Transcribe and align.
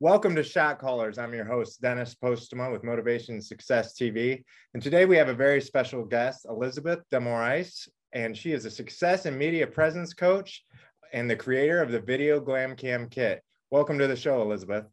Welcome 0.00 0.34
to 0.34 0.42
Shotcallers. 0.42 1.18
I'm 1.18 1.32
your 1.32 1.46
host, 1.46 1.80
Dennis 1.80 2.14
Postuma 2.14 2.70
with 2.70 2.84
Motivation 2.84 3.40
Success 3.40 3.94
TV. 3.94 4.42
And 4.74 4.82
today 4.82 5.06
we 5.06 5.16
have 5.16 5.28
a 5.28 5.34
very 5.34 5.62
special 5.62 6.04
guest, 6.04 6.44
Elizabeth 6.46 7.00
De 7.10 7.18
Moraes, 7.18 7.88
and 8.12 8.36
she 8.36 8.52
is 8.52 8.64
a 8.64 8.70
success 8.70 9.26
and 9.26 9.38
media 9.38 9.66
presence 9.66 10.14
coach 10.14 10.64
and 11.12 11.30
the 11.30 11.36
creator 11.36 11.82
of 11.82 11.90
the 11.90 12.00
Video 12.00 12.40
Glam 12.40 12.76
Cam 12.76 13.08
Kit. 13.08 13.42
Welcome 13.70 13.98
to 13.98 14.06
the 14.06 14.16
show, 14.16 14.42
Elizabeth. 14.42 14.84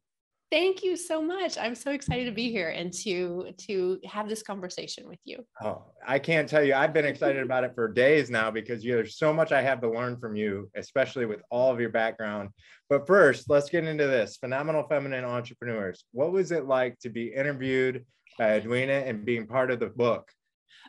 Thank 0.52 0.84
you 0.84 0.96
so 0.96 1.22
much. 1.22 1.58
I'm 1.58 1.74
so 1.74 1.92
excited 1.92 2.26
to 2.26 2.32
be 2.32 2.52
here 2.52 2.70
and 2.70 2.94
to 3.02 3.52
to 3.68 4.00
have 4.06 4.30
this 4.30 4.44
conversation 4.44 5.10
with 5.10 5.20
you. 5.26 5.44
Oh, 5.62 5.86
I 6.06 6.20
can't 6.20 6.48
tell 6.48 6.64
you. 6.64 6.76
I've 6.76 6.94
been 6.94 7.06
excited 7.06 7.44
about 7.46 7.64
it 7.64 7.74
for 7.74 7.88
days 7.88 8.30
now 8.30 8.52
because 8.52 8.86
you, 8.86 8.94
there's 8.94 9.18
so 9.18 9.34
much 9.34 9.52
I 9.52 9.62
have 9.62 9.82
to 9.82 9.90
learn 9.90 10.18
from 10.18 10.36
you, 10.36 10.70
especially 10.76 11.26
with 11.26 11.42
all 11.50 11.74
of 11.74 11.80
your 11.80 11.90
background. 11.90 12.50
But 12.90 13.08
first, 13.08 13.50
let's 13.50 13.70
get 13.70 13.86
into 13.86 14.08
this. 14.08 14.38
Phenomenal 14.38 14.84
feminine 14.88 15.26
entrepreneurs. 15.26 16.06
What 16.12 16.32
was 16.32 16.52
it 16.52 16.66
like 16.66 17.00
to 17.00 17.10
be 17.10 17.34
interviewed 17.34 18.06
by 18.38 18.58
Edwina 18.58 18.94
and 18.94 19.26
being 19.26 19.48
part 19.48 19.72
of 19.72 19.80
the 19.80 19.88
book? 19.88 20.30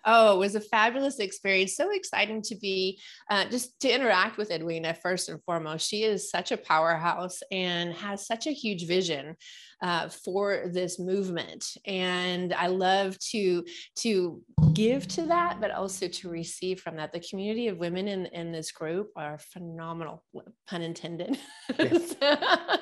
Oh, 0.05 0.37
it 0.37 0.39
was 0.39 0.55
a 0.55 0.61
fabulous 0.61 1.19
experience. 1.19 1.77
So 1.77 1.91
exciting 1.91 2.41
to 2.43 2.57
be 2.57 3.01
uh, 3.29 3.47
just 3.47 3.79
to 3.81 3.93
interact 3.93 4.39
with 4.39 4.53
Edwina 4.53 4.95
first 4.95 5.29
and 5.29 5.43
foremost. 5.43 5.89
She 5.89 6.05
is 6.05 6.31
such 6.31 6.53
a 6.53 6.57
powerhouse 6.57 7.41
and 7.51 7.93
has 7.95 8.27
such 8.27 8.47
a 8.47 8.53
huge 8.53 8.87
vision 8.87 9.37
uh, 9.83 10.09
for 10.09 10.71
this 10.73 10.99
movement, 10.99 11.67
and 11.85 12.55
I 12.55 12.69
love 12.69 13.19
to 13.31 13.65
to 13.97 14.43
give 14.73 15.07
to 15.09 15.27
that, 15.27 15.61
but 15.61 15.71
also 15.71 16.09
to 16.09 16.31
receive 16.31 16.81
from 16.81 16.97
that. 16.97 17.13
The 17.13 17.21
community 17.21 17.69
of 17.69 17.79
women 17.79 18.09
in 18.09 18.27
in 18.27 18.53
this 18.53 18.73
group 18.73 19.11
are 19.17 19.39
phenomenal, 19.39 20.25
pun 20.67 20.83
intended. 20.83 21.39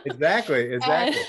exactly, 0.06 0.72
exactly. 0.72 1.20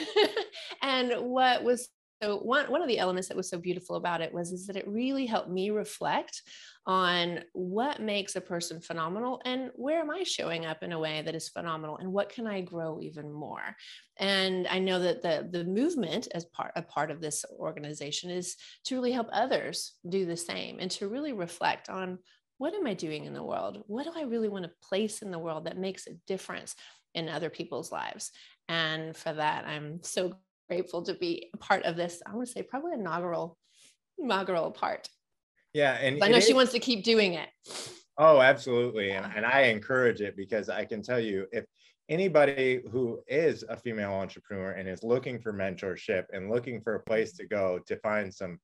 and, 0.81 1.11
and 1.13 1.21
what 1.25 1.63
was 1.63 1.89
so 2.25 2.37
one, 2.39 2.65
one 2.71 2.81
of 2.81 2.87
the 2.87 2.97
elements 2.97 3.27
that 3.27 3.37
was 3.37 3.49
so 3.49 3.59
beautiful 3.59 3.97
about 3.97 4.19
it 4.19 4.33
was 4.33 4.51
is 4.51 4.65
that 4.65 4.75
it 4.75 4.87
really 4.87 5.27
helped 5.27 5.49
me 5.49 5.69
reflect 5.69 6.41
on 6.87 7.41
what 7.53 8.01
makes 8.01 8.35
a 8.35 8.41
person 8.41 8.81
phenomenal 8.81 9.41
and 9.45 9.69
where 9.75 9.99
am 9.99 10.09
i 10.09 10.23
showing 10.23 10.65
up 10.65 10.81
in 10.81 10.91
a 10.91 10.99
way 10.99 11.21
that 11.21 11.35
is 11.35 11.49
phenomenal 11.49 11.97
and 11.97 12.11
what 12.11 12.29
can 12.29 12.47
i 12.47 12.61
grow 12.61 12.99
even 12.99 13.31
more? 13.31 13.75
And 14.17 14.67
i 14.67 14.79
know 14.79 14.99
that 14.99 15.21
the 15.21 15.47
the 15.51 15.65
movement 15.65 16.27
as 16.33 16.45
part 16.45 16.71
a 16.75 16.81
part 16.81 17.11
of 17.11 17.21
this 17.21 17.45
organization 17.59 18.31
is 18.31 18.55
to 18.85 18.95
really 18.95 19.11
help 19.11 19.27
others 19.31 19.93
do 20.09 20.25
the 20.25 20.37
same 20.37 20.77
and 20.79 20.89
to 20.91 21.07
really 21.07 21.33
reflect 21.33 21.89
on 21.89 22.17
what 22.57 22.73
am 22.73 22.87
i 22.87 22.93
doing 22.95 23.25
in 23.25 23.33
the 23.33 23.43
world? 23.43 23.83
What 23.85 24.05
do 24.05 24.11
i 24.15 24.23
really 24.23 24.49
want 24.49 24.63
to 24.63 24.87
place 24.87 25.21
in 25.21 25.29
the 25.29 25.39
world 25.39 25.65
that 25.65 25.77
makes 25.77 26.07
a 26.07 26.13
difference 26.25 26.75
in 27.13 27.29
other 27.29 27.49
people's 27.51 27.91
lives? 27.91 28.31
And 28.67 29.15
for 29.15 29.33
that 29.33 29.65
i'm 29.65 29.99
so 30.01 30.35
grateful 30.67 31.01
to 31.03 31.13
be 31.13 31.49
a 31.53 31.57
part 31.57 31.83
of 31.83 31.95
this. 31.95 32.21
I 32.25 32.33
want 32.35 32.47
to 32.47 32.53
say 32.53 32.63
probably 32.63 32.93
inaugural, 32.93 33.57
inaugural 34.17 34.71
part. 34.71 35.07
Yeah, 35.73 35.93
and 35.93 36.23
I 36.23 36.29
know 36.29 36.39
she 36.39 36.49
is, 36.49 36.55
wants 36.55 36.71
to 36.71 36.79
keep 36.79 37.03
doing 37.03 37.33
it. 37.33 37.49
Oh, 38.17 38.41
absolutely, 38.41 39.11
and 39.11 39.25
and 39.35 39.45
I 39.45 39.63
encourage 39.63 40.21
it 40.21 40.37
because 40.37 40.69
I 40.69 40.85
can 40.85 41.01
tell 41.01 41.19
you 41.19 41.47
if 41.51 41.65
anybody 42.07 42.81
who 42.91 43.19
is 43.27 43.63
a 43.67 43.75
female 43.75 44.13
entrepreneur 44.13 44.71
and 44.71 44.87
is 44.87 45.03
looking 45.03 45.39
for 45.39 45.51
mentorship 45.51 46.25
and 46.31 46.51
looking 46.51 46.81
for 46.81 46.95
a 46.95 46.99
place 46.99 47.33
to 47.33 47.47
go 47.47 47.79
to 47.87 47.97
find 47.97 48.33
some 48.33 48.59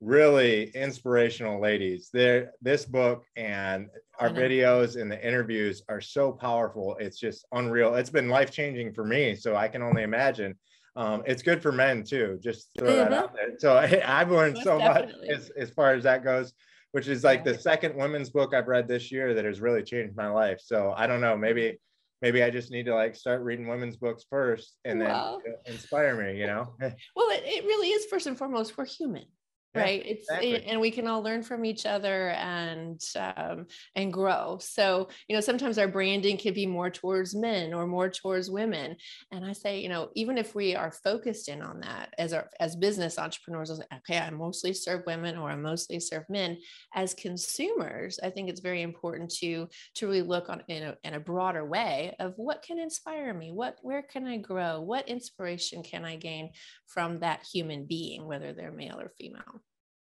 really 0.00 0.68
inspirational 0.70 1.60
ladies 1.60 2.10
there 2.12 2.50
this 2.60 2.84
book 2.84 3.24
and 3.36 3.86
our 4.18 4.30
videos 4.30 5.00
and 5.00 5.08
the 5.08 5.26
interviews 5.26 5.80
are 5.88 6.00
so 6.00 6.32
powerful 6.32 6.96
it's 6.98 7.20
just 7.20 7.46
unreal 7.52 7.94
it's 7.94 8.10
been 8.10 8.28
life 8.28 8.50
changing 8.50 8.92
for 8.92 9.04
me 9.04 9.36
so 9.36 9.54
i 9.54 9.68
can 9.68 9.80
only 9.80 10.02
imagine 10.02 10.58
um, 10.96 11.22
it's 11.26 11.42
good 11.42 11.62
for 11.62 11.72
men 11.72 12.04
too. 12.04 12.38
Just 12.42 12.68
throw 12.78 12.88
mm-hmm. 12.88 12.98
that 12.98 13.12
out 13.12 13.34
there. 13.34 13.54
So 13.58 13.76
I, 13.78 13.86
have 13.86 14.30
learned 14.30 14.54
Most 14.54 14.64
so 14.64 14.78
definitely. 14.78 15.28
much 15.28 15.38
as, 15.38 15.50
as 15.50 15.70
far 15.70 15.94
as 15.94 16.04
that 16.04 16.24
goes, 16.24 16.52
which 16.92 17.08
is 17.08 17.24
like 17.24 17.44
the 17.44 17.58
second 17.58 17.96
women's 17.96 18.30
book 18.30 18.54
I've 18.54 18.68
read 18.68 18.88
this 18.88 19.10
year 19.10 19.34
that 19.34 19.44
has 19.44 19.60
really 19.60 19.82
changed 19.82 20.16
my 20.16 20.28
life. 20.28 20.60
So 20.62 20.94
I 20.96 21.06
don't 21.06 21.20
know, 21.20 21.36
maybe 21.36 21.78
maybe 22.20 22.42
I 22.42 22.50
just 22.50 22.70
need 22.70 22.86
to 22.86 22.94
like 22.94 23.16
start 23.16 23.42
reading 23.42 23.66
women's 23.66 23.96
books 23.96 24.24
first 24.30 24.78
and 24.84 25.00
then 25.00 25.38
inspire 25.66 26.22
me, 26.22 26.38
you 26.38 26.46
know? 26.46 26.74
well, 26.80 27.30
it, 27.30 27.42
it 27.44 27.64
really 27.64 27.88
is 27.88 28.06
first 28.06 28.26
and 28.26 28.38
foremost, 28.38 28.78
we're 28.78 28.84
human 28.84 29.24
right? 29.74 30.02
It's 30.04 30.28
exactly. 30.28 30.64
and 30.64 30.80
we 30.80 30.90
can 30.90 31.06
all 31.06 31.22
learn 31.22 31.42
from 31.42 31.64
each 31.64 31.86
other 31.86 32.30
and 32.30 33.00
um, 33.16 33.66
and 33.96 34.12
grow. 34.12 34.58
So 34.60 35.08
you 35.28 35.34
know 35.34 35.40
sometimes 35.40 35.78
our 35.78 35.88
branding 35.88 36.36
can 36.36 36.54
be 36.54 36.66
more 36.66 36.90
towards 36.90 37.34
men 37.34 37.72
or 37.72 37.86
more 37.86 38.10
towards 38.10 38.50
women. 38.50 38.96
And 39.30 39.44
i 39.44 39.52
say 39.52 39.80
you 39.80 39.88
know 39.88 40.10
even 40.14 40.38
if 40.38 40.54
we 40.54 40.74
are 40.74 40.90
focused 40.90 41.48
in 41.48 41.62
on 41.62 41.80
that 41.80 42.14
as 42.18 42.32
our 42.32 42.50
as 42.60 42.76
business 42.76 43.18
entrepreneurs 43.18 43.70
okay 43.70 44.18
i 44.18 44.30
mostly 44.30 44.74
serve 44.74 45.04
women 45.06 45.36
or 45.38 45.50
i 45.50 45.56
mostly 45.56 46.00
serve 46.00 46.24
men. 46.28 46.58
As 46.94 47.14
consumers 47.14 48.18
i 48.22 48.30
think 48.30 48.48
it's 48.48 48.60
very 48.60 48.82
important 48.82 49.30
to 49.40 49.68
to 49.94 50.06
really 50.06 50.22
look 50.22 50.50
on 50.50 50.62
in 50.68 50.82
a, 50.82 50.96
in 51.04 51.14
a 51.14 51.20
broader 51.20 51.64
way 51.64 52.14
of 52.18 52.34
what 52.36 52.62
can 52.62 52.78
inspire 52.78 53.32
me? 53.32 53.52
What 53.52 53.78
where 53.82 54.02
can 54.02 54.26
i 54.26 54.36
grow? 54.36 54.80
What 54.80 55.08
inspiration 55.08 55.82
can 55.82 56.04
i 56.04 56.16
gain 56.16 56.50
from 56.86 57.20
that 57.20 57.46
human 57.50 57.86
being 57.86 58.26
whether 58.26 58.52
they're 58.52 58.72
male 58.72 59.00
or 59.00 59.10
female 59.18 59.61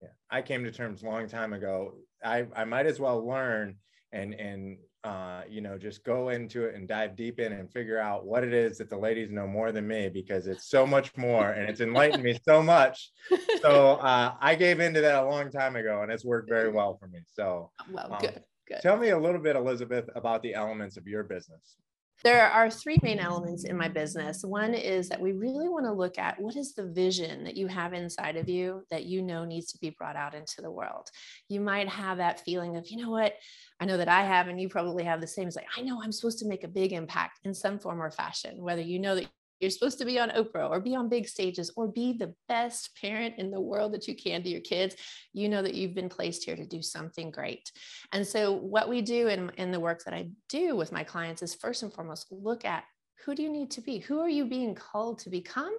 yeah. 0.06 0.38
I 0.38 0.42
came 0.42 0.64
to 0.64 0.72
terms 0.72 1.02
a 1.02 1.06
long 1.06 1.28
time 1.28 1.52
ago. 1.52 1.94
I, 2.24 2.46
I 2.54 2.64
might 2.64 2.86
as 2.86 2.98
well 2.98 3.26
learn 3.26 3.76
and 4.12 4.34
and 4.34 4.78
uh, 5.04 5.42
you 5.48 5.60
know 5.60 5.78
just 5.78 6.02
go 6.04 6.30
into 6.30 6.64
it 6.64 6.74
and 6.74 6.88
dive 6.88 7.14
deep 7.14 7.38
in 7.38 7.52
and 7.52 7.70
figure 7.72 7.98
out 7.98 8.26
what 8.26 8.42
it 8.42 8.52
is 8.52 8.78
that 8.78 8.90
the 8.90 8.96
ladies 8.96 9.30
know 9.30 9.46
more 9.46 9.70
than 9.70 9.86
me 9.86 10.08
because 10.08 10.48
it's 10.48 10.68
so 10.68 10.84
much 10.84 11.16
more 11.16 11.50
and 11.50 11.70
it's 11.70 11.80
enlightened 11.80 12.24
me 12.24 12.38
so 12.44 12.62
much. 12.62 13.10
So 13.62 13.94
uh, 13.94 14.34
I 14.40 14.54
gave 14.54 14.78
into 14.78 15.00
that 15.00 15.24
a 15.24 15.26
long 15.26 15.50
time 15.50 15.74
ago 15.74 16.02
and 16.02 16.12
it's 16.12 16.24
worked 16.24 16.48
very 16.48 16.70
well 16.70 16.96
for 17.00 17.08
me. 17.08 17.20
So 17.26 17.72
well, 17.90 18.12
um, 18.12 18.20
good, 18.20 18.42
good. 18.68 18.78
Tell 18.80 18.96
me 18.96 19.08
a 19.08 19.18
little 19.18 19.40
bit, 19.40 19.56
Elizabeth, 19.56 20.08
about 20.14 20.42
the 20.42 20.54
elements 20.54 20.96
of 20.96 21.08
your 21.08 21.24
business. 21.24 21.76
There 22.24 22.50
are 22.50 22.70
three 22.70 22.98
main 23.02 23.18
elements 23.18 23.64
in 23.64 23.76
my 23.76 23.88
business. 23.88 24.42
One 24.42 24.74
is 24.74 25.08
that 25.10 25.20
we 25.20 25.32
really 25.32 25.68
want 25.68 25.84
to 25.84 25.92
look 25.92 26.18
at 26.18 26.40
what 26.40 26.56
is 26.56 26.72
the 26.72 26.86
vision 26.86 27.44
that 27.44 27.56
you 27.56 27.66
have 27.68 27.92
inside 27.92 28.36
of 28.36 28.48
you 28.48 28.84
that 28.90 29.04
you 29.04 29.22
know 29.22 29.44
needs 29.44 29.70
to 29.72 29.78
be 29.78 29.90
brought 29.90 30.16
out 30.16 30.34
into 30.34 30.62
the 30.62 30.70
world. 30.70 31.08
You 31.48 31.60
might 31.60 31.88
have 31.88 32.18
that 32.18 32.40
feeling 32.40 32.76
of, 32.76 32.88
you 32.88 32.96
know 32.96 33.10
what, 33.10 33.34
I 33.80 33.84
know 33.84 33.98
that 33.98 34.08
I 34.08 34.22
have, 34.22 34.48
and 34.48 34.60
you 34.60 34.68
probably 34.68 35.04
have 35.04 35.20
the 35.20 35.26
same. 35.26 35.46
It's 35.46 35.56
like, 35.56 35.68
I 35.76 35.82
know 35.82 36.00
I'm 36.02 36.12
supposed 36.12 36.38
to 36.38 36.48
make 36.48 36.64
a 36.64 36.68
big 36.68 36.92
impact 36.92 37.40
in 37.44 37.52
some 37.52 37.78
form 37.78 38.02
or 38.02 38.10
fashion, 38.10 38.62
whether 38.62 38.82
you 38.82 38.98
know 38.98 39.14
that 39.14 39.28
you're 39.60 39.70
supposed 39.70 39.98
to 39.98 40.04
be 40.04 40.18
on 40.18 40.30
Oprah 40.30 40.70
or 40.70 40.80
be 40.80 40.94
on 40.94 41.08
big 41.08 41.28
stages 41.28 41.70
or 41.76 41.88
be 41.88 42.12
the 42.12 42.34
best 42.48 42.96
parent 43.00 43.34
in 43.38 43.50
the 43.50 43.60
world 43.60 43.94
that 43.94 44.06
you 44.06 44.14
can 44.14 44.42
to 44.42 44.48
your 44.48 44.60
kids. 44.60 44.96
You 45.32 45.48
know 45.48 45.62
that 45.62 45.74
you've 45.74 45.94
been 45.94 46.08
placed 46.08 46.44
here 46.44 46.56
to 46.56 46.66
do 46.66 46.82
something 46.82 47.30
great. 47.30 47.70
And 48.12 48.26
so, 48.26 48.52
what 48.52 48.88
we 48.88 49.02
do 49.02 49.28
in, 49.28 49.50
in 49.56 49.70
the 49.70 49.80
work 49.80 50.04
that 50.04 50.14
I 50.14 50.28
do 50.48 50.76
with 50.76 50.92
my 50.92 51.04
clients 51.04 51.42
is 51.42 51.54
first 51.54 51.82
and 51.82 51.92
foremost 51.92 52.26
look 52.30 52.64
at 52.64 52.84
who 53.24 53.34
do 53.34 53.42
you 53.42 53.50
need 53.50 53.70
to 53.72 53.80
be? 53.80 53.98
Who 53.98 54.20
are 54.20 54.28
you 54.28 54.46
being 54.46 54.74
called 54.74 55.18
to 55.20 55.30
become? 55.30 55.74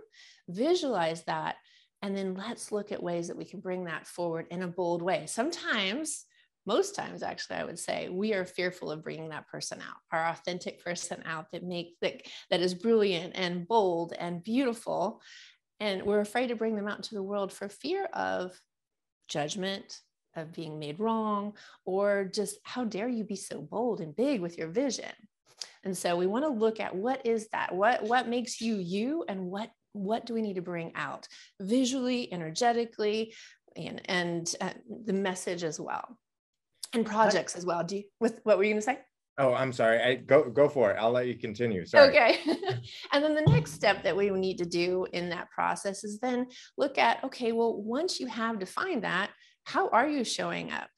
Visualize 0.50 1.24
that. 1.24 1.56
And 2.02 2.16
then 2.16 2.36
let's 2.36 2.72
look 2.72 2.92
at 2.92 3.02
ways 3.02 3.28
that 3.28 3.38
we 3.38 3.46
can 3.46 3.60
bring 3.60 3.86
that 3.86 4.08
forward 4.08 4.48
in 4.52 4.64
a 4.64 4.68
bold 4.68 5.02
way. 5.02 5.26
Sometimes 5.28 6.26
most 6.68 6.96
times 6.96 7.24
actually 7.24 7.56
i 7.56 7.64
would 7.64 7.80
say 7.80 8.10
we 8.10 8.34
are 8.34 8.46
fearful 8.46 8.92
of 8.92 9.04
bringing 9.04 9.30
that 9.30 9.48
person 9.48 9.80
out 9.80 9.98
our 10.12 10.28
authentic 10.28 10.84
person 10.84 11.24
out 11.26 11.52
that 11.52 11.64
makes 11.64 11.94
that 12.02 12.22
that 12.50 12.62
is 12.62 12.74
brilliant 12.74 13.34
and 13.36 13.68
bold 13.68 14.14
and 14.18 14.44
beautiful. 14.44 15.22
And 15.80 16.04
we're 16.04 16.22
afraid 16.22 16.48
to 16.48 16.56
bring 16.56 16.76
them 16.76 16.88
out 16.88 16.98
into 16.98 17.16
the 17.16 17.24
world 17.24 17.54
for 17.54 17.70
fear 17.70 18.06
of 18.14 18.60
judgment 19.28 20.00
of 20.36 20.54
being 20.54 20.80
made 20.80 21.00
wrong 21.00 21.54
or 21.86 22.26
just 22.26 22.58
how 22.64 22.84
dare 22.84 23.08
you 23.08 23.24
be 23.24 23.36
so 23.36 23.62
bold 23.62 24.02
and 24.02 24.16
big 24.16 24.42
with 24.42 24.58
your 24.58 24.70
vision? 24.70 25.12
And 25.84 25.96
so 25.96 26.16
we 26.16 26.28
want 26.28 26.46
to 26.46 26.50
look 26.50 26.80
at 26.80 26.96
what 26.96 27.26
is 27.26 27.48
that? 27.50 27.74
What 27.74 28.04
what 28.04 28.28
makes 28.28 28.62
you 28.62 28.76
you 28.76 29.26
and 29.28 29.46
what 29.46 29.72
what 29.94 30.26
do 30.26 30.34
we 30.34 30.42
need 30.42 30.56
to 30.56 30.62
bring 30.62 30.92
out 30.96 31.28
visually 31.60 32.32
energetically 32.32 33.34
and 33.76 34.02
and 34.06 34.56
uh, 34.62 34.74
the 35.06 35.14
message 35.14 35.64
as 35.64 35.80
well 35.80 36.18
and 36.98 37.06
projects 37.06 37.56
as 37.56 37.66
well. 37.66 37.84
Do 37.84 37.98
you, 37.98 38.04
with 38.20 38.40
what 38.44 38.58
were 38.58 38.64
you 38.64 38.74
going 38.74 38.82
to 38.82 38.86
say? 38.86 39.00
Oh, 39.40 39.54
I'm 39.54 39.72
sorry. 39.72 40.02
I 40.02 40.16
go 40.16 40.50
go 40.50 40.68
for 40.68 40.92
it. 40.92 40.98
I'll 41.00 41.12
let 41.12 41.28
you 41.28 41.36
continue. 41.36 41.86
Sorry. 41.86 42.10
Okay. 42.10 42.40
and 43.14 43.24
then 43.24 43.36
the 43.36 43.52
next 43.52 43.74
step 43.74 44.04
that 44.04 44.16
we 44.16 44.30
need 44.32 44.58
to 44.58 44.66
do 44.66 45.06
in 45.14 45.30
that 45.30 45.50
process 45.52 46.04
is 46.04 46.20
then 46.20 46.48
look 46.78 46.98
at 46.98 47.24
okay, 47.24 47.52
well, 47.52 47.82
once 47.82 48.20
you 48.20 48.28
have 48.28 48.60
defined 48.60 49.04
that, 49.04 49.30
how 49.64 49.90
are 49.90 50.08
you 50.08 50.24
showing 50.24 50.72
up? 50.72 50.90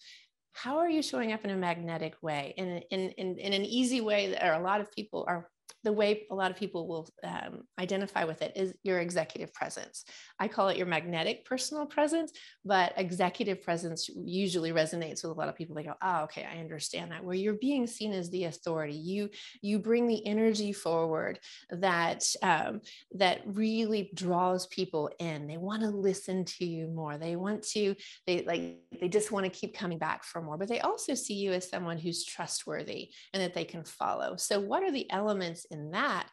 how 0.53 0.77
are 0.77 0.89
you 0.89 1.01
showing 1.01 1.31
up 1.31 1.45
in 1.45 1.51
a 1.51 1.55
magnetic 1.55 2.15
way 2.21 2.53
in, 2.57 2.81
in, 2.89 3.11
in, 3.11 3.37
in 3.37 3.53
an 3.53 3.63
easy 3.63 4.01
way 4.01 4.31
that 4.31 4.59
a 4.59 4.61
lot 4.61 4.81
of 4.81 4.91
people 4.91 5.23
are 5.27 5.49
the 5.83 5.93
way 5.93 6.25
a 6.29 6.35
lot 6.35 6.51
of 6.51 6.57
people 6.57 6.87
will 6.87 7.09
um, 7.23 7.61
identify 7.79 8.23
with 8.25 8.41
it 8.41 8.53
is 8.55 8.73
your 8.83 8.99
executive 8.99 9.53
presence. 9.53 10.03
I 10.39 10.47
call 10.47 10.69
it 10.69 10.77
your 10.77 10.87
magnetic 10.87 11.45
personal 11.45 11.85
presence, 11.85 12.31
but 12.65 12.93
executive 12.97 13.63
presence 13.63 14.09
usually 14.09 14.71
resonates 14.71 15.23
with 15.23 15.31
a 15.31 15.39
lot 15.39 15.49
of 15.49 15.55
people. 15.55 15.75
They 15.75 15.83
go, 15.83 15.95
"Oh, 16.01 16.23
okay, 16.23 16.45
I 16.45 16.59
understand 16.59 17.11
that." 17.11 17.23
Where 17.23 17.35
you're 17.35 17.53
being 17.53 17.87
seen 17.87 18.13
as 18.13 18.29
the 18.29 18.45
authority, 18.45 18.95
you 18.95 19.29
you 19.61 19.79
bring 19.79 20.07
the 20.07 20.25
energy 20.25 20.73
forward 20.73 21.39
that 21.69 22.25
um, 22.41 22.81
that 23.15 23.41
really 23.45 24.11
draws 24.13 24.67
people 24.67 25.09
in. 25.19 25.47
They 25.47 25.57
want 25.57 25.83
to 25.83 25.89
listen 25.89 26.45
to 26.45 26.65
you 26.65 26.87
more. 26.87 27.17
They 27.17 27.35
want 27.35 27.63
to 27.69 27.95
they 28.27 28.43
like 28.43 28.79
they 28.99 29.07
just 29.07 29.31
want 29.31 29.45
to 29.45 29.49
keep 29.49 29.77
coming 29.77 29.97
back 29.97 30.23
for 30.23 30.41
more. 30.41 30.57
But 30.57 30.67
they 30.67 30.81
also 30.81 31.13
see 31.13 31.35
you 31.35 31.53
as 31.53 31.69
someone 31.69 31.97
who's 31.97 32.25
trustworthy 32.25 33.11
and 33.33 33.41
that 33.41 33.53
they 33.53 33.65
can 33.65 33.83
follow. 33.83 34.35
So, 34.35 34.59
what 34.59 34.83
are 34.83 34.91
the 34.91 35.09
elements 35.11 35.65
in 35.71 35.91
that 35.91 36.27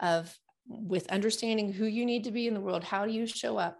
of 0.00 0.36
with 0.66 1.08
understanding 1.08 1.72
who 1.72 1.86
you 1.86 2.06
need 2.06 2.24
to 2.24 2.30
be 2.30 2.46
in 2.46 2.54
the 2.54 2.60
world 2.60 2.84
how 2.84 3.04
do 3.04 3.12
you 3.12 3.26
show 3.26 3.56
up? 3.58 3.78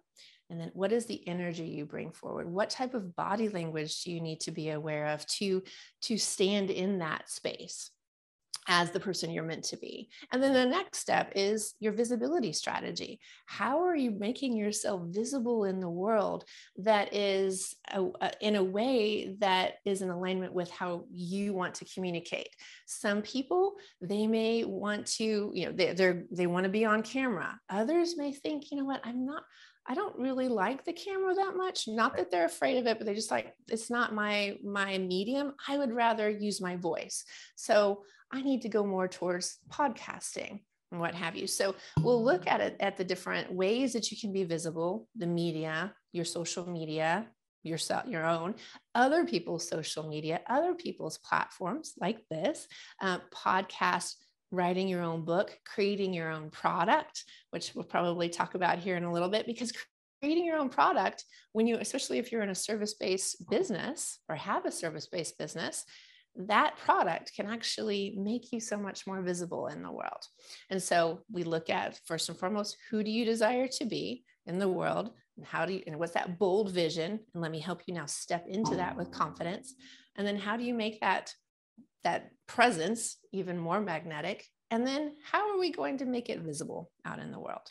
And 0.50 0.60
then 0.60 0.70
what 0.74 0.92
is 0.92 1.06
the 1.06 1.26
energy 1.26 1.64
you 1.64 1.86
bring 1.86 2.12
forward? 2.12 2.46
What 2.46 2.68
type 2.68 2.92
of 2.92 3.16
body 3.16 3.48
language 3.48 4.02
do 4.02 4.12
you 4.12 4.20
need 4.20 4.40
to 4.40 4.50
be 4.50 4.70
aware 4.70 5.06
of 5.06 5.26
to 5.38 5.62
to 6.02 6.18
stand 6.18 6.70
in 6.70 6.98
that 6.98 7.30
space 7.30 7.90
as 8.68 8.90
the 8.90 9.00
person 9.00 9.30
you're 9.30 9.44
meant 9.44 9.64
to 9.64 9.76
be. 9.76 10.08
And 10.30 10.42
then 10.42 10.52
the 10.52 10.64
next 10.66 10.98
step 10.98 11.32
is 11.34 11.74
your 11.80 11.92
visibility 11.92 12.52
strategy. 12.52 13.20
How 13.46 13.82
are 13.84 13.96
you 13.96 14.10
making 14.10 14.56
yourself 14.56 15.02
visible 15.06 15.64
in 15.64 15.80
the 15.80 15.90
world 15.90 16.44
that 16.76 17.12
is 17.12 17.74
a, 17.92 18.04
a, 18.20 18.32
in 18.40 18.56
a 18.56 18.62
way 18.62 19.36
that 19.40 19.74
is 19.84 20.02
in 20.02 20.10
alignment 20.10 20.52
with 20.52 20.70
how 20.70 21.04
you 21.12 21.54
want 21.54 21.74
to 21.76 21.86
communicate? 21.86 22.50
Some 22.86 23.22
people, 23.22 23.74
they 24.00 24.26
may 24.26 24.64
want 24.64 25.06
to, 25.18 25.50
you 25.54 25.66
know, 25.66 25.72
they, 25.72 25.92
they're, 25.92 26.24
they 26.30 26.46
want 26.46 26.64
to 26.64 26.70
be 26.70 26.84
on 26.84 27.02
camera. 27.02 27.58
Others 27.68 28.16
may 28.16 28.32
think, 28.32 28.70
you 28.70 28.78
know 28.78 28.84
what, 28.84 29.00
I'm 29.04 29.26
not, 29.26 29.42
I 29.86 29.94
don't 29.94 30.18
really 30.18 30.48
like 30.48 30.84
the 30.84 30.92
camera 30.92 31.34
that 31.34 31.56
much. 31.56 31.88
Not 31.88 32.16
that 32.16 32.30
they're 32.30 32.44
afraid 32.44 32.78
of 32.78 32.86
it, 32.86 32.98
but 32.98 33.06
they 33.06 33.14
just 33.14 33.30
like 33.30 33.54
it's 33.68 33.90
not 33.90 34.14
my 34.14 34.56
my 34.64 34.98
medium. 34.98 35.54
I 35.66 35.78
would 35.78 35.92
rather 35.92 36.30
use 36.30 36.60
my 36.60 36.76
voice. 36.76 37.24
So 37.56 38.04
I 38.32 38.42
need 38.42 38.62
to 38.62 38.68
go 38.68 38.86
more 38.86 39.08
towards 39.08 39.58
podcasting 39.68 40.60
and 40.92 41.00
what 41.00 41.14
have 41.14 41.34
you. 41.34 41.46
So 41.46 41.74
we'll 42.00 42.22
look 42.22 42.46
at 42.46 42.60
it 42.60 42.76
at 42.80 42.96
the 42.96 43.04
different 43.04 43.52
ways 43.52 43.92
that 43.94 44.10
you 44.10 44.18
can 44.20 44.32
be 44.32 44.44
visible, 44.44 45.08
the 45.16 45.26
media, 45.26 45.94
your 46.12 46.24
social 46.24 46.68
media, 46.70 47.26
yourself, 47.62 48.06
your 48.06 48.24
own, 48.24 48.54
other 48.94 49.24
people's 49.24 49.68
social 49.68 50.08
media, 50.08 50.40
other 50.48 50.74
people's 50.74 51.18
platforms 51.18 51.94
like 51.98 52.18
this, 52.30 52.66
uh, 53.00 53.18
podcast, 53.34 54.14
writing 54.52 54.86
your 54.86 55.02
own 55.02 55.24
book, 55.24 55.58
creating 55.64 56.14
your 56.14 56.30
own 56.30 56.50
product, 56.50 57.24
which 57.50 57.72
we'll 57.74 57.84
probably 57.84 58.28
talk 58.28 58.54
about 58.54 58.78
here 58.78 58.96
in 58.96 59.04
a 59.04 59.12
little 59.12 59.30
bit, 59.30 59.46
because 59.46 59.72
creating 60.20 60.44
your 60.44 60.58
own 60.58 60.68
product, 60.68 61.24
when 61.52 61.66
you, 61.66 61.78
especially 61.78 62.18
if 62.18 62.30
you're 62.30 62.42
in 62.42 62.50
a 62.50 62.54
service 62.54 62.94
based 62.94 63.48
business 63.50 64.20
or 64.28 64.36
have 64.36 64.64
a 64.66 64.70
service 64.70 65.08
based 65.08 65.36
business, 65.38 65.84
that 66.36 66.76
product 66.78 67.32
can 67.34 67.46
actually 67.46 68.14
make 68.16 68.52
you 68.52 68.60
so 68.60 68.78
much 68.78 69.06
more 69.06 69.20
visible 69.20 69.66
in 69.66 69.82
the 69.82 69.90
world. 69.90 70.24
And 70.70 70.82
so 70.82 71.20
we 71.30 71.42
look 71.42 71.68
at 71.68 71.98
first 72.06 72.28
and 72.28 72.38
foremost, 72.38 72.76
who 72.90 73.02
do 73.02 73.10
you 73.10 73.24
desire 73.24 73.68
to 73.68 73.84
be 73.84 74.24
in 74.46 74.58
the 74.58 74.68
world? 74.68 75.10
And 75.36 75.44
how 75.46 75.66
do 75.66 75.74
you, 75.74 75.82
and 75.86 75.98
what's 75.98 76.12
that 76.12 76.38
bold 76.38 76.70
vision? 76.70 77.20
And 77.34 77.42
let 77.42 77.50
me 77.50 77.60
help 77.60 77.82
you 77.86 77.94
now 77.94 78.06
step 78.06 78.46
into 78.48 78.76
that 78.76 78.96
with 78.96 79.10
mm. 79.10 79.14
confidence. 79.14 79.74
And 80.16 80.26
then 80.26 80.36
how 80.36 80.56
do 80.56 80.64
you 80.64 80.74
make 80.74 81.00
that, 81.00 81.34
that 82.04 82.30
presence 82.46 83.18
even 83.32 83.58
more 83.58 83.80
magnetic? 83.80 84.46
And 84.70 84.86
then 84.86 85.14
how 85.30 85.50
are 85.50 85.58
we 85.58 85.70
going 85.70 85.98
to 85.98 86.06
make 86.06 86.30
it 86.30 86.40
visible 86.40 86.90
out 87.04 87.18
in 87.18 87.30
the 87.30 87.38
world? 87.38 87.70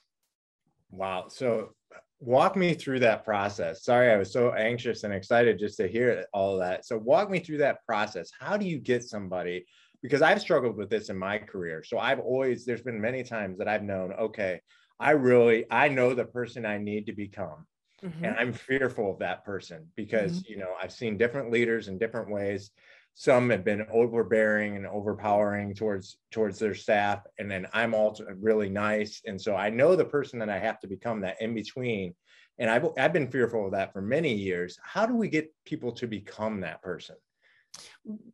Wow. 0.92 1.28
So 1.30 1.74
walk 2.20 2.56
me 2.56 2.74
through 2.74 3.00
that 3.00 3.26
process. 3.26 3.84
Sorry, 3.84 4.12
I 4.12 4.18
was 4.18 4.32
so 4.32 4.54
anxious 4.54 5.04
and 5.04 5.14
excited 5.14 5.58
just 5.58 5.78
to 5.78 5.88
hear 5.88 6.26
all 6.34 6.58
that. 6.60 6.86
So 6.86 6.98
walk 6.98 7.30
me 7.30 7.40
through 7.40 7.58
that 7.60 7.84
process. 7.86 8.30
How 8.40 8.58
do 8.58 8.66
you 8.66 8.78
get 8.78 9.04
somebody? 9.04 9.66
Because 10.02 10.22
I've 10.22 10.42
struggled 10.42 10.78
with 10.78 10.90
this 10.90 11.10
in 11.10 11.18
my 11.18 11.38
career. 11.38 11.84
So 11.84 11.98
I've 11.98 12.20
always, 12.20 12.66
there's 12.66 12.82
been 12.84 13.02
many 13.02 13.24
times 13.24 13.58
that 13.58 13.68
I've 13.68 13.84
known, 13.84 14.14
okay, 14.14 14.62
I 15.00 15.12
really, 15.12 15.66
I 15.72 15.88
know 15.88 16.14
the 16.14 16.26
person 16.26 16.66
I 16.66 16.78
need 16.78 17.08
to 17.08 17.14
become. 17.14 17.66
Mm-hmm. 18.04 18.26
And 18.26 18.36
I'm 18.38 18.54
fearful 18.54 19.12
of 19.12 19.20
that 19.20 19.46
person 19.46 19.88
because, 19.96 20.40
mm-hmm. 20.40 20.52
you 20.54 20.58
know, 20.58 20.74
I've 20.82 20.92
seen 20.92 21.18
different 21.18 21.52
leaders 21.52 21.88
in 21.88 22.00
different 22.00 22.32
ways 22.32 22.72
some 23.14 23.50
have 23.50 23.64
been 23.64 23.86
overbearing 23.92 24.78
and 24.78 24.88
overpowering 24.88 25.74
towards 25.74 26.18
towards 26.32 26.60
their 26.60 26.74
staff. 26.74 27.22
And 27.40 27.50
then 27.50 27.68
i'm 27.74 27.94
also 27.94 28.26
really 28.40 28.70
nice. 28.70 29.22
And 29.26 29.40
so 29.40 29.56
i 29.56 29.70
know 29.70 29.96
the 29.96 30.06
person 30.06 30.40
that 30.40 30.50
i 30.50 30.58
have 30.58 30.80
to 30.80 30.88
become 30.88 31.22
that 31.22 31.42
in 31.42 31.54
between. 31.54 32.14
And 32.60 32.70
i've, 32.70 32.88
I've 32.98 33.14
been 33.14 33.30
fearful 33.30 33.66
of 33.66 33.72
that 33.74 33.94
for 33.94 34.02
many 34.02 34.34
years. 34.34 34.80
How 34.84 35.06
do 35.06 35.16
we 35.16 35.28
get 35.28 35.54
people 35.66 35.92
to 35.94 36.08
become 36.08 36.62
that 36.62 36.82
person? 36.82 37.16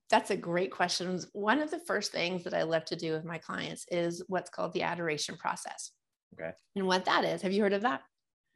That's 0.10 0.32
a 0.32 0.38
great 0.38 0.72
question. 0.72 1.20
One 1.34 1.62
of 1.62 1.70
the 1.70 1.80
first 1.80 2.12
things 2.12 2.44
that 2.44 2.54
i 2.54 2.64
love 2.64 2.86
to 2.86 2.96
do 2.96 3.14
with 3.14 3.26
my 3.26 3.38
clients 3.38 3.86
is 3.92 4.24
what's 4.28 4.50
called 4.50 4.74
the 4.74 4.84
adoration 4.84 5.38
process. 5.38 5.92
Okay. 6.34 6.52
And 6.76 6.86
what 6.86 7.06
that 7.06 7.24
is 7.24 7.42
have 7.42 7.52
you 7.52 7.62
heard 7.62 7.74
of 7.74 7.82
that? 7.82 8.02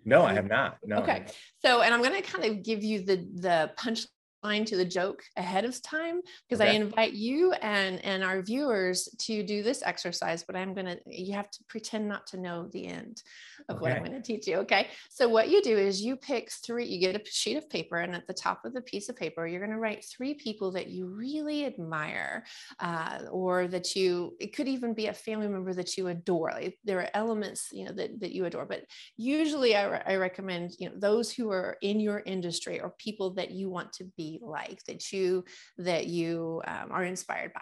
No, 0.03 0.24
I 0.24 0.33
have 0.33 0.47
not. 0.47 0.77
No. 0.83 0.97
Okay. 0.97 1.25
So, 1.63 1.81
and 1.81 1.94
I'm 1.94 2.01
going 2.01 2.19
to 2.19 2.27
kind 2.27 2.45
of 2.45 2.63
give 2.63 2.83
you 2.83 3.03
the 3.03 3.17
the 3.35 3.71
punch 3.77 4.07
line 4.43 4.65
to 4.65 4.75
the 4.75 4.85
joke 4.85 5.23
ahead 5.38 5.65
of 5.65 5.81
time 5.81 6.21
because 6.47 6.61
okay. 6.61 6.71
I 6.71 6.73
invite 6.73 7.13
you 7.13 7.53
and 7.53 8.03
and 8.03 8.23
our 8.23 8.41
viewers 8.41 9.07
to 9.19 9.43
do 9.43 9.61
this 9.61 9.83
exercise 9.83 10.43
but 10.43 10.55
I'm 10.55 10.73
going 10.73 10.88
to 10.88 10.99
you 11.05 11.33
have 11.33 11.51
to 11.51 11.63
pretend 11.67 12.07
not 12.07 12.25
to 12.27 12.38
know 12.38 12.67
the 12.71 12.88
end 12.88 13.21
of 13.69 13.75
okay. 13.75 13.81
what 13.81 13.91
I'm 13.91 14.03
going 14.03 14.19
to 14.19 14.21
teach 14.21 14.47
you 14.47 14.57
okay 14.57 14.88
so 15.09 15.27
what 15.27 15.49
you 15.49 15.61
do 15.61 15.77
is 15.77 16.01
you 16.01 16.15
pick 16.15 16.51
three 16.51 16.85
you 16.85 16.99
get 16.99 17.15
a 17.15 17.21
sheet 17.29 17.57
of 17.57 17.69
paper 17.69 17.97
and 17.97 18.15
at 18.15 18.27
the 18.27 18.33
top 18.33 18.65
of 18.65 18.73
the 18.73 18.81
piece 18.81 19.09
of 19.09 19.15
paper 19.15 19.45
you're 19.45 19.59
going 19.59 19.71
to 19.71 19.79
write 19.79 20.05
three 20.05 20.33
people 20.33 20.71
that 20.71 20.88
you 20.88 21.07
really 21.07 21.65
admire 21.65 22.43
uh, 22.79 23.19
or 23.31 23.67
that 23.67 23.95
you 23.95 24.35
it 24.39 24.55
could 24.55 24.67
even 24.67 24.93
be 24.93 25.07
a 25.07 25.13
family 25.13 25.47
member 25.47 25.73
that 25.73 25.97
you 25.97 26.07
adore 26.07 26.51
like 26.51 26.77
there 26.83 26.99
are 26.99 27.09
elements 27.13 27.69
you 27.71 27.85
know 27.85 27.91
that, 27.91 28.19
that 28.19 28.31
you 28.31 28.45
adore 28.45 28.65
but 28.65 28.83
usually 29.17 29.75
I, 29.75 29.85
re- 29.85 30.03
I 30.05 30.15
recommend 30.15 30.71
you 30.79 30.89
know 30.89 30.95
those 30.97 31.31
who 31.31 31.51
are 31.51 31.77
in 31.81 31.99
your 31.99 32.23
industry 32.25 32.79
or 32.79 32.95
people 32.97 33.31
that 33.35 33.51
you 33.51 33.69
want 33.69 33.93
to 33.93 34.05
be 34.17 34.30
like 34.41 34.83
that 34.85 35.11
you 35.11 35.43
that 35.77 36.07
you 36.07 36.61
um, 36.65 36.91
are 36.91 37.03
inspired 37.03 37.53
by 37.53 37.61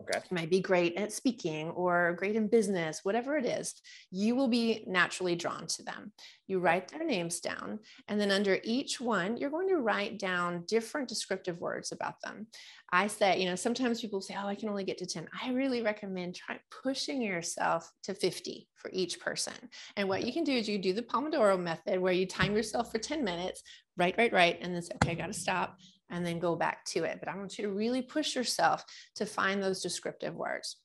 Okay. 0.00 0.18
You 0.28 0.34
might 0.34 0.50
be 0.50 0.60
great 0.60 0.96
at 0.96 1.12
speaking 1.12 1.70
or 1.70 2.14
great 2.18 2.34
in 2.34 2.48
business, 2.48 3.00
whatever 3.04 3.36
it 3.36 3.46
is, 3.46 3.74
you 4.10 4.34
will 4.34 4.48
be 4.48 4.84
naturally 4.88 5.36
drawn 5.36 5.66
to 5.68 5.82
them. 5.84 6.12
You 6.48 6.58
write 6.58 6.88
their 6.88 7.04
names 7.04 7.40
down, 7.40 7.78
and 8.08 8.20
then 8.20 8.30
under 8.30 8.58
each 8.64 9.00
one, 9.00 9.36
you're 9.36 9.50
going 9.50 9.68
to 9.68 9.76
write 9.76 10.18
down 10.18 10.64
different 10.66 11.08
descriptive 11.08 11.60
words 11.60 11.92
about 11.92 12.20
them. 12.22 12.48
I 12.92 13.06
say, 13.06 13.40
you 13.40 13.46
know, 13.48 13.54
sometimes 13.54 14.00
people 14.00 14.20
say, 14.20 14.36
oh, 14.38 14.46
I 14.46 14.56
can 14.56 14.68
only 14.68 14.84
get 14.84 14.98
to 14.98 15.06
10. 15.06 15.28
I 15.42 15.52
really 15.52 15.80
recommend 15.80 16.34
trying 16.34 16.60
pushing 16.82 17.22
yourself 17.22 17.90
to 18.02 18.14
50 18.14 18.68
for 18.76 18.90
each 18.92 19.20
person. 19.20 19.54
And 19.96 20.08
what 20.08 20.24
you 20.24 20.32
can 20.32 20.44
do 20.44 20.52
is 20.52 20.68
you 20.68 20.78
do 20.78 20.92
the 20.92 21.02
Pomodoro 21.02 21.58
method 21.58 22.00
where 22.00 22.12
you 22.12 22.26
time 22.26 22.54
yourself 22.54 22.92
for 22.92 22.98
10 22.98 23.24
minutes, 23.24 23.62
write, 23.96 24.16
write, 24.18 24.32
write, 24.32 24.58
and 24.60 24.74
then 24.74 24.82
say, 24.82 24.94
okay, 24.96 25.12
I 25.12 25.14
got 25.14 25.26
to 25.28 25.32
stop 25.32 25.78
and 26.14 26.24
then 26.24 26.38
go 26.38 26.54
back 26.54 26.84
to 26.84 27.04
it. 27.04 27.18
But 27.18 27.28
I 27.28 27.36
want 27.36 27.58
you 27.58 27.64
to 27.66 27.72
really 27.72 28.00
push 28.00 28.36
yourself 28.36 28.84
to 29.16 29.26
find 29.26 29.62
those 29.62 29.82
descriptive 29.82 30.34
words. 30.34 30.76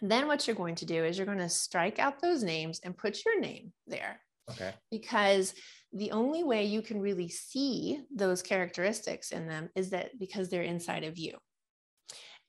then 0.00 0.26
what 0.26 0.46
you're 0.46 0.56
going 0.56 0.74
to 0.74 0.84
do 0.84 1.04
is 1.04 1.16
you're 1.16 1.26
going 1.26 1.38
to 1.38 1.48
strike 1.48 1.98
out 1.98 2.20
those 2.20 2.42
names 2.42 2.80
and 2.84 2.96
put 2.96 3.24
your 3.24 3.40
name 3.40 3.72
there. 3.86 4.20
Okay. 4.50 4.74
Because 4.90 5.54
the 5.92 6.10
only 6.10 6.44
way 6.44 6.64
you 6.64 6.82
can 6.82 7.00
really 7.00 7.28
see 7.28 8.02
those 8.14 8.42
characteristics 8.42 9.30
in 9.30 9.46
them 9.46 9.70
is 9.74 9.90
that 9.90 10.18
because 10.18 10.50
they're 10.50 10.62
inside 10.62 11.04
of 11.04 11.16
you 11.16 11.38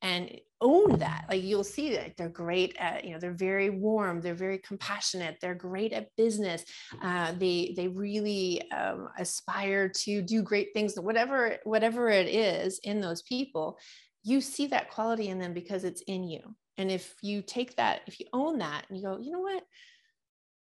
and 0.02 0.30
own 0.62 1.00
that. 1.00 1.26
Like 1.30 1.44
you'll 1.44 1.64
see 1.64 1.96
that 1.96 2.16
they're 2.18 2.30
great 2.30 2.76
at 2.80 3.04
you 3.04 3.14
know 3.14 3.20
they're 3.20 3.34
very 3.34 3.70
warm 3.70 4.22
they're 4.22 4.34
very 4.34 4.58
compassionate 4.60 5.38
they're 5.42 5.56
great 5.56 5.94
at 5.94 6.16
business. 6.18 6.64
Uh, 7.02 7.34
they 7.34 7.74
they 7.76 7.88
really 7.88 8.70
um, 8.72 9.10
aspire 9.18 9.90
to 9.90 10.22
do 10.22 10.42
great 10.42 10.70
things 10.74 10.96
whatever 10.96 11.58
whatever 11.64 12.10
it 12.10 12.28
is 12.28 12.80
in 12.84 13.02
those 13.02 13.22
people 13.24 13.78
you 14.24 14.42
see 14.42 14.68
that 14.68 14.90
quality 14.90 15.28
in 15.28 15.38
them 15.38 15.54
because 15.54 15.84
it's 15.84 16.02
in 16.08 16.24
you. 16.24 16.42
And 16.78 16.90
if 16.92 17.14
you 17.22 17.42
take 17.42 17.76
that 17.76 18.02
if 18.08 18.20
you 18.20 18.26
own 18.34 18.60
that 18.60 18.86
and 18.90 18.98
you 18.98 19.04
go 19.04 19.18
you 19.22 19.32
know 19.32 19.42
what 19.42 19.64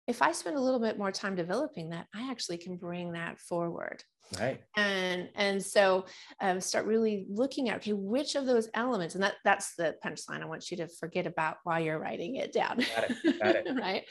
if 0.08 0.22
I 0.22 0.32
spend 0.32 0.56
a 0.56 0.62
little 0.62 0.80
bit 0.80 0.98
more 0.98 1.12
time 1.12 1.36
developing 1.36 1.90
that, 1.90 2.08
I 2.14 2.30
actually 2.30 2.58
can 2.58 2.78
bring 2.78 3.14
that 3.14 3.40
forward. 3.40 4.04
Right. 4.40 4.60
And 4.76 5.30
and 5.36 5.64
so 5.64 6.06
um, 6.42 6.60
start 6.60 6.86
really 6.86 7.28
looking 7.30 7.70
at 7.70 7.78
okay, 7.78 7.94
which 7.94 8.36
of 8.36 8.46
those 8.46 8.70
elements, 8.74 9.16
and 9.16 9.24
that 9.24 9.36
that's 9.44 9.76
the 9.76 9.96
punchline 10.04 10.42
I 10.42 10.46
want 10.46 10.72
you 10.72 10.78
to 10.78 10.88
forget 10.88 11.28
about 11.28 11.58
while 11.64 11.80
you're 11.80 12.00
writing 12.00 12.36
it 12.36 12.52
down. 12.52 12.78
Got 12.78 13.12
it. 13.12 13.40
Got 13.40 13.56
it. 13.56 13.68
right. 13.80 14.04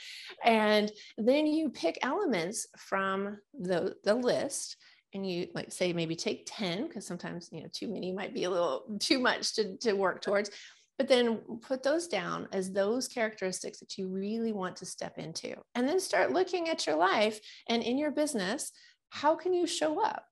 And 0.44 0.90
then 1.18 1.46
you 1.46 1.70
pick 1.70 1.98
elements 2.02 2.68
from 2.76 3.38
the 3.58 3.96
the 4.04 4.14
list 4.14 4.76
and 5.14 5.28
you 5.28 5.48
like 5.54 5.72
say 5.72 5.92
maybe 5.92 6.16
take 6.16 6.44
10 6.46 6.88
because 6.88 7.06
sometimes 7.06 7.48
you 7.52 7.62
know 7.62 7.68
too 7.72 7.88
many 7.88 8.12
might 8.12 8.34
be 8.34 8.44
a 8.44 8.50
little 8.50 8.84
too 8.98 9.20
much 9.20 9.54
to, 9.54 9.76
to 9.78 9.92
work 9.92 10.20
towards 10.20 10.50
but 10.98 11.08
then 11.08 11.38
put 11.60 11.82
those 11.82 12.06
down 12.06 12.48
as 12.52 12.70
those 12.70 13.08
characteristics 13.08 13.80
that 13.80 13.98
you 13.98 14.08
really 14.08 14.52
want 14.52 14.76
to 14.76 14.86
step 14.86 15.18
into 15.18 15.54
and 15.74 15.88
then 15.88 15.98
start 15.98 16.32
looking 16.32 16.68
at 16.68 16.86
your 16.86 16.96
life 16.96 17.40
and 17.68 17.82
in 17.82 17.98
your 17.98 18.10
business 18.10 18.72
how 19.14 19.36
can 19.36 19.54
you 19.54 19.66
show 19.66 20.04
up 20.04 20.24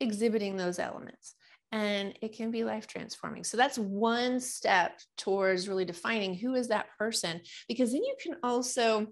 exhibiting 0.00 0.56
those 0.56 0.78
elements? 0.78 1.34
And 1.72 2.14
it 2.22 2.36
can 2.36 2.50
be 2.50 2.64
life 2.64 2.86
transforming 2.86 3.44
so 3.44 3.58
that's 3.58 3.78
one 3.78 4.40
step 4.40 4.98
towards 5.18 5.68
really 5.68 5.84
defining 5.84 6.34
who 6.34 6.54
is 6.54 6.68
that 6.68 6.86
person 6.98 7.42
because 7.68 7.92
then 7.92 8.02
you 8.02 8.16
can 8.22 8.36
also 8.42 9.08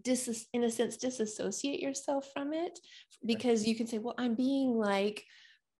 dis 0.00 0.46
in 0.54 0.64
a 0.64 0.70
sense 0.70 0.96
disassociate 0.96 1.80
yourself 1.80 2.26
from 2.32 2.54
it 2.54 2.78
because 3.26 3.66
you 3.66 3.76
can 3.76 3.86
say 3.86 3.98
well 3.98 4.14
i'm 4.16 4.34
being 4.34 4.74
like 4.74 5.22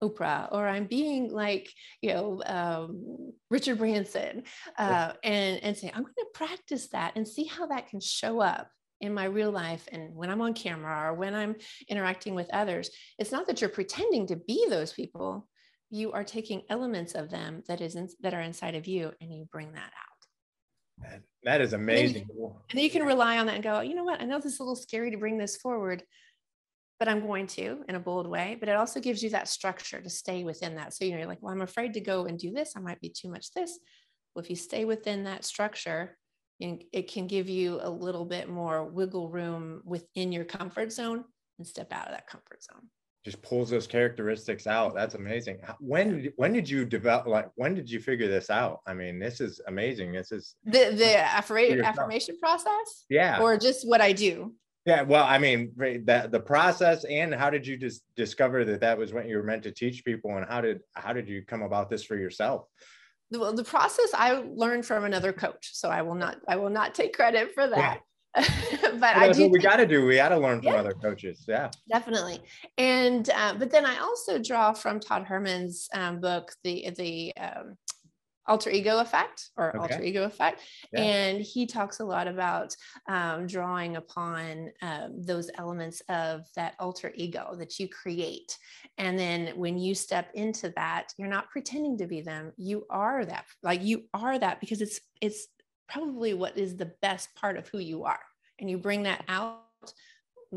Oprah 0.05 0.49
or 0.53 0.69
I'm 0.69 0.87
being 0.87 1.31
like, 1.31 1.73
you 2.03 2.11
know, 2.13 2.43
um, 2.47 3.33
Richard 3.51 3.79
Branson, 3.79 4.43
uh, 4.79 5.13
and, 5.23 5.63
and 5.63 5.77
say, 5.77 5.91
I'm 5.95 6.03
going 6.03 6.15
to 6.19 6.27
practice 6.35 6.89
that 6.89 7.13
and 7.17 7.27
see 7.27 7.45
how 7.45 7.67
that 7.67 7.89
can 7.89 8.01
show 8.01 8.41
up 8.41 8.71
in 9.01 9.13
my 9.13 9.25
real 9.25 9.51
life 9.51 9.89
and 9.93 10.15
when 10.15 10.31
I'm 10.31 10.41
on 10.41 10.55
camera 10.55 11.11
or 11.11 11.15
when 11.15 11.35
I'm 11.35 11.57
interacting 11.89 12.35
with 12.35 12.49
others. 12.53 12.91
It's 13.19 13.33
not 13.33 13.47
that 13.47 13.61
you're 13.61 13.71
pretending 13.71 14.27
to 14.29 14.37
be 14.37 14.67
those 14.69 14.93
people. 14.93 15.49
You 15.91 16.13
are 16.13 16.25
taking 16.25 16.63
elements 16.71 17.15
of 17.15 17.31
them 17.31 17.63
that 17.69 17.81
is 17.81 17.95
in, 17.97 18.09
that 18.21 18.35
are 18.35 18.41
inside 18.41 18.75
of 18.75 18.87
you 18.87 19.13
and 19.21 19.33
you 19.35 19.47
bring 19.51 19.73
that 19.73 19.93
out. 20.05 20.15
that, 21.03 21.23
that 21.43 21.61
is 21.61 21.73
amazing. 21.73 22.07
And 22.07 22.15
then, 22.15 22.37
you, 22.37 22.57
and 22.71 22.79
then 22.79 22.85
you 22.85 22.91
can 22.91 23.05
rely 23.05 23.39
on 23.39 23.47
that 23.47 23.57
and 23.57 23.65
go, 23.65 23.81
you 23.81 23.95
know 23.95 24.05
what? 24.05 24.21
I 24.21 24.25
know 24.25 24.39
this 24.39 24.55
is 24.55 24.61
a 24.61 24.63
little 24.63 24.77
scary 24.77 25.11
to 25.11 25.19
bring 25.19 25.39
this 25.39 25.57
forward, 25.57 26.03
but 26.99 27.09
I'm 27.09 27.27
going 27.27 27.47
to 27.49 27.85
in 27.89 27.95
a 27.95 28.01
bold 28.01 28.27
way. 28.27 28.57
But 28.59 28.69
it 28.69 28.77
also 28.77 29.01
gives 29.01 29.23
you 29.23 29.31
that 29.31 29.49
structure 29.49 30.01
to 30.01 30.11
stay 30.11 30.45
within 30.45 30.77
that. 30.77 30.95
So 30.95 31.05
you 31.05 31.13
know, 31.13 31.19
you're 31.19 31.27
like, 31.27 31.43
well, 31.43 31.53
I'm 31.53 31.63
afraid 31.63 31.95
to 31.95 32.01
go 32.01 32.27
and 32.27 32.39
do 32.39 32.53
this. 32.53 32.75
I 32.77 32.81
might 32.81 33.01
be 33.01 33.11
too 33.11 33.29
much 33.29 33.53
this. 33.53 33.79
Well, 34.35 34.43
if 34.43 34.51
you 34.51 34.57
stay 34.57 34.85
within 34.85 35.25
that 35.25 35.45
structure, 35.45 36.17
it 36.61 37.13
can 37.13 37.27
give 37.27 37.49
you 37.49 37.79
a 37.83 37.91
little 37.91 38.25
bit 38.25 38.49
more 38.49 38.85
wiggle 38.85 39.29
room 39.29 39.83
within 39.85 40.33
your 40.33 40.45
comfort 40.45 40.93
zone 40.93 41.25
and 41.59 41.67
step 41.67 41.93
out 41.93 42.07
of 42.07 42.13
that 42.13 42.27
comfort 42.27 42.63
zone. 42.63 42.89
Just 43.25 43.43
pulls 43.43 43.71
those 43.71 43.87
characteristics 43.87 44.67
out. 44.67 44.95
That's 44.95 45.15
amazing. 45.15 45.59
When 45.81 46.23
did, 46.23 46.33
when 46.37 46.53
did 46.53 46.69
you 46.69 46.85
develop 46.85 47.27
like 47.27 47.49
when 47.55 47.75
did 47.75 47.91
you 47.91 47.99
figure 47.99 48.29
this 48.29 48.51
out? 48.51 48.81
I 48.87 48.93
mean 48.93 49.19
this 49.19 49.41
is 49.41 49.61
amazing. 49.67 50.13
This 50.13 50.31
is 50.31 50.57
the 50.65 50.93
the 50.95 51.19
affirmation 51.35 51.83
affirmation 51.83 52.39
process? 52.39 53.07
Yeah. 53.09 53.41
Or 53.41 53.57
just 53.57 53.89
what 53.89 54.03
i 54.03 54.13
do 54.13 54.53
yeah, 54.87 55.03
well, 55.03 55.25
I 55.25 55.39
mean, 55.39 55.73
that 56.05 56.31
the 56.31 56.41
process 56.41 57.05
and 57.05 57.35
how 57.35 57.49
did 57.49 57.67
you 57.67 57.77
just 57.77 58.03
discover 58.17 58.65
that 58.67 58.81
that 58.81 58.99
was 58.99 59.15
what 59.15 59.27
you 59.27 59.37
were 59.39 59.43
meant 59.43 59.63
to 59.63 59.71
teach 59.71 60.05
people, 60.05 60.37
and 60.37 60.47
how 60.47 60.61
did 60.61 60.81
how 60.93 61.13
did 61.13 61.27
you 61.27 61.43
come 61.43 61.63
about 61.63 61.89
this 61.89 62.05
for 62.05 62.17
yourself? 62.17 62.67
The, 63.31 63.53
the 63.53 63.65
process 63.65 64.11
I 64.13 64.43
learned 64.47 64.85
from 64.85 65.05
another 65.05 65.33
coach, 65.33 65.71
so 65.73 65.89
I 65.89 66.03
will 66.03 66.15
not 66.15 66.37
I 66.47 66.57
will 66.57 66.71
not 66.71 66.95
take 66.95 67.15
credit 67.15 67.53
for 67.55 67.67
that. 67.67 67.79
Yeah. 67.79 68.01
but 68.83 69.01
well, 69.01 69.31
I 69.31 69.33
do. 69.33 69.49
we 69.49 69.61
got 69.61 69.77
to 69.77 69.87
do. 69.87 70.05
We 70.05 70.17
got 70.17 70.31
to 70.31 70.39
learn 70.39 70.59
from 70.61 70.75
yeah, 70.75 70.81
other 70.81 70.93
coaches. 70.93 71.45
Yeah, 71.47 71.71
definitely. 71.89 72.41
And 72.77 73.31
uh, 73.31 73.55
but 73.55 73.71
then 73.71 73.87
I 73.87 73.99
also 73.99 74.39
draw 74.39 74.73
from 74.73 74.99
Todd 74.99 75.25
Herman's 75.25 75.89
um, 75.95 76.21
book, 76.21 76.53
the 76.65 76.91
the 76.97 77.33
um, 77.37 77.77
alter 78.47 78.71
ego 78.71 78.99
effect 78.99 79.51
or 79.57 79.71
okay. 79.71 79.79
alter 79.79 80.03
ego 80.03 80.25
effect 80.25 80.61
yeah. 80.93 81.01
and 81.01 81.43
he 81.43 81.67
talks 81.67 82.01
a 82.01 82.05
lot 82.05 82.29
about 82.29 82.75
um, 83.09 83.47
drawing 83.47 83.97
upon 83.97 84.71
um, 84.83 85.23
those 85.23 85.51
elements 85.57 86.03
of 86.09 86.43
that 86.55 86.75
alter 86.79 87.13
ego 87.15 87.55
that 87.59 87.79
you 87.79 87.89
create 87.89 88.59
and 88.99 89.19
then 89.19 89.49
when 89.57 89.79
you 89.79 89.95
step 89.95 90.31
into 90.35 90.71
that 90.77 91.13
you're 91.17 91.29
not 91.29 91.51
pretending 91.51 91.97
to 91.97 92.07
be 92.07 92.21
them 92.21 92.53
you 92.57 92.85
are 92.91 93.25
that 93.25 93.45
like 93.63 93.83
you 93.83 94.03
are 94.13 94.39
that 94.39 94.61
because 94.61 94.81
it's 94.81 95.01
it's 95.21 95.49
probably 95.89 96.35
what 96.35 96.57
is 96.57 96.77
the 96.77 96.93
best 97.03 97.35
part 97.35 97.57
of 97.57 97.69
who 97.69 97.79
you 97.79 98.05
are 98.05 98.21
and 98.59 98.71
you 98.71 98.79
bring 98.79 99.03
that 99.05 99.25
out 99.29 99.61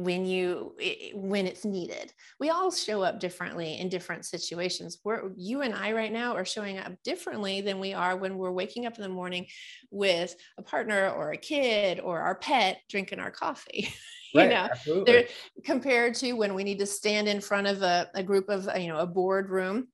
when 0.03 0.25
you 0.25 0.75
when 1.13 1.47
it's 1.47 1.65
needed. 1.65 2.13
We 2.39 2.49
all 2.49 2.71
show 2.71 3.01
up 3.03 3.19
differently 3.19 3.79
in 3.79 3.89
different 3.89 4.25
situations. 4.25 4.99
Where 5.03 5.31
you 5.35 5.61
and 5.61 5.73
i 5.73 5.91
right 5.91 6.11
now 6.11 6.35
are 6.35 6.45
showing 6.45 6.77
up 6.77 6.93
differently 7.03 7.61
than 7.61 7.79
we 7.79 7.93
are 7.93 8.15
when 8.15 8.37
we're 8.37 8.51
waking 8.51 8.85
up 8.85 8.95
in 8.95 9.01
the 9.01 9.09
morning 9.09 9.47
with 9.91 10.35
a 10.57 10.61
partner 10.61 11.09
or 11.09 11.31
a 11.31 11.37
kid 11.37 11.99
or 11.99 12.19
our 12.19 12.35
pet 12.35 12.81
drinking 12.89 13.19
our 13.19 13.31
coffee 13.31 13.89
you 14.33 14.41
right, 14.41 14.49
know? 14.85 15.03
they're 15.03 15.25
compared 15.63 16.13
to 16.15 16.33
when 16.33 16.53
we 16.53 16.63
need 16.63 16.79
to 16.79 16.85
stand 16.85 17.27
in 17.27 17.41
front 17.41 17.67
of 17.67 17.81
a, 17.81 18.09
a 18.13 18.23
group 18.23 18.49
of 18.49 18.67
you 18.77 18.87
know 18.87 18.99
a 18.99 19.07
boardroom 19.07 19.87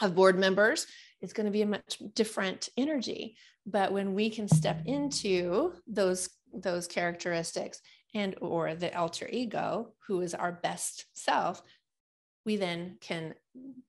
of 0.00 0.14
board 0.14 0.38
members 0.38 0.86
it's 1.22 1.32
going 1.32 1.46
to 1.46 1.52
be 1.52 1.62
a 1.62 1.66
much 1.66 1.98
different 2.14 2.68
energy. 2.76 3.36
But 3.66 3.92
when 3.92 4.14
we 4.14 4.30
can 4.30 4.48
step 4.48 4.82
into 4.86 5.72
those 5.86 6.28
those 6.54 6.86
characteristics 6.86 7.80
and 8.16 8.34
or 8.40 8.74
the 8.74 8.96
alter 8.96 9.28
ego 9.30 9.92
who 10.06 10.20
is 10.22 10.34
our 10.34 10.52
best 10.52 11.04
self 11.14 11.62
we 12.46 12.56
then 12.56 12.96
can 13.00 13.34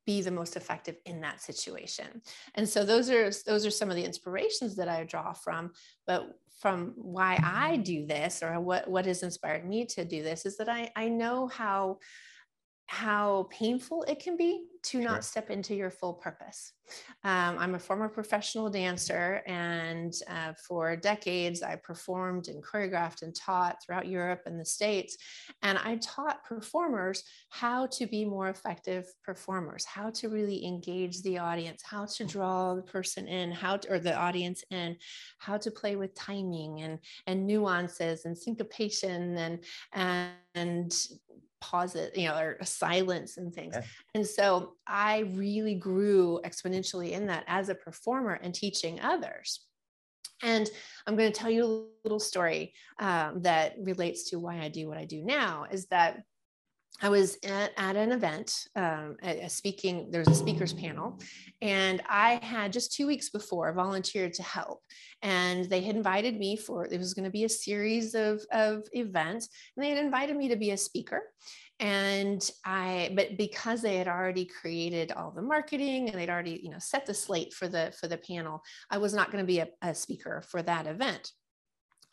be 0.05 0.22
the 0.22 0.31
most 0.31 0.55
effective 0.55 0.98
in 1.05 1.22
that 1.22 1.39
situation. 1.39 2.07
And 2.55 2.67
so 2.67 2.84
those 2.84 3.07
are 3.12 3.29
those 3.46 3.67
are 3.67 3.72
some 3.72 3.91
of 3.91 3.96
the 3.96 4.03
inspirations 4.03 4.75
that 4.77 4.89
i 4.89 5.03
draw 5.03 5.31
from. 5.31 5.72
But 6.07 6.39
from 6.60 6.93
why 6.96 7.39
i 7.43 7.77
do 7.77 8.07
this 8.07 8.41
or 8.41 8.60
what 8.60 8.89
what 8.89 9.05
has 9.05 9.22
inspired 9.22 9.63
me 9.63 9.86
to 9.86 10.03
do 10.03 10.24
this 10.24 10.43
is 10.43 10.57
that 10.57 10.67
i 10.67 10.91
i 10.96 11.07
know 11.07 11.48
how 11.48 12.00
how 12.88 13.48
painful 13.51 14.03
it 14.03 14.20
can 14.20 14.38
be 14.38 14.63
to 14.84 14.91
sure. 14.91 15.01
not 15.01 15.25
step 15.25 15.50
into 15.50 15.75
your 15.75 15.91
full 15.91 16.13
purpose. 16.13 16.72
Um, 17.25 17.58
I'm 17.60 17.75
a 17.75 17.79
former 17.79 18.08
professional 18.08 18.70
dancer, 18.70 19.41
and 19.46 20.13
uh, 20.29 20.53
for 20.67 20.96
decades, 20.96 21.62
I 21.62 21.75
performed 21.75 22.48
and 22.48 22.63
choreographed 22.63 23.24
and 23.24 23.36
taught 23.36 23.84
throughout 23.84 24.08
Europe 24.08 24.44
and 24.46 24.58
the 24.58 24.65
States. 24.65 25.17
And 25.62 25.77
I 25.77 25.98
taught 25.98 26.46
performers 26.46 27.24
how 27.50 27.88
to 27.88 28.08
be 28.08 28.24
more 28.24 28.48
effective 28.48 29.06
performers, 29.22 29.84
how 29.84 30.10
to 30.12 30.29
really 30.29 30.65
engage 30.65 31.22
the 31.24 31.39
audience, 31.39 31.84
how 31.84 32.06
to 32.06 32.24
draw 32.24 32.75
the 32.75 32.84
person 32.84 33.27
in, 33.27 33.51
how 33.51 33.77
to, 33.77 33.91
or 33.91 34.00
the 34.00 34.15
audience 34.15 34.63
in, 34.72 34.96
how 35.39 35.58
to 35.58 35.72
play 35.72 35.98
with 35.98 36.15
timing 36.15 36.82
and, 36.82 37.00
and 37.25 37.46
nuances 37.46 38.24
and 38.24 38.38
syncopation 38.38 39.38
and, 39.38 39.60
and 40.56 40.94
pause 41.62 41.96
it, 41.96 42.18
you 42.18 42.28
know, 42.28 42.38
or 42.38 42.58
silence 42.64 43.38
and 43.38 43.54
things. 43.54 43.76
Yeah. 43.76 43.84
And 44.16 44.26
so 44.26 44.74
I 44.86 45.20
really 45.34 45.76
grew 45.76 46.40
exponentially 46.46 47.12
in 47.12 47.28
that 47.28 47.44
as 47.48 47.70
a 47.70 47.76
performer 47.76 48.40
and 48.42 48.54
teaching 48.54 49.00
others. 49.00 49.66
And 50.44 50.70
I'm 51.06 51.16
going 51.16 51.32
to 51.32 51.40
tell 51.40 51.50
you 51.50 51.66
a 51.66 52.08
little 52.08 52.20
story 52.20 52.74
um, 53.00 53.42
that 53.42 53.76
relates 53.80 54.30
to 54.30 54.40
why 54.40 54.60
I 54.60 54.70
do 54.70 54.88
what 54.88 54.98
I 54.98 55.06
do 55.06 55.24
now 55.24 55.66
is 55.72 55.88
that 55.88 56.22
I 57.01 57.10
was 57.10 57.38
at, 57.44 57.72
at 57.77 57.96
an 57.96 58.12
event, 58.12 58.68
um, 58.75 59.18
a, 59.24 59.42
a, 59.44 59.50
speaking, 59.50 60.10
there 60.10 60.22
was 60.22 60.30
a 60.30 60.36
speakers 60.36 60.74
panel, 60.74 61.20
and 61.62 62.01
I 62.10 62.39
had 62.42 62.74
just 62.74 62.94
two 62.94 63.06
weeks 63.06 63.30
before 63.30 63.72
volunteered 63.74 64.34
to 64.36 64.44
help. 64.44 64.82
And 65.22 65.66
they 65.66 65.82
had 65.82 65.96
invited 65.96 66.38
me 66.38 66.58
for, 66.58 66.86
it 66.86 66.98
was 66.98 67.13
going 67.13 67.25
to 67.25 67.32
be 67.32 67.44
a 67.44 67.50
series 67.50 68.16
of, 68.16 68.42
of 68.51 68.84
events, 68.94 69.50
and 69.75 69.84
they 69.86 69.89
had 69.89 70.04
invited 70.04 70.36
me 70.36 70.48
to 70.50 70.56
be 70.56 70.72
a 70.72 70.77
speaker 70.77 71.22
and 71.80 72.50
i 72.66 73.12
but 73.16 73.38
because 73.38 73.84
they 73.84 73.98
had 73.98 74.08
already 74.08 74.46
created 74.46 75.12
all 75.12 75.30
the 75.30 75.42
marketing 75.42 76.10
and 76.10 76.20
they'd 76.20 76.30
already 76.30 76.60
you 76.63 76.72
know 76.72 76.80
set 76.80 77.06
the 77.06 77.13
slate 77.13 77.54
for 77.54 77.68
the 77.68 77.94
for 78.00 78.08
the 78.08 78.18
panel 78.18 78.63
i 78.89 78.98
was 78.98 79.13
not 79.13 79.32
going 79.32 79.44
to 79.44 79.48
be 79.48 79.60
a, 79.60 79.68
a 79.84 79.94
speaker 79.94 80.42
for 80.42 80.63
that 80.63 80.88
event 80.88 81.32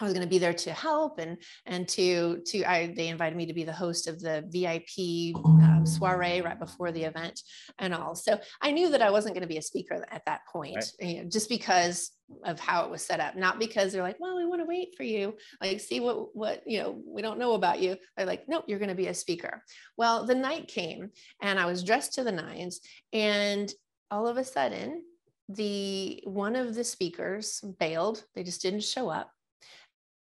I 0.01 0.05
was 0.05 0.13
going 0.13 0.27
to 0.27 0.31
be 0.31 0.39
there 0.39 0.53
to 0.53 0.73
help 0.73 1.19
and 1.19 1.39
and 1.67 1.87
to 1.91 2.41
to 2.47 2.65
I 2.65 2.93
they 2.97 3.09
invited 3.09 3.37
me 3.37 3.47
to 3.47 3.55
be 3.55 3.65
the 3.65 3.73
host 3.73 4.09
of 4.09 4.21
the 4.21 4.45
VIP 4.49 5.37
um, 5.37 5.87
soiree 5.87 6.41
right 6.41 6.59
before 6.59 6.91
the 6.91 7.05
event 7.05 7.41
and 7.79 7.95
all. 7.95 8.15
So 8.15 8.41
I 8.61 8.73
knew 8.73 8.91
that 8.91 9.03
I 9.03 9.11
wasn't 9.11 9.35
going 9.35 9.43
to 9.43 9.49
be 9.49 9.59
a 9.59 9.63
speaker 9.63 10.05
at 10.11 10.25
that 10.27 10.41
point, 10.53 10.77
right. 10.77 11.09
you 11.09 11.23
know, 11.23 11.29
just 11.29 11.49
because 11.49 12.11
of 12.45 12.59
how 12.59 12.85
it 12.85 12.91
was 12.91 13.05
set 13.05 13.21
up, 13.21 13.37
not 13.37 13.59
because 13.59 13.93
they're 13.93 14.03
like, 14.03 14.19
well, 14.19 14.37
we 14.37 14.47
want 14.47 14.63
to 14.63 14.67
wait 14.67 14.95
for 14.97 15.05
you, 15.05 15.37
like 15.61 15.79
see 15.81 16.01
what 16.01 16.35
what 16.35 16.63
you 16.67 16.81
know 16.81 17.01
we 17.07 17.23
don't 17.23 17.39
know 17.39 17.55
about 17.55 17.81
you. 17.81 17.97
They're 18.17 18.27
like, 18.27 18.49
nope, 18.49 18.65
you're 18.67 18.81
going 18.81 18.89
to 18.89 18.95
be 18.97 19.09
a 19.09 19.15
speaker. 19.15 19.63
Well, 19.97 20.27
the 20.27 20.35
night 20.35 20.67
came 20.67 21.11
and 21.41 21.59
I 21.59 21.67
was 21.67 21.85
dressed 21.85 22.15
to 22.15 22.25
the 22.25 22.33
nines, 22.33 22.81
and 23.13 23.73
all 24.11 24.27
of 24.27 24.39
a 24.39 24.45
sudden 24.45 25.03
the 25.49 26.23
one 26.25 26.57
of 26.57 26.75
the 26.75 26.85
speakers 26.85 27.61
bailed. 27.79 28.25
They 28.35 28.43
just 28.43 28.63
didn't 28.63 28.83
show 28.83 29.09
up 29.09 29.31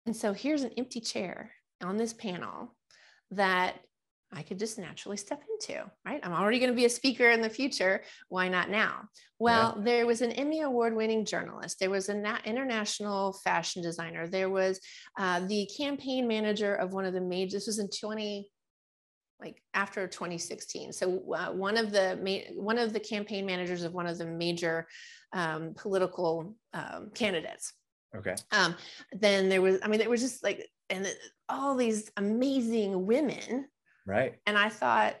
and 0.06 0.16
so 0.16 0.32
here's 0.32 0.62
an 0.62 0.72
empty 0.76 1.00
chair 1.00 1.50
on 1.82 1.96
this 1.96 2.12
panel 2.12 2.74
that 3.30 3.76
I 4.32 4.42
could 4.42 4.58
just 4.58 4.78
naturally 4.78 5.16
step 5.16 5.42
into, 5.48 5.84
right? 6.04 6.20
I'm 6.22 6.32
already 6.32 6.58
going 6.58 6.70
to 6.70 6.76
be 6.76 6.86
a 6.86 6.90
speaker 6.90 7.30
in 7.30 7.40
the 7.40 7.48
future. 7.48 8.02
Why 8.28 8.48
not 8.48 8.68
now? 8.68 9.08
Well, 9.38 9.74
yeah. 9.76 9.84
there 9.84 10.06
was 10.06 10.22
an 10.22 10.32
Emmy 10.32 10.62
award 10.62 10.94
winning 10.94 11.24
journalist. 11.24 11.78
There 11.78 11.90
was 11.90 12.08
an 12.08 12.26
international 12.44 13.34
fashion 13.44 13.82
designer. 13.82 14.26
There 14.26 14.50
was 14.50 14.80
uh, 15.18 15.40
the 15.46 15.68
campaign 15.76 16.26
manager 16.26 16.74
of 16.74 16.92
one 16.92 17.04
of 17.04 17.14
the 17.14 17.20
major, 17.20 17.56
this 17.56 17.66
was 17.66 17.78
in 17.78 17.88
20, 17.88 18.48
like 19.40 19.62
after 19.72 20.08
2016. 20.08 20.92
So 20.92 21.22
uh, 21.32 21.52
one 21.52 21.76
of 21.76 21.92
the 21.92 22.18
main, 22.20 22.44
one 22.54 22.78
of 22.78 22.92
the 22.92 23.00
campaign 23.00 23.46
managers 23.46 23.82
of 23.84 23.92
one 23.92 24.06
of 24.06 24.18
the 24.18 24.26
major 24.26 24.86
um, 25.32 25.74
political 25.76 26.56
um, 26.72 27.10
candidates. 27.14 27.72
Okay. 28.14 28.34
Um, 28.52 28.74
then 29.12 29.48
there 29.48 29.62
was, 29.62 29.78
I 29.82 29.88
mean, 29.88 29.98
there 29.98 30.10
was 30.10 30.20
just 30.20 30.42
like, 30.42 30.68
and 30.90 31.06
all 31.48 31.76
these 31.76 32.10
amazing 32.16 33.06
women. 33.06 33.66
Right. 34.06 34.36
And 34.46 34.56
I 34.58 34.68
thought, 34.68 35.16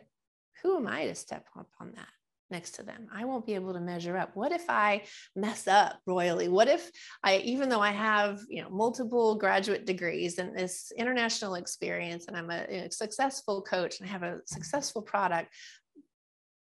who 0.62 0.76
am 0.76 0.86
I 0.86 1.06
to 1.06 1.14
step 1.14 1.46
up 1.58 1.68
on 1.80 1.92
that? 1.96 2.08
next 2.50 2.72
to 2.72 2.82
them. 2.82 3.08
I 3.12 3.24
won't 3.24 3.46
be 3.46 3.54
able 3.54 3.72
to 3.72 3.80
measure 3.80 4.16
up. 4.16 4.36
What 4.36 4.52
if 4.52 4.64
I 4.68 5.02
mess 5.34 5.66
up 5.66 5.98
royally? 6.06 6.48
What 6.48 6.68
if 6.68 6.90
I, 7.22 7.38
even 7.38 7.68
though 7.68 7.80
I 7.80 7.90
have, 7.90 8.42
you 8.48 8.62
know, 8.62 8.70
multiple 8.70 9.34
graduate 9.34 9.86
degrees 9.86 10.38
and 10.38 10.56
this 10.56 10.92
international 10.96 11.54
experience 11.54 12.26
and 12.28 12.36
I'm 12.36 12.50
a, 12.50 12.86
a 12.86 12.90
successful 12.90 13.62
coach 13.62 13.98
and 13.98 14.08
I 14.08 14.12
have 14.12 14.22
a 14.22 14.40
successful 14.46 15.02
product, 15.02 15.52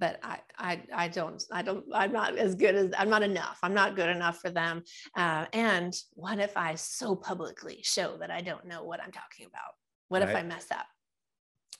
but 0.03 0.19
I, 0.22 0.39
I, 0.57 0.81
I 0.93 1.07
don't, 1.07 1.41
I 1.50 1.62
don't, 1.62 1.86
I'm 1.93 2.12
not 2.12 2.38
as 2.38 2.55
good 2.55 2.75
as, 2.75 2.91
I'm 2.98 3.10
not 3.10 3.24
enough. 3.24 3.57
I'm 3.63 3.74
not 3.74 3.95
good 3.95 4.10
enough 4.10 4.41
for 4.41 4.50
them. 4.50 4.83
Uh, 5.15 5.45
and 5.53 5.93
what 6.12 6.39
if 6.39 6.57
I 6.57 6.75
so 6.75 7.15
publicly 7.15 7.79
show 7.83 8.17
that 8.17 8.29
I 8.29 8.41
don't 8.41 8.65
know 8.65 8.83
what 8.83 9.01
I'm 9.01 9.13
talking 9.13 9.45
about? 9.45 9.72
What 10.10 10.22
right. 10.22 10.29
if 10.29 10.36
I 10.36 10.43
mess 10.43 10.65
up? 10.72 10.88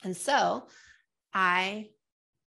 And 0.06 0.16
so 0.16 0.68
I 1.34 1.90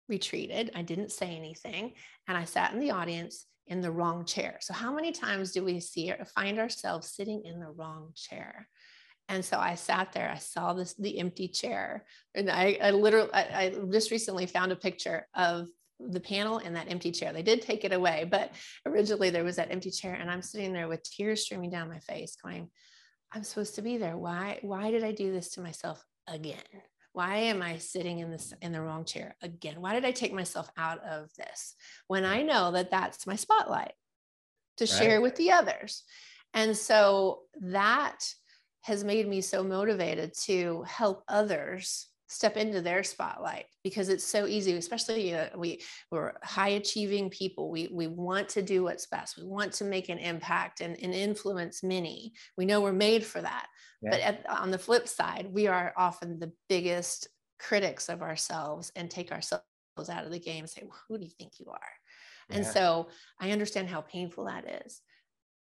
retreated. 0.07 0.71
I 0.75 0.81
didn't 0.81 1.11
say 1.11 1.35
anything. 1.35 1.91
And 2.29 2.37
I 2.37 2.45
sat 2.45 2.71
in 2.71 2.79
the 2.79 2.91
audience 2.91 3.45
in 3.67 3.81
the 3.81 3.91
wrong 3.91 4.23
chair. 4.23 4.59
So, 4.61 4.73
how 4.73 4.93
many 4.93 5.11
times 5.11 5.51
do 5.51 5.61
we 5.65 5.81
see 5.81 6.09
or 6.09 6.23
find 6.23 6.57
ourselves 6.57 7.11
sitting 7.11 7.43
in 7.43 7.59
the 7.59 7.71
wrong 7.71 8.11
chair? 8.15 8.69
And 9.27 9.43
so 9.43 9.57
I 9.57 9.75
sat 9.75 10.13
there, 10.13 10.29
I 10.29 10.37
saw 10.37 10.73
this, 10.73 10.93
the 10.93 11.19
empty 11.19 11.47
chair. 11.47 12.05
And 12.35 12.49
I, 12.49 12.77
I 12.81 12.91
literally, 12.91 13.33
I, 13.33 13.41
I 13.41 13.75
just 13.91 14.11
recently 14.11 14.45
found 14.45 14.71
a 14.71 14.75
picture 14.75 15.27
of 15.33 15.67
the 15.99 16.19
panel 16.19 16.59
in 16.59 16.73
that 16.73 16.91
empty 16.91 17.11
chair. 17.11 17.33
They 17.33 17.41
did 17.41 17.61
take 17.61 17.85
it 17.85 17.93
away, 17.93 18.27
but 18.29 18.51
originally 18.85 19.31
there 19.31 19.43
was 19.43 19.55
that 19.55 19.71
empty 19.71 19.89
chair. 19.89 20.13
And 20.13 20.29
I'm 20.29 20.41
sitting 20.41 20.73
there 20.73 20.87
with 20.87 21.03
tears 21.03 21.43
streaming 21.43 21.71
down 21.71 21.89
my 21.89 21.99
face, 21.99 22.35
going, 22.41 22.69
I'm 23.31 23.43
supposed 23.43 23.75
to 23.75 23.81
be 23.81 23.97
there. 23.97 24.17
Why, 24.17 24.59
why 24.61 24.91
did 24.91 25.03
I 25.03 25.11
do 25.11 25.31
this 25.31 25.51
to 25.51 25.61
myself 25.61 26.03
again? 26.27 26.57
why 27.15 27.37
am 27.37 27.61
i 27.61 27.77
sitting 27.77 28.19
in 28.19 28.29
this 28.29 28.53
in 28.61 28.73
the 28.73 28.81
wrong 28.81 29.05
chair 29.05 29.35
again 29.41 29.79
why 29.79 29.93
did 29.93 30.03
i 30.03 30.11
take 30.11 30.33
myself 30.33 30.69
out 30.77 31.01
of 31.05 31.29
this 31.37 31.73
when 32.07 32.25
i 32.25 32.41
know 32.41 32.71
that 32.73 32.91
that's 32.91 33.25
my 33.25 33.37
spotlight 33.37 33.93
to 34.77 34.83
right. 34.83 34.89
share 34.89 35.21
with 35.21 35.35
the 35.37 35.51
others 35.51 36.03
and 36.53 36.75
so 36.75 37.39
that 37.61 38.17
has 38.85 39.03
made 39.03 39.27
me 39.27 39.41
so 39.41 39.63
motivated 39.63 40.31
to 40.45 40.83
help 40.83 41.23
others 41.27 42.07
step 42.27 42.55
into 42.55 42.81
their 42.81 43.03
spotlight 43.03 43.65
because 43.83 44.09
it's 44.09 44.23
so 44.23 44.45
easy 44.47 44.73
especially 44.73 45.35
uh, 45.35 45.47
we 45.55 45.81
we're 46.11 46.33
high 46.43 46.69
achieving 46.69 47.29
people. 47.29 47.71
We 47.71 47.89
we 47.91 48.07
want 48.07 48.49
to 48.49 48.61
do 48.61 48.83
what's 48.83 49.07
best. 49.07 49.37
We 49.37 49.43
want 49.43 49.73
to 49.73 49.85
make 49.85 50.09
an 50.09 50.19
impact 50.19 50.81
and, 50.81 50.97
and 51.01 51.13
influence 51.13 51.83
many. 51.83 52.33
We 52.57 52.65
know 52.65 52.81
we're 52.81 52.93
made 52.93 53.25
for 53.25 53.41
that. 53.41 53.67
Yeah. 54.01 54.09
but 54.11 54.19
at, 54.19 54.49
on 54.49 54.69
the 54.69 54.77
flip 54.77 55.07
side 55.07 55.47
we 55.51 55.67
are 55.67 55.93
often 55.97 56.39
the 56.39 56.51
biggest 56.69 57.27
critics 57.59 58.07
of 58.07 58.21
ourselves 58.21 58.91
and 58.95 59.09
take 59.09 59.31
ourselves 59.31 59.63
out 60.09 60.25
of 60.25 60.31
the 60.31 60.39
game 60.39 60.59
and 60.59 60.69
say 60.69 60.83
well, 60.83 60.99
who 61.07 61.17
do 61.17 61.23
you 61.23 61.31
think 61.31 61.53
you 61.59 61.67
are? 61.69 61.79
Yeah. 62.49 62.57
and 62.57 62.65
so 62.65 63.07
i 63.39 63.49
understand 63.49 63.89
how 63.89 64.01
painful 64.01 64.45
that 64.45 64.85
is 64.85 65.01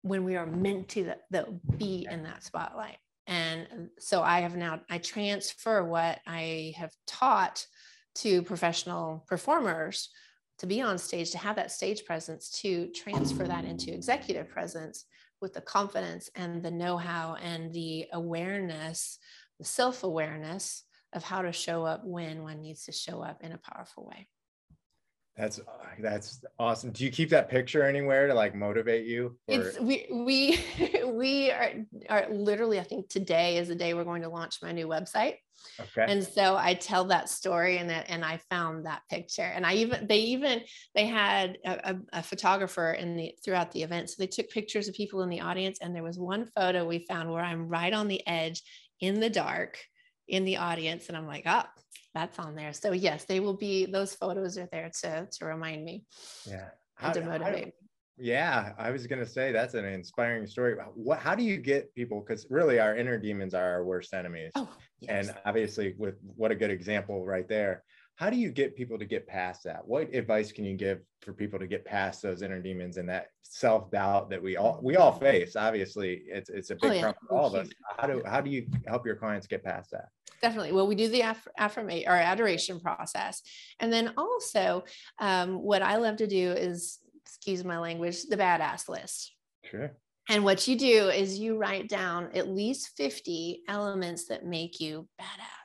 when 0.02 0.24
we 0.24 0.34
are 0.34 0.46
meant 0.46 0.88
to 0.88 1.04
the, 1.04 1.18
the 1.30 1.60
be 1.78 2.08
in 2.10 2.24
that 2.24 2.42
spotlight 2.42 2.96
and 3.26 3.66
um, 3.72 3.90
so 3.98 4.22
i 4.22 4.40
have 4.40 4.56
now 4.56 4.80
i 4.90 4.98
transfer 4.98 5.84
what 5.84 6.20
i 6.26 6.72
have 6.76 6.92
taught 7.06 7.66
to 8.14 8.42
professional 8.42 9.24
performers 9.28 10.10
to 10.58 10.66
be 10.66 10.80
on 10.80 10.98
stage 10.98 11.30
to 11.30 11.38
have 11.38 11.56
that 11.56 11.72
stage 11.72 12.04
presence 12.04 12.50
to 12.50 12.88
transfer 12.94 13.44
that 13.44 13.64
into 13.64 13.92
executive 13.92 14.48
presence 14.48 15.06
with 15.40 15.52
the 15.52 15.60
confidence 15.60 16.30
and 16.36 16.62
the 16.62 16.70
know-how 16.70 17.36
and 17.42 17.72
the 17.72 18.06
awareness 18.12 19.18
the 19.58 19.64
self-awareness 19.64 20.84
of 21.12 21.22
how 21.22 21.42
to 21.42 21.52
show 21.52 21.84
up 21.84 22.04
when 22.04 22.42
one 22.42 22.60
needs 22.60 22.84
to 22.84 22.92
show 22.92 23.22
up 23.22 23.42
in 23.42 23.52
a 23.52 23.58
powerful 23.58 24.06
way 24.06 24.26
that's 25.36 25.58
uh, 25.58 25.62
that's 26.00 26.44
awesome. 26.58 26.92
Do 26.92 27.04
you 27.04 27.10
keep 27.10 27.28
that 27.30 27.48
picture 27.48 27.82
anywhere 27.82 28.28
to 28.28 28.34
like 28.34 28.54
motivate 28.54 29.06
you? 29.06 29.36
Or? 29.48 29.54
It's 29.54 29.80
we 29.80 30.06
we 30.10 30.60
we 31.06 31.50
are 31.50 31.72
are 32.08 32.26
literally. 32.30 32.78
I 32.78 32.84
think 32.84 33.08
today 33.08 33.56
is 33.58 33.68
the 33.68 33.74
day 33.74 33.94
we're 33.94 34.04
going 34.04 34.22
to 34.22 34.28
launch 34.28 34.58
my 34.62 34.70
new 34.70 34.86
website. 34.86 35.36
Okay. 35.80 36.06
And 36.06 36.22
so 36.22 36.56
I 36.56 36.74
tell 36.74 37.04
that 37.06 37.28
story 37.28 37.78
and 37.78 37.90
that 37.90 38.06
and 38.08 38.24
I 38.24 38.38
found 38.48 38.86
that 38.86 39.02
picture 39.10 39.42
and 39.42 39.66
I 39.66 39.74
even 39.74 40.06
they 40.06 40.18
even 40.18 40.60
they 40.94 41.06
had 41.06 41.58
a, 41.64 41.90
a, 41.90 41.96
a 42.12 42.22
photographer 42.22 42.92
in 42.92 43.16
the 43.16 43.34
throughout 43.44 43.72
the 43.72 43.82
event. 43.82 44.10
So 44.10 44.16
they 44.18 44.26
took 44.28 44.50
pictures 44.50 44.88
of 44.88 44.94
people 44.94 45.22
in 45.22 45.30
the 45.30 45.40
audience 45.40 45.78
and 45.80 45.94
there 45.94 46.02
was 46.02 46.18
one 46.18 46.46
photo 46.54 46.86
we 46.86 47.06
found 47.08 47.30
where 47.30 47.42
I'm 47.42 47.66
right 47.66 47.92
on 47.92 48.06
the 48.06 48.24
edge 48.26 48.62
in 49.00 49.18
the 49.18 49.30
dark 49.30 49.78
in 50.28 50.44
the 50.44 50.56
audience 50.56 51.08
and 51.08 51.16
I'm 51.16 51.26
like, 51.26 51.44
oh, 51.46 51.64
that's 52.14 52.38
on 52.38 52.54
there. 52.54 52.72
So 52.72 52.92
yes, 52.92 53.24
they 53.24 53.40
will 53.40 53.56
be 53.56 53.86
those 53.86 54.14
photos 54.14 54.56
are 54.58 54.68
there 54.70 54.90
to 55.02 55.28
to 55.30 55.44
remind 55.44 55.84
me. 55.84 56.04
Yeah. 56.46 56.68
How, 56.94 57.12
to 57.12 57.22
motivate. 57.22 57.64
How, 57.64 57.70
yeah, 58.16 58.72
I 58.78 58.90
was 58.90 59.06
gonna 59.08 59.26
say 59.26 59.50
that's 59.50 59.74
an 59.74 59.84
inspiring 59.84 60.46
story. 60.46 60.76
What 60.94 61.18
how 61.18 61.34
do 61.34 61.42
you 61.42 61.56
get 61.56 61.92
people 61.94 62.20
because 62.20 62.46
really 62.48 62.78
our 62.78 62.96
inner 62.96 63.18
demons 63.18 63.54
are 63.54 63.64
our 63.64 63.84
worst 63.84 64.14
enemies. 64.14 64.52
Oh, 64.54 64.68
yes. 65.00 65.28
And 65.28 65.36
obviously 65.44 65.94
with 65.98 66.14
what 66.36 66.52
a 66.52 66.54
good 66.54 66.70
example 66.70 67.24
right 67.26 67.48
there. 67.48 67.82
How 68.16 68.30
do 68.30 68.36
you 68.36 68.50
get 68.50 68.76
people 68.76 68.98
to 68.98 69.04
get 69.04 69.26
past 69.26 69.64
that? 69.64 69.86
What 69.86 70.14
advice 70.14 70.52
can 70.52 70.64
you 70.64 70.76
give 70.76 71.00
for 71.20 71.32
people 71.32 71.58
to 71.58 71.66
get 71.66 71.84
past 71.84 72.22
those 72.22 72.42
inner 72.42 72.60
demons 72.60 72.96
and 72.96 73.08
that 73.08 73.26
self-doubt 73.42 74.30
that 74.30 74.42
we 74.42 74.56
all 74.56 74.78
we 74.82 74.96
all 74.96 75.12
face? 75.12 75.56
Obviously, 75.56 76.22
it's 76.26 76.48
it's 76.48 76.70
a 76.70 76.76
big 76.76 76.90
oh, 76.90 76.94
yeah. 76.94 77.00
problem 77.02 77.26
for 77.28 77.36
all 77.36 77.46
of 77.46 77.54
us. 77.54 77.68
How 77.98 78.06
do 78.06 78.22
how 78.24 78.40
do 78.40 78.50
you 78.50 78.66
help 78.86 79.04
your 79.04 79.16
clients 79.16 79.46
get 79.46 79.64
past 79.64 79.90
that? 79.90 80.08
definitely. 80.44 80.72
Well, 80.72 80.86
we 80.86 80.94
do 80.94 81.08
the 81.08 81.22
aff- 81.22 81.48
affirmation 81.56 82.06
or 82.06 82.16
adoration 82.16 82.78
process. 82.78 83.40
And 83.80 83.90
then 83.90 84.12
also, 84.18 84.84
um, 85.18 85.54
what 85.54 85.80
I 85.80 85.96
love 85.96 86.16
to 86.16 86.26
do 86.26 86.52
is, 86.52 86.98
excuse 87.24 87.64
my 87.64 87.78
language, 87.78 88.24
the 88.24 88.36
badass 88.36 88.86
list. 88.86 89.34
Sure. 89.64 89.96
And 90.28 90.44
what 90.44 90.68
you 90.68 90.76
do 90.76 91.08
is 91.08 91.38
you 91.38 91.56
write 91.56 91.88
down 91.88 92.30
at 92.34 92.48
least 92.48 92.90
50 92.96 93.62
elements 93.68 94.26
that 94.28 94.44
make 94.44 94.80
you 94.80 95.08
badass. 95.18 95.63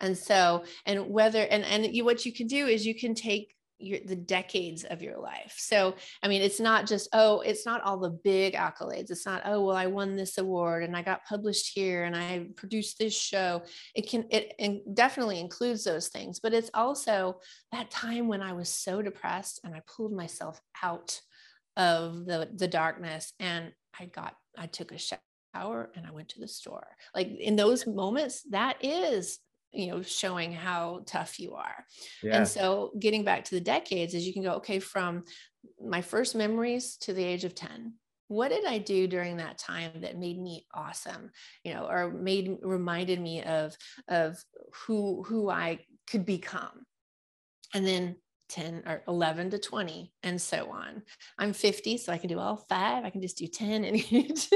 And 0.00 0.16
so, 0.16 0.64
and 0.86 1.08
whether, 1.10 1.42
and, 1.42 1.64
and 1.64 1.94
you, 1.94 2.04
what 2.04 2.26
you 2.26 2.32
can 2.32 2.46
do 2.46 2.66
is 2.66 2.86
you 2.86 2.94
can 2.94 3.14
take 3.14 3.54
your, 3.78 3.98
the 4.04 4.16
decades 4.16 4.84
of 4.84 5.02
your 5.02 5.18
life. 5.18 5.54
So, 5.58 5.94
I 6.22 6.28
mean, 6.28 6.42
it's 6.42 6.60
not 6.60 6.86
just, 6.86 7.08
oh, 7.12 7.40
it's 7.40 7.66
not 7.66 7.82
all 7.82 7.98
the 7.98 8.10
big 8.10 8.54
accolades. 8.54 9.10
It's 9.10 9.26
not, 9.26 9.42
oh, 9.44 9.64
well, 9.64 9.76
I 9.76 9.86
won 9.86 10.16
this 10.16 10.38
award 10.38 10.84
and 10.84 10.96
I 10.96 11.02
got 11.02 11.24
published 11.24 11.72
here 11.74 12.04
and 12.04 12.16
I 12.16 12.46
produced 12.56 12.98
this 12.98 13.18
show. 13.18 13.62
It 13.94 14.08
can, 14.08 14.26
it 14.30 14.94
definitely 14.94 15.40
includes 15.40 15.84
those 15.84 16.08
things, 16.08 16.40
but 16.40 16.54
it's 16.54 16.70
also 16.72 17.40
that 17.72 17.90
time 17.90 18.28
when 18.28 18.42
I 18.42 18.52
was 18.52 18.68
so 18.68 19.02
depressed 19.02 19.60
and 19.64 19.74
I 19.74 19.82
pulled 19.86 20.12
myself 20.12 20.60
out 20.82 21.20
of 21.76 22.24
the, 22.24 22.48
the 22.54 22.68
darkness 22.68 23.32
and 23.40 23.72
I 23.98 24.06
got, 24.06 24.34
I 24.56 24.66
took 24.66 24.92
a 24.92 24.98
shower 24.98 25.90
and 25.94 26.06
I 26.06 26.12
went 26.12 26.28
to 26.30 26.40
the 26.40 26.48
store. 26.48 26.86
Like 27.14 27.28
in 27.28 27.56
those 27.56 27.86
moments, 27.86 28.42
that 28.50 28.76
is 28.82 29.40
you 29.74 29.88
know 29.88 30.02
showing 30.02 30.52
how 30.52 31.02
tough 31.06 31.38
you 31.38 31.54
are. 31.54 31.84
Yeah. 32.22 32.38
and 32.38 32.48
so 32.48 32.92
getting 32.98 33.24
back 33.24 33.44
to 33.44 33.54
the 33.54 33.60
decades 33.60 34.14
is 34.14 34.26
you 34.26 34.32
can 34.32 34.42
go 34.42 34.54
okay 34.54 34.78
from 34.78 35.24
my 35.84 36.02
first 36.02 36.34
memories 36.34 36.96
to 36.98 37.12
the 37.12 37.24
age 37.24 37.44
of 37.44 37.54
10 37.54 37.94
what 38.28 38.48
did 38.48 38.64
i 38.64 38.78
do 38.78 39.06
during 39.06 39.36
that 39.36 39.58
time 39.58 40.00
that 40.00 40.18
made 40.18 40.40
me 40.40 40.66
awesome 40.74 41.30
you 41.62 41.72
know 41.72 41.86
or 41.86 42.10
made 42.10 42.56
reminded 42.62 43.20
me 43.20 43.42
of 43.42 43.76
of 44.08 44.36
who 44.72 45.22
who 45.26 45.50
i 45.50 45.78
could 46.10 46.26
become? 46.26 46.84
And 47.72 47.86
then 47.86 48.16
10 48.50 48.84
or 48.86 49.02
11 49.08 49.50
to 49.50 49.58
20 49.58 50.12
and 50.22 50.40
so 50.40 50.70
on. 50.70 51.02
I'm 51.38 51.52
50 51.52 51.96
so 51.98 52.12
i 52.12 52.18
can 52.18 52.28
do 52.28 52.38
all 52.38 52.64
five 52.68 53.04
i 53.04 53.10
can 53.10 53.22
just 53.22 53.38
do 53.38 53.46
10 53.46 53.84
and 53.84 53.96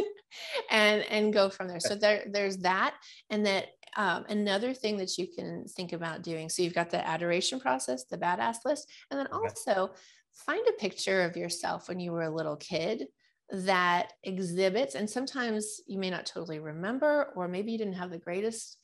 and 0.70 1.02
and 1.02 1.33
go 1.33 1.48
from 1.48 1.68
there. 1.68 1.81
So 1.81 1.94
there 1.94 2.24
there's 2.31 2.59
that 2.59 2.94
and 3.31 3.46
that 3.46 3.68
um, 3.96 4.24
another 4.29 4.74
thing 4.74 4.96
that 4.96 5.16
you 5.18 5.27
can 5.27 5.64
think 5.66 5.92
about 5.92 6.22
doing 6.22 6.48
so 6.48 6.62
you've 6.62 6.74
got 6.74 6.90
the 6.90 7.07
adoration 7.07 7.59
process 7.59 8.05
the 8.05 8.18
badass 8.18 8.57
list 8.64 8.90
and 9.11 9.18
then 9.18 9.29
also 9.33 9.90
find 10.33 10.66
a 10.68 10.81
picture 10.81 11.22
of 11.22 11.37
yourself 11.37 11.88
when 11.88 11.98
you 11.98 12.12
were 12.12 12.22
a 12.22 12.35
little 12.35 12.57
kid 12.57 13.07
that 13.51 14.12
exhibits 14.24 14.94
and 14.94 15.09
sometimes 15.09 15.81
you 15.87 15.98
may 15.98 16.11
not 16.11 16.27
totally 16.27 16.59
remember 16.59 17.33
or 17.35 17.48
maybe 17.48 17.72
you 17.72 17.79
didn't 17.79 17.94
have 17.94 18.11
the 18.11 18.18
greatest 18.18 18.77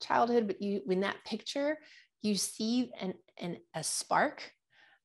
childhood 0.00 0.46
but 0.46 0.60
you 0.62 0.80
in 0.88 1.00
that 1.00 1.16
picture 1.24 1.76
you 2.22 2.36
see 2.36 2.90
an, 3.00 3.14
an 3.38 3.56
a 3.74 3.82
spark 3.82 4.52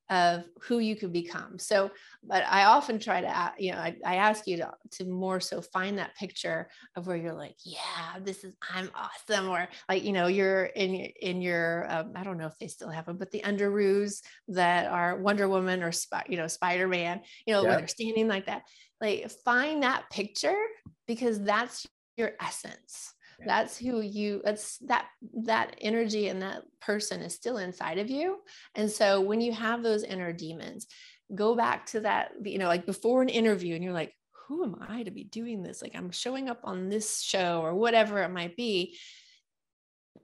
of 0.09 0.45
who 0.61 0.79
you 0.79 0.95
could 0.95 1.11
become. 1.11 1.59
So, 1.59 1.91
but 2.23 2.43
I 2.47 2.65
often 2.65 2.99
try 2.99 3.21
to, 3.21 3.53
you 3.57 3.71
know, 3.71 3.79
I, 3.79 3.95
I 4.05 4.15
ask 4.15 4.47
you 4.47 4.57
to, 4.57 4.71
to 4.91 5.05
more 5.05 5.39
so 5.39 5.61
find 5.61 5.97
that 5.97 6.15
picture 6.15 6.69
of 6.95 7.07
where 7.07 7.17
you're 7.17 7.33
like, 7.33 7.55
yeah, 7.63 8.19
this 8.21 8.43
is, 8.43 8.53
I'm 8.73 8.89
awesome. 8.95 9.49
Or 9.49 9.67
like, 9.89 10.03
you 10.03 10.13
know, 10.13 10.27
you're 10.27 10.65
in, 10.65 10.93
in 10.95 11.41
your, 11.41 11.85
um, 11.89 12.13
I 12.15 12.23
don't 12.23 12.37
know 12.37 12.47
if 12.47 12.57
they 12.57 12.67
still 12.67 12.89
have 12.89 13.05
them, 13.05 13.17
but 13.17 13.31
the 13.31 13.41
underoos 13.41 14.21
that 14.49 14.87
are 14.87 15.17
Wonder 15.17 15.49
Woman 15.49 15.83
or, 15.83 15.91
you 16.27 16.37
know, 16.37 16.47
Spider-Man, 16.47 17.21
you 17.45 17.53
know, 17.53 17.61
yep. 17.61 17.69
when 17.69 17.77
they're 17.79 17.87
standing 17.87 18.27
like 18.27 18.45
that, 18.45 18.63
like 19.01 19.29
find 19.43 19.83
that 19.83 20.09
picture 20.09 20.57
because 21.05 21.41
that's 21.41 21.85
your 22.15 22.31
essence 22.41 23.13
that's 23.45 23.77
who 23.77 24.01
you 24.01 24.41
that's 24.43 24.77
that 24.79 25.05
that 25.45 25.75
energy 25.79 26.27
and 26.27 26.41
that 26.41 26.63
person 26.81 27.21
is 27.21 27.33
still 27.33 27.57
inside 27.57 27.99
of 27.99 28.09
you. 28.09 28.37
And 28.75 28.89
so 28.89 29.21
when 29.21 29.41
you 29.41 29.51
have 29.53 29.83
those 29.83 30.03
inner 30.03 30.33
demons 30.33 30.87
go 31.35 31.55
back 31.55 31.85
to 31.87 31.99
that 31.99 32.31
you 32.43 32.57
know 32.57 32.67
like 32.67 32.85
before 32.85 33.21
an 33.21 33.29
interview 33.29 33.75
and 33.75 33.83
you're 33.83 33.93
like 33.93 34.13
who 34.47 34.63
am 34.63 34.77
i 34.87 35.03
to 35.03 35.11
be 35.11 35.25
doing 35.25 35.61
this? 35.61 35.81
Like 35.81 35.93
i'm 35.95 36.11
showing 36.11 36.49
up 36.49 36.61
on 36.63 36.89
this 36.89 37.21
show 37.21 37.61
or 37.61 37.75
whatever 37.75 38.23
it 38.23 38.29
might 38.29 38.55
be 38.55 38.97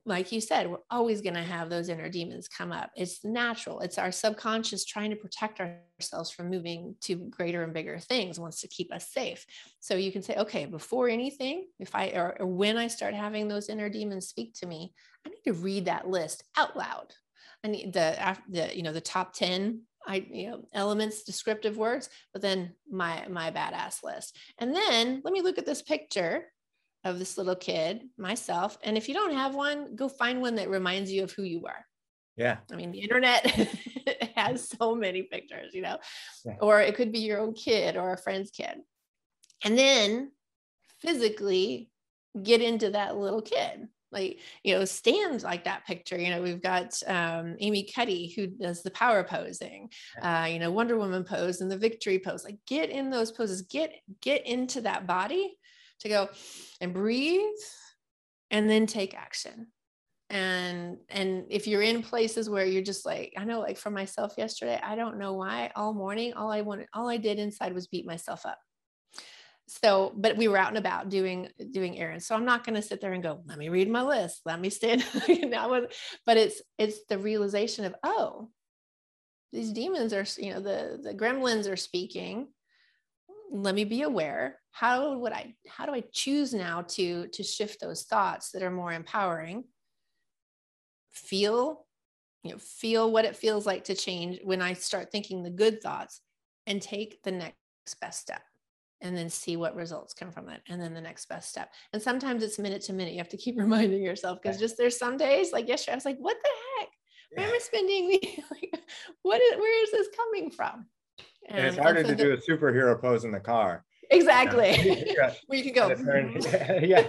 like 0.06 0.32
you 0.32 0.42
said, 0.42 0.70
we're 0.70 0.78
always 0.90 1.22
going 1.22 1.36
to 1.36 1.44
have 1.44 1.70
those 1.70 1.88
inner 1.88 2.10
demons 2.10 2.50
come 2.50 2.74
up. 2.74 2.92
It's 2.96 3.24
natural. 3.24 3.80
It's 3.80 3.98
our 3.98 4.12
subconscious 4.12 4.84
trying 4.84 5.12
to 5.12 5.16
protect 5.16 5.62
ourselves 5.62 6.30
from 6.30 6.50
moving 6.50 6.96
to 7.02 7.16
greater 7.16 7.64
and 7.64 7.74
bigger 7.74 7.98
things, 8.00 8.40
wants 8.40 8.60
to 8.62 8.68
keep 8.68 8.94
us 8.94 9.12
safe. 9.14 9.46
So 9.80 9.96
you 9.96 10.12
can 10.12 10.22
say, 10.22 10.36
okay, 10.36 10.66
before 10.66 11.08
anything, 11.08 11.68
if 11.80 11.96
I 11.96 12.08
or, 12.10 12.36
or 12.40 12.48
when 12.48 12.76
I 12.78 12.88
start 12.88 13.14
having 13.14 13.48
those 13.48 13.70
inner 13.70 13.88
demons 13.88 14.28
speak 14.28 14.54
to 14.56 14.66
me, 14.66 14.94
I 15.26 15.30
need 15.30 15.44
to 15.46 15.54
read 15.54 15.86
that 15.86 16.10
list 16.10 16.44
out 16.58 16.76
loud. 16.76 17.14
I 17.64 17.70
need 17.70 17.94
the 17.94 18.38
the 18.50 18.76
you 18.76 18.84
know 18.84 18.92
the 18.92 19.00
top 19.00 19.34
10 19.34 19.84
I 20.06 20.26
you 20.30 20.52
know 20.52 20.66
elements, 20.74 21.24
descriptive 21.24 21.78
words, 21.78 22.10
but 22.34 22.42
then 22.42 22.74
my 22.92 23.26
my 23.30 23.52
badass 23.52 24.04
list. 24.04 24.38
And 24.60 24.76
then 24.76 25.22
let 25.24 25.34
me 25.34 25.42
look 25.42 25.58
at 25.58 25.66
this 25.66 25.82
picture 25.82 26.46
of 27.04 27.20
this 27.20 27.38
little 27.38 27.56
kid, 27.56 28.04
myself. 28.18 28.78
And 28.84 28.98
if 28.98 29.08
you 29.08 29.14
don't 29.14 29.34
have 29.34 29.56
one, 29.56 29.96
go 29.96 30.08
find 30.08 30.42
one 30.42 30.56
that 30.56 30.70
reminds 30.70 31.12
you 31.12 31.24
of 31.24 31.32
who 31.32 31.44
you 31.44 31.60
were. 31.60 31.86
Yeah. 32.36 32.58
I 32.72 32.76
mean, 32.76 32.92
the 32.92 33.02
internet 33.02 33.46
has 34.36 34.70
so 34.70 34.96
many 34.96 35.24
pictures, 35.24 35.74
you 35.74 35.82
know, 35.82 35.98
yeah. 36.46 36.56
or 36.62 36.82
it 36.82 36.96
could 36.96 37.12
be 37.12 37.20
your 37.20 37.40
own 37.40 37.54
kid 37.54 37.96
or 37.98 38.14
a 38.14 38.18
friend's 38.18 38.52
kid. 38.52 38.78
And 39.64 39.78
then 39.78 40.32
physically 41.00 41.90
get 42.42 42.62
into 42.62 42.92
that 42.92 43.18
little 43.18 43.42
kid. 43.42 43.88
Like, 44.12 44.40
you 44.64 44.76
know, 44.76 44.86
stand 44.86 45.42
like 45.42 45.64
that 45.64 45.88
picture. 45.88 46.18
You 46.18 46.30
know, 46.30 46.42
we've 46.42 46.62
got 46.62 46.94
um, 47.08 47.56
Amy 47.60 47.90
Cuddy 47.96 48.32
who 48.36 48.46
does 48.46 48.84
the 48.84 48.92
power 48.92 49.24
posing, 49.24 49.90
uh, 50.22 50.48
you 50.50 50.60
know, 50.60 50.72
Wonder 50.72 50.98
Woman 50.98 51.24
pose 51.24 51.62
and 51.62 51.72
the 51.72 51.78
victory 51.78 52.20
pose. 52.20 52.44
Like, 52.44 52.60
get 52.68 52.92
in 52.92 53.10
those 53.10 53.32
poses, 53.32 53.64
get 53.64 53.92
get 54.22 54.46
into 54.46 54.82
that 54.82 55.08
body 55.08 55.58
to 56.02 56.10
go 56.10 56.30
and 56.82 56.94
breathe 56.94 57.44
and 58.52 58.70
then 58.70 58.86
take 58.86 59.16
action. 59.16 59.68
And 60.30 60.98
and 61.10 61.46
if 61.50 61.68
you're 61.68 61.82
in 61.82 62.02
places 62.02 62.50
where 62.50 62.66
you're 62.66 62.82
just 62.82 63.06
like 63.06 63.34
i 63.38 63.44
know 63.44 63.60
like 63.60 63.78
for 63.78 63.92
myself 63.92 64.34
yesterday 64.36 64.80
i 64.82 64.96
don't 64.96 65.20
know 65.20 65.34
why 65.34 65.72
all 65.76 65.94
morning 65.94 66.34
all 66.34 66.50
i 66.50 66.62
wanted 66.62 66.88
all 66.92 67.08
i 67.08 67.18
did 67.18 67.38
inside 67.38 67.74
was 67.74 67.88
beat 67.88 68.06
myself 68.08 68.46
up. 68.46 68.58
So 69.68 70.12
but 70.16 70.38
we 70.38 70.48
were 70.48 70.58
out 70.58 70.70
and 70.70 70.78
about 70.78 71.10
doing 71.10 71.50
doing 71.72 72.00
errands. 72.00 72.26
So 72.26 72.36
i'm 72.36 72.46
not 72.46 72.66
going 72.66 72.76
to 72.76 72.82
sit 72.82 73.00
there 73.00 73.14
and 73.14 73.22
go 73.22 73.42
let 73.46 73.60
me 73.60 73.70
read 73.70 73.90
my 73.90 74.02
list. 74.02 74.42
Let 74.46 74.60
me 74.60 74.70
stand 74.70 75.06
you 75.28 75.48
know 75.50 75.88
but 76.26 76.38
it's 76.38 76.62
it's 76.80 77.06
the 77.10 77.20
realization 77.20 77.86
of 77.86 77.94
oh 78.04 78.50
these 79.52 79.72
demons 79.72 80.14
are 80.14 80.26
you 80.42 80.54
know 80.54 80.62
the 80.62 81.00
the 81.04 81.14
gremlins 81.14 81.72
are 81.72 81.78
speaking 81.78 82.48
let 83.52 83.76
me 83.76 83.84
be 83.84 84.02
aware. 84.02 84.60
How 84.72 85.18
would 85.18 85.32
i 85.32 85.56
how 85.68 85.86
do 85.86 85.94
i 85.94 86.04
choose 86.12 86.54
now 86.54 86.82
to 86.82 87.28
to 87.28 87.44
shift 87.44 87.80
those 87.80 88.04
thoughts 88.04 88.52
that 88.52 88.64
are 88.64 88.72
more 88.72 88.92
empowering? 88.92 89.66
Feel 91.12 91.86
you 92.44 92.52
know 92.52 92.58
feel 92.58 93.12
what 93.12 93.26
it 93.26 93.36
feels 93.36 93.66
like 93.66 93.86
to 93.86 93.96
change 93.96 94.40
when 94.44 94.62
i 94.62 94.74
start 94.74 95.12
thinking 95.12 95.44
the 95.44 95.50
good 95.50 95.82
thoughts 95.82 96.20
and 96.68 96.82
take 96.82 97.22
the 97.24 97.32
next 97.32 97.56
best 98.02 98.20
step 98.20 98.42
and 99.04 99.18
then 99.18 99.30
see 99.30 99.58
what 99.58 99.76
results 99.76 100.14
come 100.14 100.32
from 100.32 100.50
it 100.50 100.62
and 100.70 100.82
then 100.82 100.94
the 100.94 101.02
next 101.02 101.28
best 101.28 101.50
step. 101.50 101.74
And 101.92 102.02
sometimes 102.02 102.42
it's 102.42 102.58
minute 102.58 102.82
to 102.84 102.94
minute. 102.94 103.12
You 103.12 103.20
have 103.20 103.30
to 103.30 103.38
keep 103.38 103.58
reminding 103.60 104.02
yourself 104.02 104.42
because 104.42 104.58
just 104.58 104.78
there's 104.78 104.98
some 104.98 105.18
days 105.18 105.52
like 105.52 105.68
yesterday 105.68 105.92
i 105.92 105.96
was 105.96 106.06
like 106.06 106.18
what 106.20 106.38
the 106.42 106.50
heck? 106.80 106.90
Where 107.36 107.48
am 107.48 107.54
i 107.54 107.60
spending 107.60 108.10
the 108.10 108.44
like 108.52 108.82
what 109.22 109.42
is 109.42 109.58
where 109.58 109.84
is 109.84 109.92
this 109.92 110.08
coming 110.16 110.50
from 110.50 110.88
and, 111.50 111.60
and 111.60 111.68
it's 111.68 111.78
harder 111.78 112.04
to 112.04 112.16
do 112.16 112.34
a 112.34 112.38
superhero 112.38 113.00
pose 113.00 113.26
in 113.26 113.32
the 113.32 113.40
car. 113.40 113.84
Exactly. 114.10 115.06
Where 115.48 115.60
you 115.60 115.72
can 115.72 115.74
go. 115.74 115.90
yeah. 116.82 117.06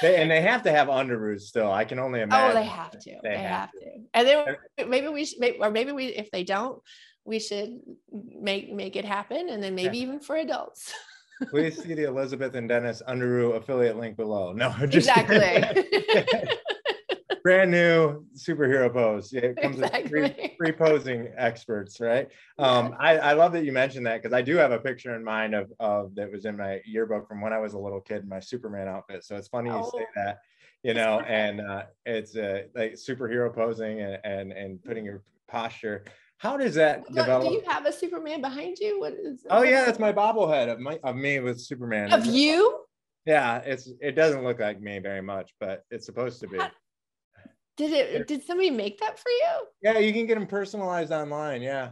They, 0.00 0.16
and 0.16 0.30
they 0.30 0.40
have 0.40 0.62
to 0.64 0.70
have 0.70 0.88
underoos 0.88 1.42
still. 1.42 1.70
I 1.70 1.84
can 1.84 1.98
only 1.98 2.20
imagine. 2.20 2.56
Oh, 2.56 2.60
they 2.60 2.66
have 2.66 2.90
to. 2.90 3.10
They, 3.22 3.30
they 3.30 3.38
have, 3.38 3.60
have 3.60 3.72
to. 3.72 3.78
to. 3.78 3.90
And 4.14 4.26
then 4.26 4.88
maybe 4.88 5.08
we 5.08 5.24
should, 5.24 5.38
or 5.60 5.70
maybe 5.70 5.92
we, 5.92 6.06
if 6.06 6.30
they 6.30 6.44
don't, 6.44 6.82
we 7.24 7.38
should 7.38 7.78
make 8.10 8.72
make 8.72 8.96
it 8.96 9.04
happen, 9.04 9.48
and 9.48 9.62
then 9.62 9.76
maybe 9.76 9.98
yeah. 9.98 10.02
even 10.02 10.20
for 10.20 10.36
adults. 10.36 10.92
Please 11.50 11.80
see 11.80 11.94
the 11.94 12.04
Elizabeth 12.04 12.54
and 12.54 12.68
Dennis 12.68 13.00
Underoo 13.08 13.56
affiliate 13.56 13.96
link 13.96 14.16
below. 14.16 14.52
No, 14.52 14.70
just 14.86 15.08
exactly 15.08 16.58
brand 17.42 17.70
new 17.70 18.24
superhero 18.36 18.92
pose. 18.92 19.32
It 19.32 19.56
comes 19.60 19.76
exactly. 19.76 20.22
with 20.22 20.36
free, 20.36 20.54
free 20.58 20.72
posing 20.72 21.32
experts, 21.36 22.00
right? 22.00 22.28
Um, 22.58 22.94
I, 22.98 23.18
I 23.18 23.32
love 23.32 23.52
that 23.52 23.64
you 23.64 23.72
mentioned 23.72 24.06
that 24.06 24.22
because 24.22 24.34
I 24.34 24.42
do 24.42 24.56
have 24.56 24.72
a 24.72 24.78
picture 24.78 25.14
in 25.14 25.24
mind 25.24 25.54
of, 25.54 25.72
of 25.80 26.14
that 26.14 26.30
was 26.30 26.44
in 26.44 26.56
my 26.56 26.80
yearbook 26.84 27.28
from 27.28 27.40
when 27.40 27.52
I 27.52 27.58
was 27.58 27.74
a 27.74 27.78
little 27.78 28.00
kid 28.00 28.22
in 28.22 28.28
my 28.28 28.40
Superman 28.40 28.88
outfit. 28.88 29.24
So 29.24 29.36
it's 29.36 29.48
funny 29.48 29.70
oh. 29.70 29.78
you 29.78 29.84
say 29.84 30.06
oh. 30.08 30.12
that, 30.16 30.38
you 30.82 30.94
know, 30.94 31.20
and 31.20 31.60
uh, 31.60 31.84
it's 32.06 32.36
uh, 32.36 32.62
like 32.74 32.92
superhero 32.92 33.54
posing 33.54 34.00
and, 34.00 34.18
and, 34.24 34.52
and 34.52 34.82
putting 34.82 35.04
your 35.04 35.22
posture. 35.48 36.04
How 36.38 36.56
does 36.56 36.74
that 36.74 37.06
develop? 37.06 37.48
Do 37.48 37.54
you 37.54 37.62
have 37.68 37.86
a 37.86 37.92
Superman 37.92 38.40
behind 38.40 38.78
you? 38.80 38.98
What 38.98 39.12
is? 39.12 39.46
Oh 39.48 39.62
yeah, 39.62 39.84
that's 39.84 40.00
my 40.00 40.12
bobblehead 40.12 40.72
of 40.72 40.80
my 40.80 40.98
of 41.04 41.14
me 41.14 41.38
with 41.38 41.60
Superman. 41.60 42.12
Of 42.12 42.26
you? 42.26 42.80
Yeah, 43.26 43.58
it's 43.58 43.88
it 44.00 44.16
doesn't 44.16 44.42
look 44.42 44.58
like 44.58 44.80
me 44.80 44.98
very 44.98 45.22
much, 45.22 45.54
but 45.60 45.84
it's 45.92 46.04
supposed 46.04 46.40
to 46.40 46.48
be. 46.48 46.58
How, 46.58 46.70
did 47.76 47.92
it? 47.92 48.26
Did 48.26 48.42
somebody 48.44 48.70
make 48.70 48.98
that 49.00 49.18
for 49.18 49.30
you? 49.30 49.66
Yeah, 49.82 49.98
you 49.98 50.12
can 50.12 50.26
get 50.26 50.34
them 50.34 50.46
personalized 50.46 51.12
online. 51.12 51.62
Yeah. 51.62 51.90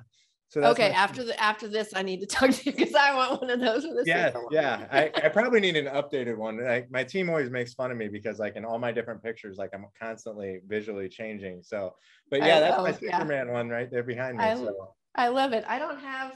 So 0.49 0.65
okay, 0.65 0.91
after 0.91 1.23
the 1.23 1.41
after 1.41 1.69
this, 1.69 1.93
I 1.95 2.03
need 2.03 2.21
to 2.21 2.27
talk 2.27 2.51
to 2.51 2.65
you 2.65 2.73
because 2.77 2.95
I 2.95 3.15
want 3.15 3.41
one 3.41 3.51
of 3.51 3.61
those 3.61 3.85
for 3.85 3.95
this. 3.95 4.07
Yeah, 4.07 4.33
yeah. 4.51 4.87
I, 4.91 5.11
I 5.15 5.29
probably 5.29 5.61
need 5.61 5.77
an 5.77 5.87
updated 5.87 6.37
one. 6.37 6.63
Like 6.63 6.91
my 6.91 7.05
team 7.05 7.31
always 7.31 7.51
makes 7.51 7.73
fun 7.73 7.93
of 7.93 7.97
me 7.97 8.09
because 8.09 8.41
like 8.41 8.57
in 8.57 8.65
all 8.65 8.79
my 8.79 8.91
different 8.91 9.23
pictures, 9.23 9.59
like 9.59 9.71
I'm 9.73 9.87
constantly 9.99 10.61
visually 10.67 11.09
changing. 11.09 11.63
So, 11.63 11.95
but 12.31 12.41
yeah, 12.41 12.57
I, 12.57 12.61
that's 12.61 12.79
oh, 12.79 12.83
my 12.83 12.93
Superman 12.93 13.47
yeah. 13.47 13.53
one 13.53 13.69
right 13.69 13.89
there 13.89 14.03
behind 14.03 14.39
me. 14.39 14.45
I, 14.45 14.57
so. 14.57 14.95
I 15.15 15.29
love 15.29 15.53
it. 15.53 15.65
I 15.69 15.79
don't 15.79 16.01
have 16.01 16.33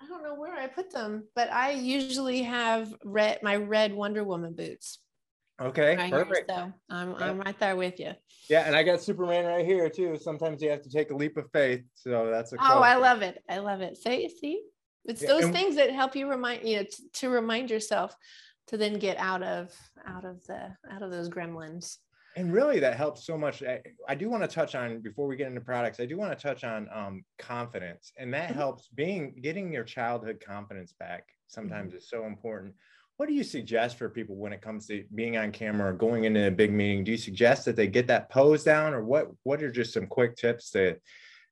I 0.00 0.06
don't 0.06 0.22
know 0.22 0.34
where 0.34 0.54
I 0.54 0.68
put 0.68 0.92
them, 0.92 1.24
but 1.34 1.52
I 1.52 1.72
usually 1.72 2.42
have 2.42 2.94
red 3.04 3.42
my 3.42 3.56
red 3.56 3.92
Wonder 3.92 4.22
Woman 4.22 4.54
boots. 4.54 5.00
Okay, 5.60 5.96
right 5.96 6.12
perfect. 6.12 6.50
Here, 6.50 6.72
so 6.88 6.94
I'm, 6.94 7.14
I'm 7.16 7.40
right 7.40 7.58
there 7.58 7.74
with 7.74 7.98
you. 7.98 8.12
Yeah, 8.48 8.60
and 8.66 8.76
I 8.76 8.84
got 8.84 9.02
Superman 9.02 9.44
right 9.44 9.64
here 9.64 9.90
too. 9.90 10.16
Sometimes 10.16 10.62
you 10.62 10.70
have 10.70 10.82
to 10.82 10.90
take 10.90 11.10
a 11.10 11.16
leap 11.16 11.36
of 11.36 11.50
faith. 11.52 11.82
So 11.94 12.30
that's 12.30 12.52
a 12.52 12.56
oh, 12.60 12.80
I 12.80 12.94
love 12.94 13.22
it. 13.22 13.42
I 13.48 13.58
love 13.58 13.80
it. 13.80 13.96
Say, 13.96 14.28
see, 14.28 14.62
it's 15.04 15.22
yeah, 15.22 15.28
those 15.28 15.44
and, 15.44 15.54
things 15.54 15.74
that 15.76 15.90
help 15.90 16.14
you 16.14 16.28
remind 16.28 16.66
you 16.66 16.76
know 16.76 16.82
to, 16.84 17.02
to 17.14 17.28
remind 17.30 17.70
yourself 17.70 18.14
to 18.68 18.76
then 18.76 18.98
get 18.98 19.16
out 19.16 19.42
of 19.42 19.74
out 20.06 20.24
of 20.24 20.44
the 20.46 20.76
out 20.92 21.02
of 21.02 21.10
those 21.10 21.28
gremlins. 21.28 21.96
And 22.36 22.52
really, 22.52 22.78
that 22.78 22.96
helps 22.96 23.26
so 23.26 23.36
much. 23.36 23.64
I, 23.64 23.80
I 24.08 24.14
do 24.14 24.30
want 24.30 24.44
to 24.44 24.48
touch 24.48 24.76
on 24.76 25.00
before 25.00 25.26
we 25.26 25.34
get 25.34 25.48
into 25.48 25.60
products. 25.60 25.98
I 25.98 26.06
do 26.06 26.16
want 26.16 26.38
to 26.38 26.40
touch 26.40 26.62
on 26.62 26.88
um, 26.94 27.24
confidence, 27.40 28.12
and 28.16 28.32
that 28.32 28.50
mm-hmm. 28.50 28.58
helps 28.58 28.88
being 28.94 29.34
getting 29.42 29.72
your 29.72 29.82
childhood 29.82 30.40
confidence 30.44 30.94
back. 31.00 31.24
Sometimes 31.48 31.88
mm-hmm. 31.88 31.98
is 31.98 32.08
so 32.08 32.26
important 32.26 32.74
what 33.18 33.28
do 33.28 33.34
you 33.34 33.42
suggest 33.42 33.98
for 33.98 34.08
people 34.08 34.36
when 34.36 34.52
it 34.52 34.62
comes 34.62 34.86
to 34.86 35.04
being 35.12 35.36
on 35.36 35.50
camera 35.50 35.90
or 35.90 35.92
going 35.92 36.22
into 36.22 36.46
a 36.46 36.52
big 36.52 36.72
meeting? 36.72 37.02
Do 37.02 37.10
you 37.10 37.16
suggest 37.16 37.64
that 37.64 37.74
they 37.74 37.88
get 37.88 38.06
that 38.06 38.30
pose 38.30 38.62
down 38.62 38.94
or 38.94 39.02
what, 39.02 39.26
what 39.42 39.60
are 39.60 39.72
just 39.72 39.92
some 39.92 40.06
quick 40.06 40.36
tips 40.36 40.70
to 40.70 40.96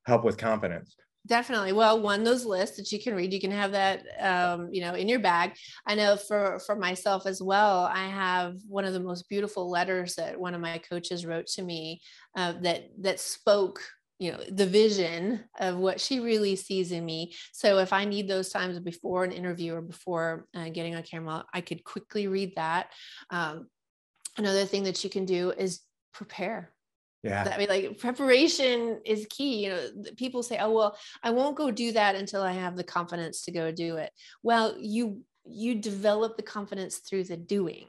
help 0.04 0.24
with 0.24 0.38
confidence? 0.38 0.94
Definitely. 1.26 1.72
Well, 1.72 2.00
one, 2.00 2.22
those 2.22 2.44
lists 2.44 2.76
that 2.76 2.92
you 2.92 3.02
can 3.02 3.16
read, 3.16 3.32
you 3.32 3.40
can 3.40 3.50
have 3.50 3.72
that, 3.72 4.04
um, 4.20 4.68
you 4.70 4.80
know, 4.80 4.94
in 4.94 5.08
your 5.08 5.18
bag. 5.18 5.54
I 5.84 5.96
know 5.96 6.16
for, 6.16 6.60
for 6.60 6.76
myself 6.76 7.26
as 7.26 7.42
well, 7.42 7.80
I 7.92 8.06
have 8.06 8.58
one 8.68 8.84
of 8.84 8.92
the 8.92 9.00
most 9.00 9.28
beautiful 9.28 9.68
letters 9.68 10.14
that 10.14 10.38
one 10.38 10.54
of 10.54 10.60
my 10.60 10.78
coaches 10.78 11.26
wrote 11.26 11.48
to 11.48 11.62
me 11.62 12.00
uh, 12.36 12.54
that, 12.62 12.90
that 13.00 13.18
spoke 13.18 13.80
you 14.18 14.32
know 14.32 14.40
the 14.50 14.66
vision 14.66 15.44
of 15.58 15.76
what 15.76 16.00
she 16.00 16.20
really 16.20 16.56
sees 16.56 16.92
in 16.92 17.04
me 17.04 17.34
so 17.52 17.78
if 17.78 17.92
i 17.92 18.04
need 18.04 18.28
those 18.28 18.50
times 18.50 18.78
before 18.80 19.24
an 19.24 19.32
interview 19.32 19.74
or 19.74 19.82
before 19.82 20.46
uh, 20.54 20.68
getting 20.68 20.94
on 20.94 21.02
camera 21.02 21.44
i 21.52 21.60
could 21.60 21.84
quickly 21.84 22.26
read 22.26 22.52
that 22.56 22.92
um, 23.30 23.66
another 24.38 24.64
thing 24.64 24.84
that 24.84 25.02
you 25.04 25.10
can 25.10 25.24
do 25.24 25.52
is 25.56 25.80
prepare 26.12 26.72
Yeah. 27.22 27.50
I 27.52 27.58
mean, 27.58 27.68
like 27.68 27.98
preparation 27.98 29.00
is 29.04 29.26
key. 29.28 29.64
You 29.64 29.70
know, 29.70 29.80
people 30.16 30.42
say, 30.42 30.58
"Oh, 30.58 30.70
well, 30.70 30.92
I 31.22 31.30
won't 31.30 31.56
go 31.56 31.72
do 31.72 31.90
that 31.92 32.14
until 32.14 32.42
I 32.42 32.52
have 32.52 32.76
the 32.76 32.84
confidence 32.84 33.42
to 33.44 33.50
go 33.50 33.72
do 33.72 33.96
it." 33.96 34.10
Well, 34.42 34.76
you 34.78 35.24
you 35.44 35.74
develop 35.74 36.36
the 36.36 36.42
confidence 36.42 36.98
through 36.98 37.24
the 37.24 37.36
doing. 37.36 37.86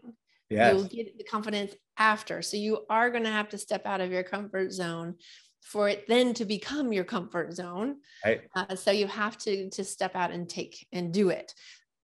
Yes. 0.49 0.73
You'll 0.73 0.87
get 0.87 1.17
the 1.17 1.23
confidence 1.23 1.75
after. 1.97 2.41
So 2.41 2.57
you 2.57 2.85
are 2.89 3.09
going 3.09 3.23
to 3.23 3.29
have 3.29 3.49
to 3.49 3.57
step 3.57 3.85
out 3.85 4.01
of 4.01 4.11
your 4.11 4.23
comfort 4.23 4.71
zone 4.71 5.15
for 5.67 5.89
it 5.89 6.07
then 6.07 6.33
to 6.33 6.45
become 6.45 6.93
your 6.93 7.03
comfort 7.03 7.53
zone. 7.53 7.97
Right. 8.25 8.41
Uh, 8.55 8.75
so 8.75 8.91
you 8.91 9.07
have 9.07 9.37
to 9.39 9.69
to 9.71 9.83
step 9.83 10.15
out 10.15 10.31
and 10.31 10.49
take 10.49 10.87
and 10.93 11.13
do 11.13 11.29
it. 11.29 11.53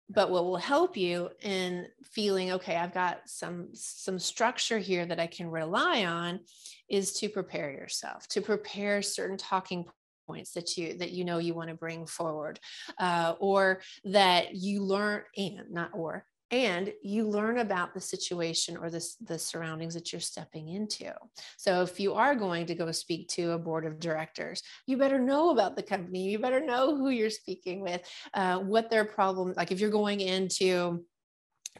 But 0.09 0.29
what 0.29 0.43
will 0.43 0.57
help 0.57 0.97
you 0.97 1.29
in 1.41 1.87
feeling 2.03 2.51
okay, 2.51 2.75
I've 2.75 2.93
got 2.93 3.21
some 3.25 3.69
some 3.73 4.19
structure 4.19 4.79
here 4.79 5.05
that 5.05 5.19
I 5.19 5.27
can 5.27 5.49
rely 5.49 6.05
on, 6.05 6.41
is 6.89 7.13
to 7.19 7.29
prepare 7.29 7.71
yourself, 7.71 8.27
to 8.29 8.41
prepare 8.41 9.01
certain 9.01 9.37
talking 9.37 9.85
points 10.27 10.51
that 10.51 10.77
you 10.77 10.97
that 10.97 11.11
you 11.11 11.23
know 11.23 11.37
you 11.37 11.53
want 11.53 11.69
to 11.69 11.75
bring 11.75 12.05
forward, 12.05 12.59
uh, 12.99 13.35
or 13.39 13.81
that 14.03 14.55
you 14.55 14.83
learn 14.83 15.23
and 15.37 15.71
not 15.71 15.91
or 15.93 16.25
and 16.53 16.93
you 17.01 17.27
learn 17.27 17.57
about 17.57 17.95
the 17.95 17.99
situation 17.99 18.77
or 18.77 18.91
the, 18.91 19.03
the 19.25 19.39
surroundings 19.39 19.95
that 19.95 20.11
you're 20.11 20.21
stepping 20.21 20.69
into. 20.69 21.11
So 21.57 21.81
if 21.81 21.99
you 21.99 22.13
are 22.13 22.35
going 22.35 22.67
to 22.67 22.75
go 22.75 22.91
speak 22.91 23.27
to 23.29 23.53
a 23.53 23.57
board 23.57 23.87
of 23.87 23.99
directors, 23.99 24.61
you 24.85 24.95
better 24.95 25.17
know 25.17 25.49
about 25.49 25.75
the 25.75 25.81
company. 25.81 26.29
You 26.29 26.37
better 26.37 26.63
know 26.63 26.95
who 26.95 27.09
you're 27.09 27.31
speaking 27.31 27.81
with, 27.81 28.01
uh, 28.35 28.59
what 28.59 28.91
their 28.91 29.03
problem, 29.03 29.55
like 29.57 29.71
if 29.71 29.79
you're 29.79 29.89
going 29.89 30.19
into 30.19 31.03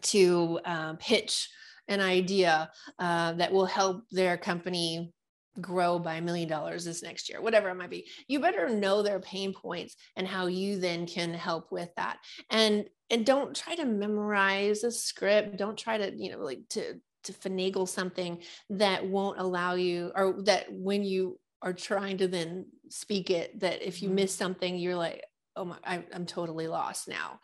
to 0.02 0.60
um, 0.66 0.98
pitch 0.98 1.48
an 1.88 2.02
idea 2.02 2.72
uh, 2.98 3.34
that 3.34 3.52
will 3.52 3.68
help 3.68 4.06
their 4.10 4.38
company 4.38 5.14
grow 5.62 6.00
by 6.00 6.16
a 6.16 6.22
million 6.22 6.50
dollars 6.50 6.86
this 6.86 7.04
next 7.04 7.30
year, 7.30 7.42
whatever 7.42 7.70
it 7.70 7.76
might 7.76 7.90
be. 7.90 8.08
You 8.28 8.40
better 8.40 8.70
know 8.70 9.02
their 9.02 9.20
pain 9.20 9.54
points 9.54 9.96
and 10.16 10.28
how 10.28 10.48
you 10.48 10.80
then 10.80 11.06
can 11.06 11.34
help 11.34 11.72
with 11.72 11.90
that. 11.96 12.18
And 12.50 12.86
and 13.14 13.26
don't 13.26 13.56
try 13.56 13.76
to 13.76 13.86
memorize 13.86 14.84
a 14.84 14.92
script 14.92 15.58
don't 15.58 15.78
try 15.78 15.98
to 15.98 16.12
you 16.16 16.32
know 16.32 16.40
like 16.40 16.60
to 16.70 16.96
to 17.24 17.32
finagle 17.32 17.88
something 17.88 18.40
that 18.70 19.06
won't 19.06 19.40
allow 19.40 19.76
you 19.76 20.12
or 20.16 20.42
that 20.44 20.66
when 20.70 21.04
you 21.04 21.40
are 21.62 21.74
trying 21.74 22.18
to 22.18 22.28
then 22.28 22.66
speak 22.90 23.30
it 23.30 23.60
that 23.60 23.88
if 23.88 24.02
you 24.02 24.10
mm-hmm. 24.10 24.16
miss 24.16 24.36
something 24.36 24.78
you're 24.78 24.96
like 24.96 25.24
oh 25.56 25.66
my 25.66 25.78
I, 25.86 26.04
am 26.12 26.26
totally 26.26 26.68
lost 26.68 27.08
now 27.08 27.40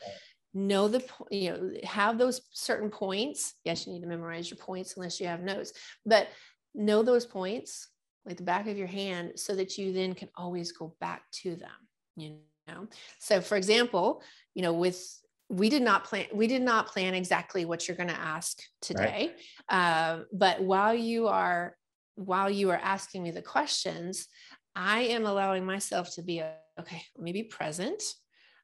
know 0.53 0.87
the 0.87 1.05
you 1.29 1.51
know 1.51 1.71
have 1.83 2.17
those 2.17 2.41
certain 2.51 2.89
points 2.89 3.53
yes 3.63 3.85
you 3.85 3.93
need 3.93 4.01
to 4.01 4.07
memorize 4.07 4.49
your 4.49 4.57
points 4.57 4.97
unless 4.97 5.19
you 5.19 5.27
have 5.27 5.41
notes 5.41 5.73
but 6.05 6.27
know 6.73 7.03
those 7.03 7.25
points 7.25 7.88
like 8.25 8.37
the 8.37 8.43
back 8.43 8.67
of 8.67 8.77
your 8.77 8.87
hand 8.87 9.33
so 9.35 9.55
that 9.55 9.77
you 9.77 9.93
then 9.93 10.13
can 10.13 10.29
always 10.35 10.71
go 10.71 10.95
back 10.99 11.23
to 11.31 11.55
them 11.55 11.69
you 12.15 12.37
know? 12.67 12.87
So 13.19 13.41
for 13.41 13.55
example 13.55 14.21
you 14.53 14.61
know 14.61 14.73
with 14.73 15.19
we 15.49 15.69
did 15.69 15.81
not 15.81 16.03
plan 16.03 16.27
we 16.33 16.47
did 16.47 16.61
not 16.61 16.87
plan 16.87 17.13
exactly 17.13 17.65
what 17.65 17.87
you're 17.87 17.97
going 17.97 18.09
to 18.09 18.15
ask 18.15 18.59
today 18.81 19.31
right. 19.69 19.75
uh, 19.75 20.23
but 20.31 20.61
while 20.61 20.93
you 20.93 21.27
are 21.27 21.75
while 22.15 22.49
you 22.49 22.69
are 22.69 22.79
asking 22.83 23.23
me 23.23 23.31
the 23.31 23.41
questions 23.41 24.27
i 24.75 24.99
am 25.01 25.25
allowing 25.25 25.65
myself 25.65 26.13
to 26.13 26.21
be 26.21 26.41
okay 26.79 27.01
let 27.15 27.23
me 27.23 27.31
be 27.31 27.43
present. 27.43 28.01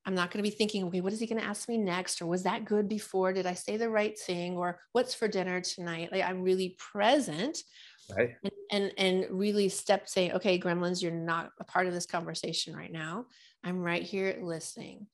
I'm 0.07 0.13
not 0.13 0.29
going 0.29 0.43
to 0.43 0.47
be 0.47 0.55
thinking 0.55 0.85
okay 0.85 1.01
what 1.01 1.13
is 1.13 1.19
he 1.19 1.25
going 1.25 1.41
to 1.41 1.47
ask 1.47 1.67
me 1.67 1.79
next? 1.79 2.21
Or 2.21 2.27
was 2.27 2.43
that 2.43 2.63
good 2.63 2.87
before? 2.87 3.33
Did 3.33 3.47
i 3.47 3.55
say 3.55 3.75
the 3.75 3.89
right 3.89 4.17
thing? 4.17 4.55
Or 4.55 4.79
what's 4.91 5.15
for 5.15 5.27
dinner 5.27 5.61
tonight 5.61 6.11
like 6.11 6.23
i'm 6.23 6.43
really 6.43 6.77
present 6.77 7.57
right 8.15 8.35
and, 8.43 8.51
and 8.71 8.91
and 8.97 9.25
really 9.29 9.69
step 9.69 10.07
saying 10.07 10.31
okay 10.31 10.59
gremlins 10.59 11.01
you're 11.01 11.11
not 11.11 11.51
a 11.59 11.63
part 11.63 11.87
of 11.87 11.93
this 11.93 12.05
conversation 12.05 12.75
right 12.75 12.91
now 12.91 13.25
i'm 13.63 13.79
right 13.79 14.03
here 14.03 14.37
listening 14.41 15.07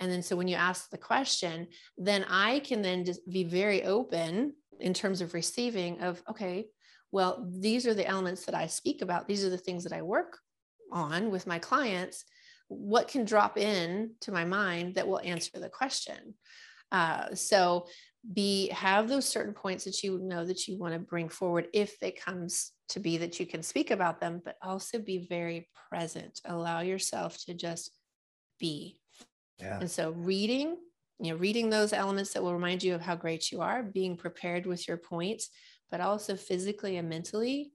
and 0.00 0.10
then 0.10 0.22
so 0.22 0.36
when 0.36 0.48
you 0.48 0.56
ask 0.56 0.90
the 0.90 0.98
question, 0.98 1.68
then 1.96 2.24
I 2.28 2.60
can 2.60 2.82
then 2.82 3.04
just 3.04 3.28
be 3.30 3.44
very 3.44 3.84
open 3.84 4.54
in 4.80 4.92
terms 4.92 5.20
of 5.20 5.34
receiving 5.34 6.00
of, 6.02 6.22
okay, 6.28 6.66
well, 7.12 7.48
these 7.50 7.86
are 7.86 7.94
the 7.94 8.06
elements 8.06 8.44
that 8.44 8.54
I 8.54 8.66
speak 8.66 9.00
about. 9.00 9.26
These 9.26 9.44
are 9.44 9.50
the 9.50 9.56
things 9.56 9.84
that 9.84 9.92
I 9.92 10.02
work 10.02 10.38
on 10.92 11.30
with 11.30 11.46
my 11.46 11.58
clients. 11.58 12.24
What 12.68 13.08
can 13.08 13.24
drop 13.24 13.56
in 13.56 14.12
to 14.22 14.32
my 14.32 14.44
mind 14.44 14.96
that 14.96 15.08
will 15.08 15.20
answer 15.20 15.58
the 15.58 15.70
question? 15.70 16.34
Uh, 16.92 17.34
so 17.34 17.86
be 18.32 18.68
have 18.68 19.08
those 19.08 19.26
certain 19.26 19.54
points 19.54 19.84
that 19.84 20.02
you 20.02 20.18
know 20.18 20.44
that 20.44 20.66
you 20.66 20.76
want 20.78 20.94
to 20.94 20.98
bring 20.98 21.28
forward 21.28 21.68
if 21.72 21.96
it 22.02 22.20
comes 22.20 22.72
to 22.88 23.00
be 23.00 23.16
that 23.18 23.38
you 23.38 23.46
can 23.46 23.62
speak 23.62 23.90
about 23.90 24.20
them, 24.20 24.40
but 24.44 24.56
also 24.62 24.98
be 24.98 25.26
very 25.28 25.68
present. 25.90 26.40
Allow 26.44 26.80
yourself 26.80 27.38
to 27.46 27.54
just 27.54 27.90
be 28.58 28.98
yeah. 29.58 29.78
And 29.80 29.90
so 29.90 30.10
reading, 30.10 30.76
you 31.18 31.32
know, 31.32 31.36
reading 31.38 31.70
those 31.70 31.92
elements 31.92 32.32
that 32.32 32.42
will 32.42 32.52
remind 32.52 32.82
you 32.82 32.94
of 32.94 33.00
how 33.00 33.16
great 33.16 33.50
you 33.50 33.62
are, 33.62 33.82
being 33.82 34.16
prepared 34.16 34.66
with 34.66 34.86
your 34.86 34.96
points, 34.96 35.48
but 35.90 36.00
also 36.00 36.36
physically 36.36 36.96
and 36.96 37.08
mentally 37.08 37.72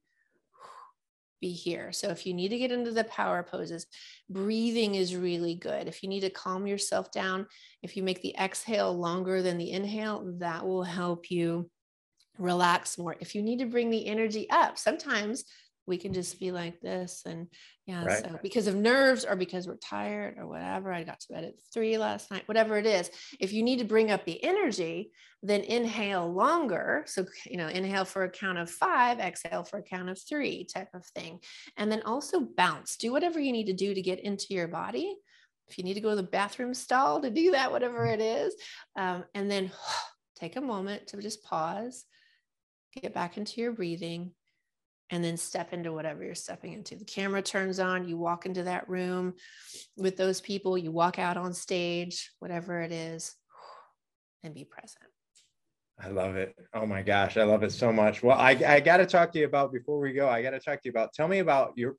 be 1.41 1.51
here. 1.51 1.91
So 1.91 2.09
if 2.09 2.25
you 2.25 2.33
need 2.33 2.49
to 2.49 2.57
get 2.57 2.71
into 2.71 2.91
the 2.91 3.03
power 3.05 3.43
poses, 3.43 3.87
breathing 4.29 4.95
is 4.95 5.15
really 5.15 5.55
good. 5.55 5.87
If 5.87 6.03
you 6.03 6.09
need 6.09 6.21
to 6.21 6.29
calm 6.29 6.67
yourself 6.67 7.11
down, 7.11 7.47
if 7.81 7.97
you 7.97 8.03
make 8.03 8.21
the 8.21 8.35
exhale 8.39 8.97
longer 8.97 9.41
than 9.41 9.57
the 9.57 9.71
inhale, 9.71 10.23
that 10.37 10.65
will 10.65 10.83
help 10.83 11.29
you 11.29 11.69
relax 12.37 12.97
more. 12.97 13.15
If 13.19 13.35
you 13.35 13.41
need 13.41 13.59
to 13.59 13.65
bring 13.65 13.89
the 13.89 14.07
energy 14.07 14.49
up, 14.49 14.77
sometimes 14.77 15.43
we 15.87 15.97
can 15.97 16.13
just 16.13 16.39
be 16.39 16.51
like 16.51 16.79
this 16.81 17.23
and 17.25 17.47
yeah 17.85 18.05
right. 18.05 18.23
so 18.23 18.39
because 18.41 18.67
of 18.67 18.75
nerves 18.75 19.25
or 19.25 19.35
because 19.35 19.67
we're 19.67 19.77
tired 19.77 20.37
or 20.37 20.47
whatever 20.47 20.93
i 20.93 21.03
got 21.03 21.19
to 21.19 21.33
bed 21.33 21.43
at 21.43 21.53
three 21.73 21.97
last 21.97 22.29
night 22.31 22.47
whatever 22.47 22.77
it 22.77 22.85
is. 22.85 23.09
If 23.39 23.53
you 23.53 23.63
need 23.63 23.79
to 23.79 23.85
bring 23.85 24.11
up 24.11 24.25
the 24.25 24.43
energy 24.43 25.11
then 25.43 25.61
inhale 25.61 26.31
longer. 26.31 27.03
So 27.07 27.25
you 27.45 27.57
know 27.57 27.67
inhale 27.67 28.05
for 28.05 28.23
a 28.23 28.29
count 28.29 28.57
of 28.57 28.69
five 28.69 29.19
exhale 29.19 29.63
for 29.63 29.79
a 29.79 29.83
count 29.83 30.09
of 30.09 30.19
three 30.21 30.65
type 30.65 30.89
of 30.93 31.05
thing. 31.07 31.39
And 31.77 31.91
then 31.91 32.01
also 32.03 32.41
bounce. 32.41 32.97
Do 32.97 33.11
whatever 33.11 33.39
you 33.39 33.51
need 33.51 33.67
to 33.67 33.73
do 33.73 33.93
to 33.93 34.01
get 34.01 34.19
into 34.19 34.47
your 34.49 34.67
body. 34.67 35.15
If 35.67 35.77
you 35.77 35.83
need 35.83 35.95
to 35.95 36.01
go 36.01 36.11
to 36.11 36.15
the 36.15 36.23
bathroom 36.23 36.73
stall 36.73 37.21
to 37.21 37.29
do 37.29 37.51
that 37.51 37.71
whatever 37.71 38.05
it 38.05 38.19
is 38.19 38.53
um, 38.97 39.23
and 39.33 39.49
then 39.49 39.71
take 40.35 40.57
a 40.57 40.61
moment 40.61 41.07
to 41.07 41.17
just 41.17 41.43
pause 41.43 42.05
get 42.99 43.13
back 43.13 43.37
into 43.37 43.61
your 43.61 43.71
breathing 43.71 44.31
and 45.11 45.23
then 45.23 45.35
step 45.37 45.73
into 45.73 45.91
whatever 45.91 46.23
you're 46.23 46.33
stepping 46.33 46.73
into. 46.73 46.95
The 46.95 47.05
camera 47.05 47.41
turns 47.41 47.79
on, 47.79 48.07
you 48.07 48.17
walk 48.17 48.45
into 48.45 48.63
that 48.63 48.89
room 48.89 49.33
with 49.97 50.15
those 50.15 50.39
people, 50.39 50.77
you 50.77 50.91
walk 50.91 51.19
out 51.19 51.37
on 51.37 51.53
stage, 51.53 52.31
whatever 52.39 52.81
it 52.81 52.93
is, 52.93 53.35
and 54.43 54.53
be 54.53 54.63
present. 54.63 55.03
I 56.03 56.07
love 56.07 56.35
it. 56.35 56.55
Oh 56.73 56.87
my 56.87 57.03
gosh, 57.03 57.37
I 57.37 57.43
love 57.43 57.61
it 57.61 57.71
so 57.71 57.91
much. 57.93 58.23
Well, 58.23 58.37
I, 58.37 58.51
I 58.65 58.79
got 58.79 58.97
to 58.97 59.05
talk 59.05 59.31
to 59.33 59.39
you 59.39 59.45
about 59.45 59.71
before 59.71 59.99
we 59.99 60.13
go. 60.13 60.27
I 60.27 60.41
got 60.41 60.51
to 60.51 60.59
talk 60.59 60.81
to 60.81 60.85
you 60.85 60.91
about. 60.91 61.13
Tell 61.13 61.27
me 61.27 61.39
about 61.39 61.73
your 61.75 61.95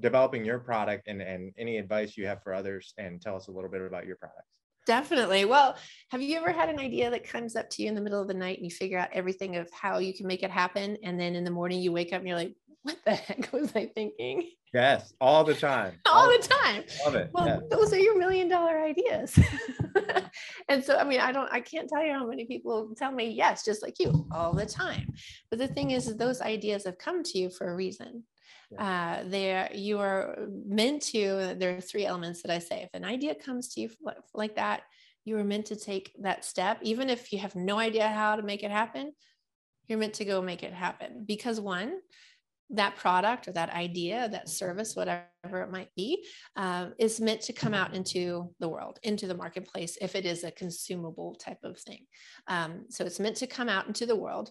developing 0.00 0.44
your 0.44 0.58
product 0.58 1.08
and 1.08 1.22
and 1.22 1.54
any 1.56 1.78
advice 1.78 2.18
you 2.18 2.26
have 2.26 2.42
for 2.42 2.52
others, 2.52 2.92
and 2.98 3.18
tell 3.22 3.34
us 3.34 3.46
a 3.46 3.52
little 3.52 3.70
bit 3.70 3.80
about 3.80 4.04
your 4.04 4.16
products. 4.16 4.55
Definitely. 4.86 5.44
Well, 5.44 5.76
have 6.10 6.22
you 6.22 6.36
ever 6.36 6.52
had 6.52 6.68
an 6.68 6.78
idea 6.78 7.10
that 7.10 7.28
comes 7.28 7.56
up 7.56 7.68
to 7.70 7.82
you 7.82 7.88
in 7.88 7.94
the 7.94 8.00
middle 8.00 8.22
of 8.22 8.28
the 8.28 8.34
night 8.34 8.58
and 8.58 8.64
you 8.64 8.70
figure 8.70 8.98
out 8.98 9.08
everything 9.12 9.56
of 9.56 9.68
how 9.72 9.98
you 9.98 10.14
can 10.14 10.26
make 10.26 10.44
it 10.44 10.50
happen? 10.50 10.96
And 11.02 11.18
then 11.18 11.34
in 11.34 11.44
the 11.44 11.50
morning 11.50 11.80
you 11.80 11.92
wake 11.92 12.12
up 12.12 12.20
and 12.20 12.28
you're 12.28 12.36
like, 12.36 12.54
what 12.82 12.96
the 13.04 13.14
heck 13.14 13.52
was 13.52 13.74
I 13.74 13.86
thinking? 13.86 14.48
Yes, 14.72 15.12
all 15.20 15.42
the 15.42 15.54
time. 15.54 15.94
all, 16.06 16.26
all 16.26 16.28
the 16.30 16.46
time. 16.46 16.84
Love 17.04 17.16
it. 17.16 17.30
Well, 17.32 17.46
yeah. 17.46 17.58
those 17.68 17.92
are 17.92 17.98
your 17.98 18.16
million 18.16 18.48
dollar 18.48 18.78
ideas. 18.78 19.36
and 20.68 20.84
so, 20.84 20.96
I 20.96 21.02
mean, 21.02 21.18
I 21.18 21.32
don't, 21.32 21.50
I 21.52 21.60
can't 21.60 21.88
tell 21.88 22.04
you 22.04 22.12
how 22.12 22.26
many 22.26 22.44
people 22.44 22.94
tell 22.96 23.10
me 23.10 23.30
yes, 23.30 23.64
just 23.64 23.82
like 23.82 23.98
you 23.98 24.26
all 24.30 24.52
the 24.52 24.66
time. 24.66 25.12
But 25.50 25.58
the 25.58 25.68
thing 25.68 25.90
is, 25.90 26.06
is 26.06 26.16
those 26.16 26.40
ideas 26.40 26.84
have 26.84 26.98
come 26.98 27.24
to 27.24 27.38
you 27.38 27.50
for 27.50 27.70
a 27.70 27.74
reason. 27.74 28.22
Yeah. 28.70 28.82
Uh, 29.22 29.28
there 29.28 29.70
you 29.74 29.98
are 29.98 30.48
meant 30.66 31.02
to 31.02 31.54
there 31.58 31.76
are 31.76 31.80
three 31.80 32.04
elements 32.04 32.42
that 32.42 32.50
i 32.50 32.58
say 32.58 32.82
if 32.82 32.90
an 32.94 33.04
idea 33.04 33.34
comes 33.34 33.68
to 33.74 33.80
you 33.80 33.90
like 34.34 34.56
that 34.56 34.82
you 35.24 35.36
are 35.38 35.44
meant 35.44 35.66
to 35.66 35.76
take 35.76 36.12
that 36.20 36.44
step 36.44 36.78
even 36.82 37.08
if 37.10 37.32
you 37.32 37.38
have 37.38 37.54
no 37.54 37.78
idea 37.78 38.08
how 38.08 38.36
to 38.36 38.42
make 38.42 38.62
it 38.62 38.70
happen 38.70 39.12
you're 39.88 39.98
meant 39.98 40.14
to 40.14 40.24
go 40.24 40.42
make 40.42 40.62
it 40.62 40.72
happen 40.72 41.24
because 41.26 41.60
one 41.60 41.92
that 42.70 42.96
product 42.96 43.46
or 43.46 43.52
that 43.52 43.70
idea 43.70 44.28
that 44.28 44.48
service 44.48 44.96
whatever 44.96 45.62
it 45.62 45.70
might 45.70 45.90
be 45.94 46.24
uh, 46.56 46.88
is 46.98 47.20
meant 47.20 47.40
to 47.40 47.52
come 47.52 47.74
out 47.74 47.94
into 47.94 48.52
the 48.58 48.68
world 48.68 48.98
into 49.02 49.26
the 49.26 49.36
marketplace 49.36 49.96
if 50.00 50.16
it 50.16 50.26
is 50.26 50.42
a 50.42 50.50
consumable 50.50 51.34
type 51.36 51.62
of 51.62 51.78
thing. 51.78 52.04
Um, 52.48 52.86
so 52.88 53.04
it's 53.04 53.20
meant 53.20 53.36
to 53.36 53.46
come 53.46 53.68
out 53.68 53.86
into 53.86 54.06
the 54.06 54.16
world. 54.16 54.50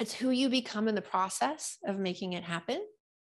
It's 0.00 0.14
who 0.14 0.30
you 0.30 0.48
become 0.48 0.88
in 0.88 0.94
the 0.94 1.02
process 1.02 1.78
of 1.86 1.98
making 1.98 2.32
it 2.32 2.44
happen 2.44 2.80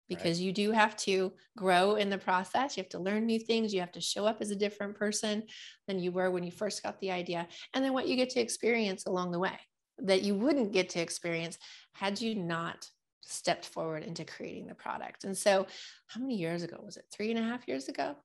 because 0.10 0.40
right. 0.40 0.46
you 0.46 0.52
do 0.52 0.72
have 0.72 0.98
to 0.98 1.32
grow 1.56 1.96
in 1.96 2.10
the 2.10 2.18
process. 2.18 2.76
You 2.76 2.84
have 2.84 2.90
to 2.90 3.00
learn 3.00 3.26
new 3.26 3.40
things. 3.40 3.74
You 3.74 3.80
have 3.80 3.92
to 3.94 4.02
show 4.02 4.26
up 4.26 4.42
as 4.42 4.52
a 4.52 4.56
different 4.56 4.96
person 4.96 5.44
than 5.88 6.00
you 6.00 6.12
were 6.12 6.32
when 6.32 6.44
you 6.44 6.52
first 6.52 6.84
got 6.84 7.00
the 7.00 7.12
idea. 7.12 7.48
And 7.74 7.86
then 7.86 7.94
what 7.94 8.08
you 8.08 8.16
get 8.16 8.32
to 8.32 8.42
experience 8.42 9.06
along 9.06 9.32
the 9.32 9.40
way 9.40 9.58
that 10.00 10.24
you 10.24 10.36
wouldn't 10.36 10.72
get 10.72 10.90
to 10.90 11.02
experience 11.02 11.58
had 11.94 12.20
you 12.20 12.36
not 12.36 12.90
stepped 13.22 13.66
forward 13.66 14.04
into 14.04 14.26
creating 14.26 14.68
the 14.68 14.76
product. 14.76 15.24
And 15.24 15.38
so, 15.38 15.68
how 16.08 16.20
many 16.20 16.36
years 16.36 16.64
ago 16.64 16.78
was 16.84 16.98
it? 16.98 17.06
Three 17.14 17.30
and 17.30 17.40
a 17.40 17.44
half 17.44 17.68
years 17.68 17.88
ago? 17.88 18.16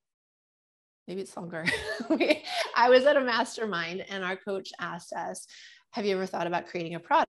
Maybe 1.06 1.20
it's 1.20 1.36
longer. 1.36 1.66
I 2.76 2.88
was 2.88 3.04
at 3.04 3.16
a 3.16 3.20
mastermind, 3.20 4.04
and 4.08 4.24
our 4.24 4.36
coach 4.36 4.70
asked 4.80 5.12
us, 5.12 5.46
Have 5.90 6.06
you 6.06 6.14
ever 6.14 6.26
thought 6.26 6.46
about 6.46 6.68
creating 6.68 6.94
a 6.94 7.00
product? 7.00 7.33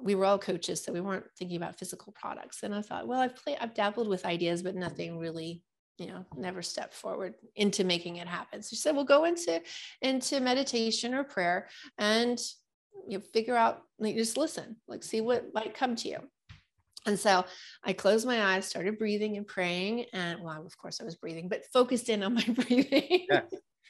We 0.00 0.14
were 0.14 0.24
all 0.24 0.38
coaches, 0.38 0.82
so 0.82 0.92
we 0.92 1.00
weren't 1.00 1.26
thinking 1.38 1.56
about 1.56 1.78
physical 1.78 2.12
products. 2.12 2.62
And 2.62 2.74
I 2.74 2.82
thought, 2.82 3.06
well, 3.06 3.20
I've 3.20 3.36
played, 3.36 3.58
I've 3.60 3.74
dabbled 3.74 4.08
with 4.08 4.26
ideas, 4.26 4.62
but 4.62 4.74
nothing 4.74 5.18
really 5.18 5.62
you 5.98 6.08
know 6.08 6.24
never 6.36 6.60
stepped 6.60 6.92
forward 6.92 7.34
into 7.54 7.84
making 7.84 8.16
it 8.16 8.26
happen 8.26 8.60
so 8.60 8.70
she 8.70 8.74
said 8.74 8.96
well 8.96 9.04
go 9.04 9.26
into 9.26 9.62
into 10.02 10.40
meditation 10.40 11.14
or 11.14 11.22
prayer 11.22 11.68
and 11.98 12.40
you 13.06 13.16
know, 13.16 13.24
figure 13.32 13.54
out 13.54 13.82
like 14.00 14.16
just 14.16 14.36
listen 14.36 14.74
like 14.88 15.04
see 15.04 15.20
what 15.20 15.54
might 15.54 15.72
come 15.72 15.94
to 15.94 16.08
you 16.08 16.18
and 17.06 17.18
so 17.18 17.44
I 17.82 17.92
closed 17.92 18.26
my 18.26 18.54
eyes, 18.54 18.66
started 18.66 18.98
breathing 18.98 19.36
and 19.36 19.46
praying. 19.46 20.06
And 20.12 20.42
well, 20.42 20.64
of 20.64 20.76
course 20.78 21.00
I 21.00 21.04
was 21.04 21.16
breathing, 21.16 21.48
but 21.48 21.64
focused 21.72 22.08
in 22.08 22.22
on 22.22 22.34
my 22.34 22.44
breathing. 22.48 23.26
Yeah. 23.30 23.42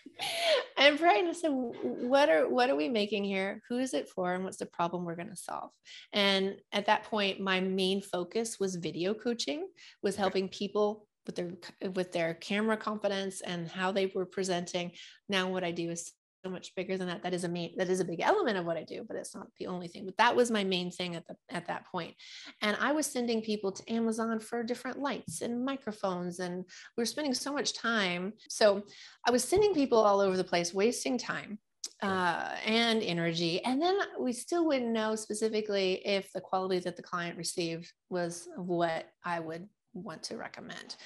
and 0.76 0.98
praying. 0.98 1.26
I 1.26 1.32
said, 1.32 1.50
what 1.50 2.28
are 2.28 2.48
what 2.48 2.70
are 2.70 2.76
we 2.76 2.88
making 2.88 3.24
here? 3.24 3.60
Who 3.68 3.78
is 3.78 3.94
it 3.94 4.08
for? 4.08 4.34
And 4.34 4.44
what's 4.44 4.58
the 4.58 4.66
problem 4.66 5.04
we're 5.04 5.16
going 5.16 5.30
to 5.30 5.36
solve? 5.36 5.70
And 6.12 6.56
at 6.72 6.86
that 6.86 7.04
point, 7.04 7.40
my 7.40 7.60
main 7.60 8.02
focus 8.02 8.58
was 8.60 8.76
video 8.76 9.14
coaching, 9.14 9.66
was 10.02 10.16
helping 10.16 10.48
people 10.48 11.06
with 11.26 11.36
their 11.36 11.52
with 11.94 12.12
their 12.12 12.34
camera 12.34 12.76
confidence 12.76 13.40
and 13.40 13.68
how 13.68 13.92
they 13.92 14.12
were 14.14 14.26
presenting. 14.26 14.92
Now 15.28 15.48
what 15.48 15.64
I 15.64 15.70
do 15.70 15.90
is 15.90 16.12
so 16.44 16.50
much 16.50 16.74
bigger 16.74 16.96
than 16.96 17.08
that. 17.08 17.22
That 17.22 17.34
is 17.34 17.44
a 17.44 17.48
main, 17.48 17.74
that 17.76 17.88
is 17.88 18.00
a 18.00 18.04
big 18.04 18.20
element 18.20 18.58
of 18.58 18.66
what 18.66 18.76
I 18.76 18.84
do, 18.84 19.04
but 19.06 19.16
it's 19.16 19.34
not 19.34 19.48
the 19.58 19.66
only 19.66 19.88
thing. 19.88 20.04
But 20.04 20.16
that 20.18 20.36
was 20.36 20.50
my 20.50 20.64
main 20.64 20.90
thing 20.90 21.16
at 21.16 21.26
the 21.26 21.36
at 21.50 21.66
that 21.68 21.86
point. 21.86 22.14
And 22.62 22.76
I 22.80 22.92
was 22.92 23.06
sending 23.06 23.40
people 23.40 23.72
to 23.72 23.92
Amazon 23.92 24.38
for 24.40 24.62
different 24.62 24.98
lights 24.98 25.40
and 25.40 25.64
microphones, 25.64 26.38
and 26.40 26.56
we 26.96 27.00
were 27.00 27.06
spending 27.06 27.34
so 27.34 27.52
much 27.52 27.74
time. 27.74 28.34
So 28.48 28.82
I 29.26 29.30
was 29.30 29.44
sending 29.44 29.74
people 29.74 29.98
all 29.98 30.20
over 30.20 30.36
the 30.36 30.44
place, 30.44 30.74
wasting 30.74 31.18
time 31.18 31.58
uh, 32.02 32.54
and 32.66 33.02
energy. 33.02 33.64
And 33.64 33.80
then 33.80 33.98
we 34.20 34.32
still 34.32 34.66
wouldn't 34.66 34.92
know 34.92 35.14
specifically 35.14 36.02
if 36.06 36.30
the 36.32 36.40
quality 36.40 36.78
that 36.80 36.96
the 36.96 37.02
client 37.02 37.38
received 37.38 37.90
was 38.10 38.48
what 38.56 39.06
I 39.24 39.40
would 39.40 39.68
want 39.94 40.22
to 40.24 40.36
recommend 40.36 40.96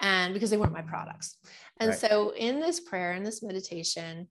and 0.00 0.34
because 0.34 0.50
they 0.50 0.56
weren't 0.56 0.72
my 0.72 0.82
products 0.82 1.38
and 1.80 1.90
right. 1.90 1.98
so 1.98 2.34
in 2.36 2.60
this 2.60 2.78
prayer 2.78 3.14
in 3.14 3.22
this 3.22 3.42
meditation 3.42 4.28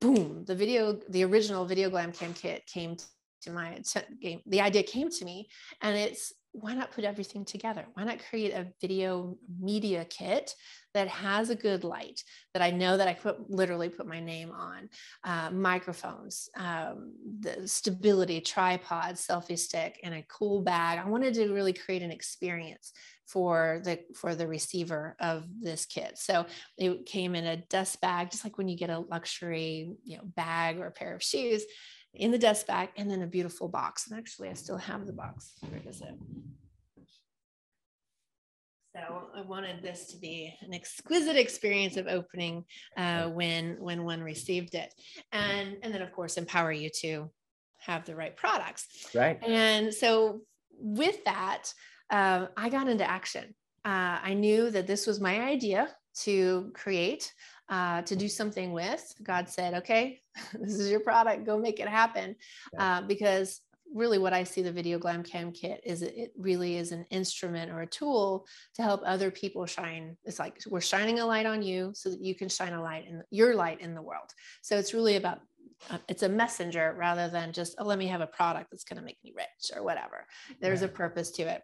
boom, 0.00 0.44
the 0.46 0.54
video, 0.54 0.98
the 1.08 1.24
original 1.24 1.64
video 1.64 1.90
glam 1.90 2.12
cam 2.12 2.34
kit 2.34 2.66
came 2.66 2.96
to 3.42 3.50
my 3.50 3.80
game. 4.20 4.40
The 4.46 4.60
idea 4.60 4.82
came 4.82 5.10
to 5.10 5.24
me 5.24 5.48
and 5.82 5.96
it's 5.96 6.32
why 6.52 6.74
not 6.74 6.92
put 6.92 7.04
everything 7.04 7.44
together? 7.44 7.86
Why 7.94 8.04
not 8.04 8.18
create 8.30 8.52
a 8.52 8.66
video 8.80 9.36
media 9.60 10.04
kit 10.06 10.54
that 10.94 11.06
has 11.08 11.50
a 11.50 11.54
good 11.54 11.84
light 11.84 12.22
that 12.52 12.62
I 12.62 12.70
know 12.70 12.96
that 12.96 13.06
I 13.06 13.14
put 13.14 13.50
literally 13.50 13.88
put 13.88 14.06
my 14.06 14.18
name 14.18 14.50
on, 14.50 14.88
uh, 15.24 15.50
microphones, 15.50 16.48
um, 16.56 17.12
the 17.40 17.68
stability, 17.68 18.40
tripod, 18.40 19.14
selfie 19.14 19.58
stick, 19.58 20.00
and 20.02 20.14
a 20.14 20.24
cool 20.28 20.62
bag. 20.62 20.98
I 20.98 21.08
wanted 21.08 21.34
to 21.34 21.52
really 21.52 21.74
create 21.74 22.02
an 22.02 22.10
experience 22.10 22.92
for 23.28 23.80
the 23.84 24.00
for 24.14 24.34
the 24.34 24.46
receiver 24.46 25.14
of 25.20 25.44
this 25.60 25.84
kit. 25.84 26.18
So 26.18 26.46
it 26.78 27.06
came 27.06 27.34
in 27.34 27.46
a 27.46 27.58
dust 27.68 28.00
bag, 28.00 28.30
just 28.30 28.44
like 28.44 28.56
when 28.56 28.68
you 28.68 28.76
get 28.76 28.90
a 28.90 28.98
luxury, 28.98 29.92
you 30.04 30.16
know, 30.16 30.24
bag 30.24 30.78
or 30.78 30.86
a 30.86 30.90
pair 30.90 31.14
of 31.14 31.22
shoes 31.22 31.62
in 32.14 32.30
the 32.30 32.38
dust 32.38 32.66
bag, 32.66 32.88
and 32.96 33.10
then 33.10 33.22
a 33.22 33.26
beautiful 33.26 33.68
box. 33.68 34.08
And 34.08 34.18
actually, 34.18 34.48
I 34.48 34.54
still 34.54 34.78
have 34.78 35.06
the 35.06 35.12
box. 35.12 35.52
Where 35.60 35.80
is 35.86 36.00
it? 36.00 36.14
So 38.96 39.28
I 39.36 39.42
wanted 39.42 39.82
this 39.82 40.06
to 40.06 40.16
be 40.16 40.56
an 40.62 40.72
exquisite 40.72 41.36
experience 41.36 41.96
of 41.98 42.06
opening 42.08 42.64
uh, 42.96 43.28
when 43.28 43.76
when 43.78 44.04
one 44.04 44.22
received 44.22 44.74
it, 44.74 44.92
and 45.32 45.76
and 45.82 45.94
then 45.94 46.00
of 46.00 46.12
course 46.12 46.38
empower 46.38 46.72
you 46.72 46.88
to 47.02 47.30
have 47.76 48.06
the 48.06 48.16
right 48.16 48.34
products. 48.34 49.14
Right. 49.14 49.38
And 49.44 49.92
so 49.92 50.40
with 50.80 51.24
that, 51.24 51.72
uh, 52.10 52.46
I 52.56 52.68
got 52.68 52.88
into 52.88 53.08
action. 53.08 53.54
Uh, 53.84 54.18
I 54.22 54.34
knew 54.34 54.70
that 54.70 54.86
this 54.86 55.06
was 55.06 55.20
my 55.20 55.40
idea 55.40 55.88
to 56.22 56.70
create, 56.74 57.32
uh, 57.68 58.02
to 58.02 58.16
do 58.16 58.28
something 58.28 58.72
with. 58.72 59.14
God 59.22 59.48
said, 59.48 59.74
okay, 59.74 60.20
this 60.60 60.78
is 60.78 60.90
your 60.90 61.00
product, 61.00 61.46
go 61.46 61.58
make 61.58 61.80
it 61.80 61.88
happen. 61.88 62.36
Yeah. 62.72 62.98
Uh, 62.98 63.02
because 63.02 63.60
really 63.94 64.18
what 64.18 64.32
I 64.32 64.44
see 64.44 64.62
the 64.62 64.72
Video 64.72 64.98
Glam 64.98 65.22
Cam 65.22 65.52
Kit 65.52 65.80
is 65.84 66.02
it 66.02 66.32
really 66.36 66.76
is 66.76 66.92
an 66.92 67.06
instrument 67.10 67.70
or 67.70 67.80
a 67.80 67.86
tool 67.86 68.46
to 68.74 68.82
help 68.82 69.02
other 69.04 69.30
people 69.30 69.66
shine. 69.66 70.16
It's 70.24 70.38
like 70.38 70.58
we're 70.68 70.80
shining 70.80 71.20
a 71.20 71.26
light 71.26 71.46
on 71.46 71.62
you 71.62 71.92
so 71.94 72.10
that 72.10 72.22
you 72.22 72.34
can 72.34 72.48
shine 72.48 72.74
a 72.74 72.82
light 72.82 73.06
in 73.08 73.22
your 73.30 73.54
light 73.54 73.80
in 73.80 73.94
the 73.94 74.02
world. 74.02 74.30
So 74.62 74.76
it's 74.76 74.94
really 74.94 75.16
about 75.16 75.40
uh, 75.90 75.98
it's 76.08 76.24
a 76.24 76.28
messenger 76.28 76.94
rather 76.98 77.28
than 77.28 77.52
just 77.52 77.76
oh 77.78 77.84
let 77.84 77.98
me 77.98 78.08
have 78.08 78.20
a 78.20 78.26
product 78.26 78.70
that's 78.70 78.84
going 78.84 78.98
to 78.98 79.04
make 79.04 79.18
me 79.24 79.32
rich 79.36 79.70
or 79.74 79.82
whatever. 79.82 80.26
There's 80.60 80.80
yeah. 80.80 80.88
a 80.88 80.90
purpose 80.90 81.30
to 81.32 81.42
it 81.44 81.62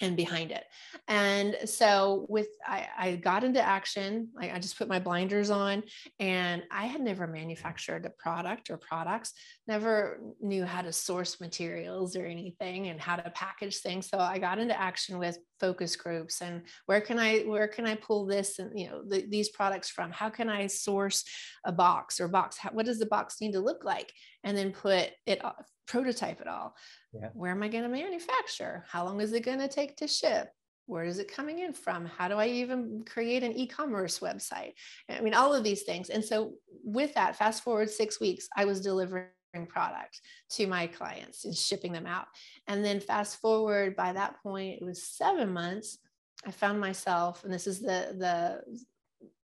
and 0.00 0.16
behind 0.16 0.50
it. 0.50 0.64
And 1.08 1.56
so 1.66 2.26
with 2.28 2.48
I, 2.66 2.88
I 2.98 3.16
got 3.16 3.44
into 3.44 3.60
action, 3.60 4.28
I 4.38 4.58
just 4.58 4.78
put 4.78 4.88
my 4.88 4.98
blinders 4.98 5.50
on 5.50 5.82
and 6.18 6.62
I 6.70 6.86
had 6.86 7.00
never 7.00 7.26
manufactured 7.26 8.06
a 8.06 8.10
product 8.10 8.70
or 8.70 8.76
products, 8.78 9.32
never 9.66 10.20
knew 10.40 10.64
how 10.64 10.82
to 10.82 10.92
source 10.92 11.40
materials 11.40 12.16
or 12.16 12.24
anything 12.24 12.88
and 12.88 13.00
how 13.00 13.16
to 13.16 13.30
package 13.30 13.78
things. 13.78 14.08
So 14.08 14.18
I 14.18 14.38
got 14.38 14.58
into 14.58 14.78
action 14.78 15.18
with 15.18 15.38
focus 15.58 15.96
groups 15.96 16.40
and 16.40 16.62
where 16.86 17.02
can 17.02 17.18
I 17.18 17.40
where 17.40 17.68
can 17.68 17.86
I 17.86 17.94
pull 17.94 18.24
this 18.24 18.58
and 18.58 18.78
you 18.78 18.88
know 18.88 19.02
the, 19.06 19.26
these 19.28 19.50
products 19.50 19.90
from? 19.90 20.10
How 20.10 20.30
can 20.30 20.48
I 20.48 20.66
source 20.66 21.24
a 21.64 21.72
box 21.72 22.20
or 22.20 22.28
box? 22.28 22.56
How, 22.56 22.70
what 22.70 22.86
does 22.86 22.98
the 22.98 23.06
box 23.06 23.40
need 23.40 23.52
to 23.52 23.60
look 23.60 23.84
like? 23.84 24.12
And 24.44 24.56
then 24.56 24.72
put 24.72 25.10
it 25.26 25.44
uh, 25.44 25.52
prototype 25.86 26.40
it 26.40 26.48
all. 26.48 26.74
Yeah. 27.12 27.28
Where 27.32 27.50
am 27.50 27.62
I 27.62 27.68
going 27.68 27.82
to 27.82 27.88
manufacture? 27.88 28.84
How 28.88 29.04
long 29.04 29.20
is 29.20 29.32
it 29.32 29.44
going 29.44 29.58
to 29.58 29.68
take 29.68 29.96
to 29.96 30.06
ship? 30.06 30.50
Where 30.86 31.04
is 31.04 31.18
it 31.18 31.32
coming 31.32 31.60
in 31.60 31.72
from? 31.72 32.06
How 32.06 32.28
do 32.28 32.34
I 32.34 32.46
even 32.46 33.04
create 33.06 33.42
an 33.42 33.52
e 33.52 33.66
commerce 33.66 34.18
website? 34.18 34.72
I 35.08 35.20
mean, 35.20 35.34
all 35.34 35.54
of 35.54 35.62
these 35.62 35.82
things. 35.82 36.10
And 36.10 36.24
so, 36.24 36.54
with 36.82 37.14
that, 37.14 37.36
fast 37.36 37.62
forward 37.62 37.90
six 37.90 38.20
weeks, 38.20 38.48
I 38.56 38.64
was 38.64 38.80
delivering 38.80 39.28
product 39.68 40.20
to 40.50 40.66
my 40.66 40.86
clients 40.86 41.44
and 41.44 41.56
shipping 41.56 41.92
them 41.92 42.06
out. 42.06 42.26
And 42.66 42.84
then, 42.84 42.98
fast 42.98 43.40
forward 43.40 43.94
by 43.94 44.12
that 44.12 44.42
point, 44.42 44.80
it 44.80 44.84
was 44.84 45.06
seven 45.06 45.52
months. 45.52 45.98
I 46.44 46.50
found 46.50 46.80
myself, 46.80 47.44
and 47.44 47.52
this 47.52 47.66
is 47.66 47.80
the, 47.80 48.16
the, 48.18 48.62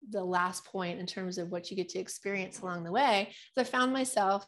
the 0.10 0.24
last 0.24 0.66
point 0.66 1.00
in 1.00 1.06
terms 1.06 1.38
of 1.38 1.52
what 1.52 1.70
you 1.70 1.78
get 1.78 1.88
to 1.90 2.00
experience 2.00 2.60
along 2.60 2.84
the 2.84 2.92
way. 2.92 3.30
So 3.54 3.62
I 3.62 3.64
found 3.64 3.94
myself 3.94 4.46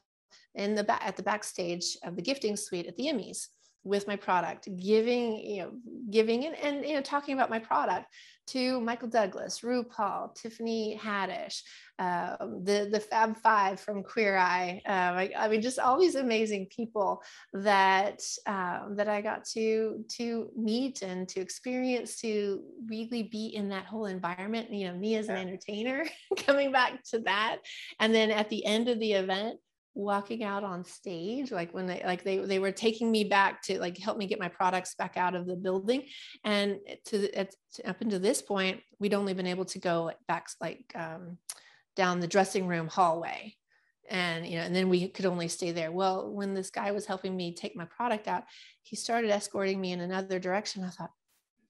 in 0.56 0.76
the 0.76 0.84
back 0.84 1.02
at 1.06 1.18
the 1.18 1.24
backstage 1.24 1.98
of 2.04 2.16
the 2.16 2.22
gifting 2.22 2.56
suite 2.56 2.88
at 2.88 2.96
the 2.98 3.06
Emmys 3.08 3.48
with 3.84 4.08
my 4.08 4.16
product, 4.16 4.70
giving, 4.78 5.38
you 5.38 5.64
know, 5.64 5.72
giving 6.12 6.46
and, 6.46 6.56
and 6.56 6.86
you 6.86 6.94
know, 6.94 7.02
talking 7.02 7.34
about 7.34 7.50
my 7.50 7.58
product 7.58 8.06
to 8.48 8.80
Michael 8.82 9.08
Douglas, 9.08 9.62
RuPaul, 9.62 10.36
Tiffany 10.36 11.00
Haddish, 11.02 11.62
um, 12.00 12.64
the 12.64 12.90
the 12.92 13.00
Fab 13.00 13.38
Five 13.38 13.80
from 13.80 14.04
Queer 14.04 14.38
Eye. 14.38 14.82
Um, 14.86 15.18
I, 15.18 15.32
I, 15.38 15.48
mean, 15.48 15.62
just 15.62 15.80
all 15.80 16.00
these 16.00 16.16
amazing 16.16 16.68
people 16.76 17.24
that 17.54 18.22
um, 18.46 18.96
that 18.98 19.08
I 19.08 19.22
got 19.22 19.46
to 19.54 20.04
to 20.18 20.50
meet 20.56 21.02
and 21.02 21.28
to 21.30 21.40
experience, 21.40 22.20
to 22.22 22.62
really 22.88 23.24
be 23.24 23.48
in 23.48 23.70
that 23.70 23.86
whole 23.86 24.06
environment. 24.06 24.72
You 24.72 24.90
know, 24.90 24.98
me 24.98 25.16
as 25.16 25.30
an 25.30 25.38
entertainer 25.38 26.06
coming 26.38 26.72
back 26.72 27.04
to 27.12 27.20
that, 27.20 27.60
and 28.00 28.14
then 28.14 28.32
at 28.32 28.50
the 28.50 28.66
end 28.66 28.90
of 28.90 29.00
the 29.00 29.14
event 29.14 29.60
walking 29.94 30.44
out 30.44 30.64
on 30.64 30.86
stage 30.86 31.52
like 31.52 31.74
when 31.74 31.86
they 31.86 32.02
like 32.06 32.24
they 32.24 32.38
they 32.38 32.60
were 32.60 32.72
taking 32.72 33.12
me 33.12 33.26
back 33.26 33.62
to 33.62 33.80
like 33.80 33.98
help 33.98 34.18
me 34.18 34.26
get 34.26 34.40
my 34.40 34.48
products 34.48 34.96
back 34.96 35.18
out 35.18 35.36
of 35.36 35.46
the 35.46 35.56
building. 35.56 36.04
And 36.44 36.80
to, 37.06 37.32
at, 37.34 37.54
up 37.86 38.00
until 38.02 38.20
this 38.20 38.42
point 38.42 38.82
we'd 39.00 39.14
only 39.14 39.34
been 39.34 39.48
able 39.48 39.66
to 39.66 39.80
go 39.80 40.12
back 40.28 40.48
like 40.62 40.92
um, 40.96 41.38
down 41.96 42.20
the 42.20 42.28
dressing 42.28 42.68
room 42.68 42.88
hallway. 42.88 43.56
And 44.10 44.46
you 44.46 44.58
know 44.58 44.64
and 44.64 44.76
then 44.76 44.90
we 44.90 45.08
could 45.10 45.26
only 45.26 45.48
stay 45.48 45.72
there. 45.72 45.92
Well 45.92 46.32
when 46.32 46.54
this 46.54 46.70
guy 46.70 46.92
was 46.92 47.06
helping 47.06 47.36
me 47.36 47.54
take 47.54 47.76
my 47.76 47.86
product 47.86 48.28
out 48.28 48.44
he 48.84 48.96
started 48.96 49.30
escorting 49.30 49.80
me 49.80 49.92
in 49.92 50.00
another 50.00 50.40
direction. 50.40 50.84
I 50.84 50.90
thought 50.90 51.12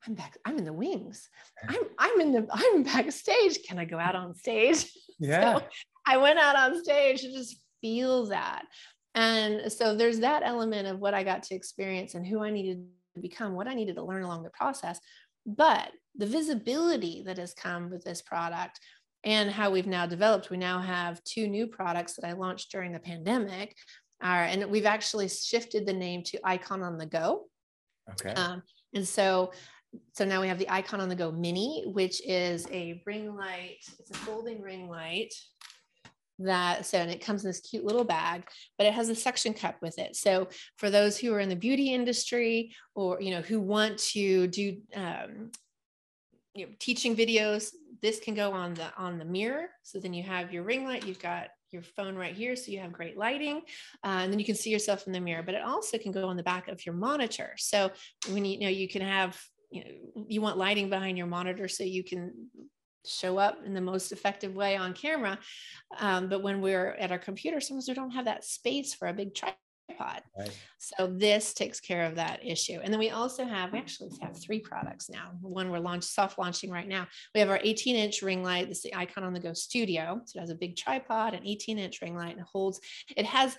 i'm 0.08 0.16
back 0.16 0.38
i'm 0.46 0.58
in 0.58 0.66
the 0.66 0.74
wings. 0.74 1.28
I'm 1.68 1.82
i'm 1.98 2.22
in 2.22 2.34
the 2.34 2.48
i'm 2.52 2.84
backstage. 2.84 3.64
Can 3.68 3.80
i 3.80 3.86
go 3.86 3.98
out 3.98 4.16
on 4.16 4.36
stage? 4.36 4.86
Yeah. 5.24 5.60
So 5.60 5.66
i 6.08 6.18
went 6.18 6.40
out 6.40 6.56
on 6.56 6.84
stage 6.84 7.24
and 7.24 7.36
just 7.36 7.62
feel 7.82 8.28
that. 8.28 8.66
And 9.16 9.72
so 9.72 9.96
there's 9.96 10.20
that 10.20 10.44
element 10.44 10.88
of 10.88 11.00
what 11.00 11.14
I 11.14 11.24
got 11.24 11.44
to 11.44 11.56
experience 11.56 12.16
and 12.16 12.26
who 12.26 12.42
I 12.44 12.50
needed 12.50 12.86
to 13.16 13.22
become, 13.22 13.54
what 13.54 13.68
I 13.68 13.74
needed 13.74 13.96
to 13.96 14.04
learn 14.04 14.24
along 14.24 14.44
the 14.44 14.50
process. 14.52 15.00
But 15.46 15.92
the 16.16 16.26
visibility 16.26 17.24
that 17.26 17.38
has 17.38 17.54
come 17.54 17.90
with 17.90 18.04
this 18.04 18.22
product 18.22 18.80
and 19.24 19.50
how 19.50 19.70
we've 19.70 19.88
now 19.88 20.06
developed, 20.06 20.50
we 20.50 20.58
now 20.58 20.80
have 20.80 21.24
two 21.24 21.48
new 21.48 21.68
products 21.68 22.16
that 22.16 22.26
I 22.26 22.34
launched 22.34 22.72
during 22.72 22.92
the 22.92 23.00
pandemic. 23.00 23.76
Uh, 24.24 24.48
and 24.48 24.66
we've 24.70 24.86
actually 24.86 25.28
shifted 25.28 25.86
the 25.86 25.94
name 25.94 26.24
to 26.24 26.40
Icon 26.44 26.84
on 26.84 26.98
the 26.98 27.06
Go. 27.06 27.48
Okay. 28.12 28.34
Um, 28.34 28.62
and 28.94 29.08
so, 29.08 29.52
so 30.14 30.26
now 30.26 30.42
we 30.42 30.48
have 30.48 30.60
the 30.60 30.70
Icon 30.70 31.02
on 31.02 31.10
the 31.10 31.16
Go 31.16 31.32
Mini, 31.32 31.84
which 31.88 32.22
is 32.26 32.68
a 32.72 33.02
ring 33.06 33.36
light. 33.36 33.80
It's 34.00 34.12
a 34.12 34.14
folding 34.14 34.62
ring 34.62 34.88
light 34.88 35.34
that 36.46 36.86
so 36.86 36.98
and 36.98 37.12
it 37.12 37.24
comes 37.24 37.44
in 37.44 37.50
this 37.50 37.60
cute 37.60 37.84
little 37.84 38.04
bag 38.04 38.44
but 38.78 38.88
it 38.88 38.94
has 38.94 39.10
a 39.10 39.16
suction 39.16 39.54
cup 39.54 39.76
with 39.82 39.98
it. 39.98 40.16
So 40.16 40.50
for 40.78 40.90
those 40.90 41.18
who 41.18 41.34
are 41.34 41.40
in 41.40 41.50
the 41.50 41.56
beauty 41.56 41.94
industry 41.94 42.74
or 42.96 43.22
you 43.22 43.32
know 43.32 43.42
who 43.42 43.60
want 43.60 43.98
to 44.00 44.48
do 44.48 44.78
um, 44.96 45.52
you 46.54 46.66
know, 46.66 46.72
teaching 46.80 47.16
videos 47.16 47.70
this 48.02 48.20
can 48.20 48.34
go 48.34 48.52
on 48.52 48.74
the 48.74 48.92
on 48.98 49.20
the 49.20 49.26
mirror. 49.26 49.68
So 49.84 50.00
then 50.00 50.14
you 50.14 50.24
have 50.24 50.52
your 50.52 50.64
ring 50.64 50.86
light 50.86 51.06
you've 51.06 51.22
got 51.22 51.50
your 51.72 51.84
phone 51.84 52.16
right 52.16 52.36
here 52.36 52.56
so 52.56 52.70
you 52.70 52.80
have 52.80 52.92
great 52.92 53.18
lighting 53.18 53.62
uh, 54.04 54.20
and 54.22 54.32
then 54.32 54.40
you 54.40 54.46
can 54.46 54.56
see 54.56 54.70
yourself 54.70 55.08
in 55.08 55.14
the 55.14 55.22
mirror 55.22 55.42
but 55.42 55.56
it 55.56 55.64
also 55.64 55.98
can 55.98 56.12
go 56.12 56.28
on 56.28 56.36
the 56.36 56.44
back 56.44 56.68
of 56.68 56.86
your 56.86 56.96
monitor. 56.96 57.54
So 57.58 57.92
when 58.30 58.44
you, 58.44 58.54
you 58.54 58.60
know 58.62 58.70
you 58.70 58.88
can 58.88 59.02
have 59.02 59.40
you 59.70 59.84
know 59.84 60.26
you 60.28 60.42
want 60.42 60.58
lighting 60.58 60.90
behind 60.90 61.18
your 61.18 61.28
monitor 61.28 61.68
so 61.68 61.84
you 61.84 62.04
can 62.04 62.34
show 63.06 63.38
up 63.38 63.60
in 63.66 63.74
the 63.74 63.82
most 63.82 64.12
effective 64.12 64.56
way 64.56 64.76
on 64.76 64.94
camera 64.94 65.38
um, 66.00 66.30
but 66.30 66.44
when 66.44 66.62
we're 66.62 66.92
at 67.00 67.12
our 67.12 67.20
computer 67.20 67.60
sometimes 67.60 67.88
we 67.88 67.94
don't 67.94 68.12
have 68.12 68.26
that 68.26 68.44
space 68.44 68.94
for 68.94 69.08
a 69.08 69.14
big 69.14 69.34
tripod 69.34 69.58
Right. 70.38 70.58
So 70.78 71.08
this 71.08 71.54
takes 71.54 71.80
care 71.80 72.06
of 72.06 72.16
that 72.16 72.46
issue. 72.46 72.80
And 72.84 72.92
then 72.92 73.00
we 73.00 73.10
also 73.10 73.46
have, 73.46 73.72
we 73.72 73.80
actually 73.80 74.12
have 74.22 74.38
three 74.38 74.60
products 74.60 75.10
now. 75.10 75.32
One 75.42 75.70
we're 75.70 75.80
launch 75.80 76.04
soft 76.04 76.40
launching 76.40 76.72
right 76.72 76.88
now. 76.88 77.08
We 77.34 77.40
have 77.40 77.50
our 77.50 77.60
18 77.62 77.96
inch 77.96 78.22
ring 78.22 78.44
light. 78.44 78.70
This 78.70 78.78
is 78.78 78.84
the 78.84 78.96
Icon 78.96 79.24
on 79.24 79.34
the 79.34 79.40
Go 79.40 79.54
Studio. 79.54 80.22
So 80.26 80.38
it 80.38 80.42
has 80.42 80.50
a 80.50 80.56
big 80.56 80.76
tripod, 80.76 81.34
an 81.34 81.46
18 81.46 81.78
inch 81.78 82.02
ring 82.02 82.16
light, 82.16 82.32
and 82.32 82.40
it 82.40 82.48
holds, 82.52 82.80
it 83.16 83.26
has 83.26 83.58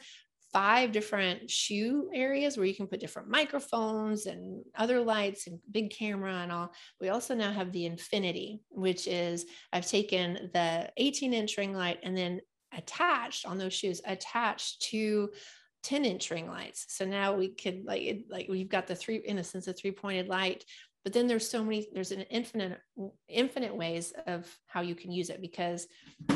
five 0.52 0.92
different 0.92 1.50
shoe 1.50 2.10
areas 2.12 2.56
where 2.56 2.66
you 2.66 2.74
can 2.74 2.86
put 2.86 3.00
different 3.00 3.28
microphones 3.28 4.26
and 4.26 4.62
other 4.76 5.00
lights 5.00 5.46
and 5.46 5.58
big 5.70 5.90
camera 5.90 6.34
and 6.34 6.52
all. 6.52 6.72
We 7.00 7.08
also 7.08 7.34
now 7.34 7.52
have 7.52 7.72
the 7.72 7.86
Infinity, 7.86 8.60
which 8.68 9.06
is 9.06 9.46
I've 9.72 9.86
taken 9.86 10.50
the 10.52 10.90
18 10.96 11.32
inch 11.32 11.56
ring 11.56 11.74
light 11.74 12.00
and 12.02 12.16
then 12.16 12.40
attached 12.76 13.46
on 13.46 13.58
those 13.58 13.72
shoes, 13.72 14.00
attached 14.06 14.82
to 14.90 15.30
10 15.82 16.04
inch 16.04 16.30
ring 16.30 16.48
lights. 16.48 16.86
So 16.88 17.04
now 17.04 17.34
we 17.34 17.48
could 17.48 17.84
like 17.84 18.02
it, 18.02 18.30
like 18.30 18.46
we've 18.48 18.68
got 18.68 18.86
the 18.86 18.94
three 18.94 19.16
in 19.16 19.38
a 19.38 19.44
sense 19.44 19.66
a 19.66 19.72
three 19.72 19.90
pointed 19.90 20.28
light 20.28 20.64
but 21.04 21.12
then 21.12 21.26
there's 21.26 21.48
so 21.48 21.64
many 21.64 21.88
there's 21.92 22.12
an 22.12 22.22
infinite 22.22 22.78
infinite 23.28 23.74
ways 23.74 24.12
of 24.26 24.46
how 24.66 24.80
you 24.80 24.94
can 24.94 25.10
use 25.10 25.30
it 25.30 25.40
because 25.40 25.86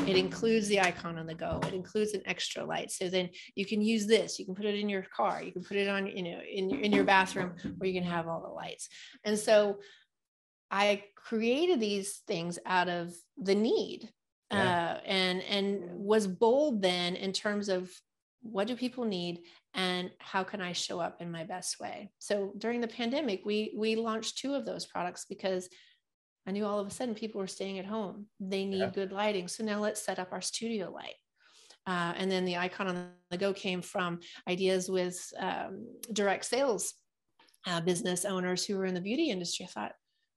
it 0.05 0.17
includes 0.17 0.67
the 0.67 0.81
icon 0.81 1.17
on 1.17 1.25
the 1.25 1.33
go. 1.33 1.59
It 1.67 1.73
includes 1.73 2.13
an 2.13 2.21
extra 2.25 2.65
light. 2.65 2.91
So 2.91 3.09
then 3.09 3.29
you 3.55 3.65
can 3.65 3.81
use 3.81 4.05
this. 4.05 4.37
You 4.37 4.45
can 4.45 4.55
put 4.55 4.65
it 4.65 4.75
in 4.75 4.89
your 4.89 5.05
car. 5.15 5.41
You 5.41 5.51
can 5.51 5.63
put 5.63 5.77
it 5.77 5.87
on 5.87 6.07
you 6.07 6.23
know 6.23 6.39
in 6.41 6.71
in 6.71 6.91
your 6.91 7.05
bathroom 7.05 7.53
where 7.77 7.89
you 7.89 7.99
can 7.99 8.09
have 8.09 8.27
all 8.27 8.41
the 8.41 8.53
lights. 8.53 8.89
And 9.23 9.37
so 9.37 9.79
i 10.69 11.01
created 11.15 11.79
these 11.79 12.21
things 12.27 12.59
out 12.65 12.89
of 12.89 13.13
the 13.37 13.55
need 13.55 14.09
yeah. 14.51 14.97
uh, 14.97 14.99
and 15.05 15.41
and 15.43 15.81
was 15.91 16.27
bold 16.27 16.81
then 16.81 17.15
in 17.15 17.31
terms 17.31 17.69
of 17.69 17.89
what 18.41 18.67
do 18.67 18.75
people 18.75 19.03
need 19.03 19.39
and 19.77 20.09
how 20.17 20.43
can 20.43 20.59
i 20.59 20.73
show 20.73 20.99
up 20.99 21.21
in 21.21 21.31
my 21.31 21.43
best 21.43 21.79
way? 21.79 22.11
So 22.19 22.51
during 22.57 22.81
the 22.81 22.87
pandemic 22.87 23.45
we 23.45 23.73
we 23.77 23.95
launched 23.95 24.39
two 24.39 24.53
of 24.55 24.65
those 24.65 24.85
products 24.85 25.25
because 25.29 25.69
i 26.47 26.51
knew 26.51 26.65
all 26.65 26.79
of 26.79 26.87
a 26.87 26.91
sudden 26.91 27.15
people 27.15 27.39
were 27.39 27.47
staying 27.47 27.79
at 27.79 27.85
home. 27.85 28.25
They 28.39 28.65
need 28.65 28.79
yeah. 28.79 28.91
good 28.93 29.11
lighting. 29.11 29.47
So 29.47 29.63
now 29.63 29.79
let's 29.79 30.03
set 30.03 30.19
up 30.19 30.33
our 30.33 30.41
studio 30.41 30.91
light. 30.91 31.15
Uh, 31.85 32.13
and 32.17 32.29
then 32.29 32.43
the 32.43 32.57
icon 32.57 32.87
on 32.87 33.11
the 33.31 33.37
go 33.37 33.53
came 33.53 33.81
from 33.81 34.19
ideas 34.49 34.89
with 34.89 35.17
um, 35.39 35.87
direct 36.11 36.43
sales 36.43 36.95
uh, 37.65 37.79
business 37.79 38.25
owners 38.25 38.65
who 38.65 38.77
were 38.77 38.85
in 38.85 38.93
the 38.93 39.01
beauty 39.01 39.29
industry. 39.29 39.65
I 39.65 39.69
thought 39.69 39.91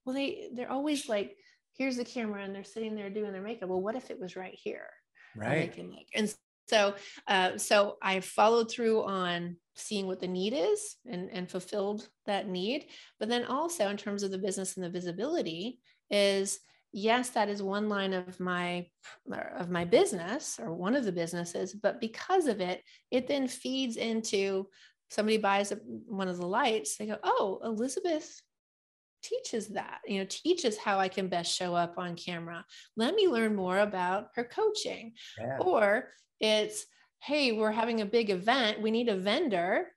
well 0.05 0.15
they 0.15 0.51
they're 0.55 0.71
always 0.71 1.09
like 1.09 1.37
here's 1.77 1.97
the 1.97 2.05
camera 2.05 2.45
and 2.45 2.55
they're 2.55 2.65
sitting 2.65 2.95
there 2.95 3.11
doing 3.11 3.33
their 3.33 3.43
makeup. 3.43 3.71
Well 3.71 3.81
what 3.81 3.97
if 3.97 4.11
it 4.11 4.21
was 4.21 4.37
right 4.37 4.55
here? 4.55 4.87
Right. 5.35 5.77
and, 5.79 5.91
like, 5.91 6.09
and 6.15 6.35
so, 6.71 6.95
uh, 7.27 7.59
so 7.59 7.97
I 8.01 8.21
followed 8.21 8.71
through 8.71 9.03
on 9.03 9.57
seeing 9.75 10.07
what 10.07 10.21
the 10.21 10.29
need 10.29 10.55
is 10.55 10.97
and, 11.11 11.29
and 11.33 11.51
fulfilled 11.51 12.09
that 12.27 12.49
need. 12.49 12.87
But 13.19 13.29
then 13.29 13.45
also 13.45 13.89
in 13.89 13.97
terms 13.97 14.23
of 14.23 14.31
the 14.31 14.39
business 14.39 14.77
and 14.77 14.85
the 14.85 14.91
visibility 14.91 15.81
is 16.11 16.61
yes, 16.93 17.31
that 17.31 17.49
is 17.49 17.63
one 17.63 17.89
line 17.89 18.13
of 18.13 18.39
my 18.39 18.87
of 19.59 19.71
my 19.71 19.85
business 19.85 20.59
or 20.63 20.73
one 20.73 20.95
of 20.95 21.05
the 21.05 21.13
businesses, 21.13 21.75
but 21.75 22.01
because 22.01 22.47
of 22.47 22.61
it, 22.61 22.83
it 23.11 23.27
then 23.27 23.49
feeds 23.49 23.97
into 23.97 24.67
somebody 25.11 25.39
buys 25.39 25.73
one 26.07 26.29
of 26.29 26.39
the 26.39 26.47
lights, 26.47 26.97
they 26.97 27.07
go, 27.07 27.17
oh, 27.25 27.61
Elizabeth 27.65 28.41
teaches 29.23 29.69
that 29.69 29.99
you 30.07 30.19
know 30.19 30.27
teaches 30.29 30.79
how 30.79 30.99
i 30.99 31.09
can 31.09 31.29
best 31.29 31.55
show 31.55 31.75
up 31.75 31.95
on 31.99 32.17
camera 32.17 32.65
let 32.97 33.15
me 33.15 33.29
learn 33.29 33.55
more 33.55 33.79
about 33.79 34.29
her 34.35 34.45
coaching 34.45 35.13
yeah. 35.39 35.59
or 35.61 36.09
it's, 36.41 36.87
hey, 37.23 37.53
we're 37.53 37.71
having 37.71 38.01
a 38.01 38.07
big 38.07 38.31
event. 38.31 38.81
We 38.81 38.91
need 38.91 39.09
a 39.09 39.17
vendor. 39.17 39.89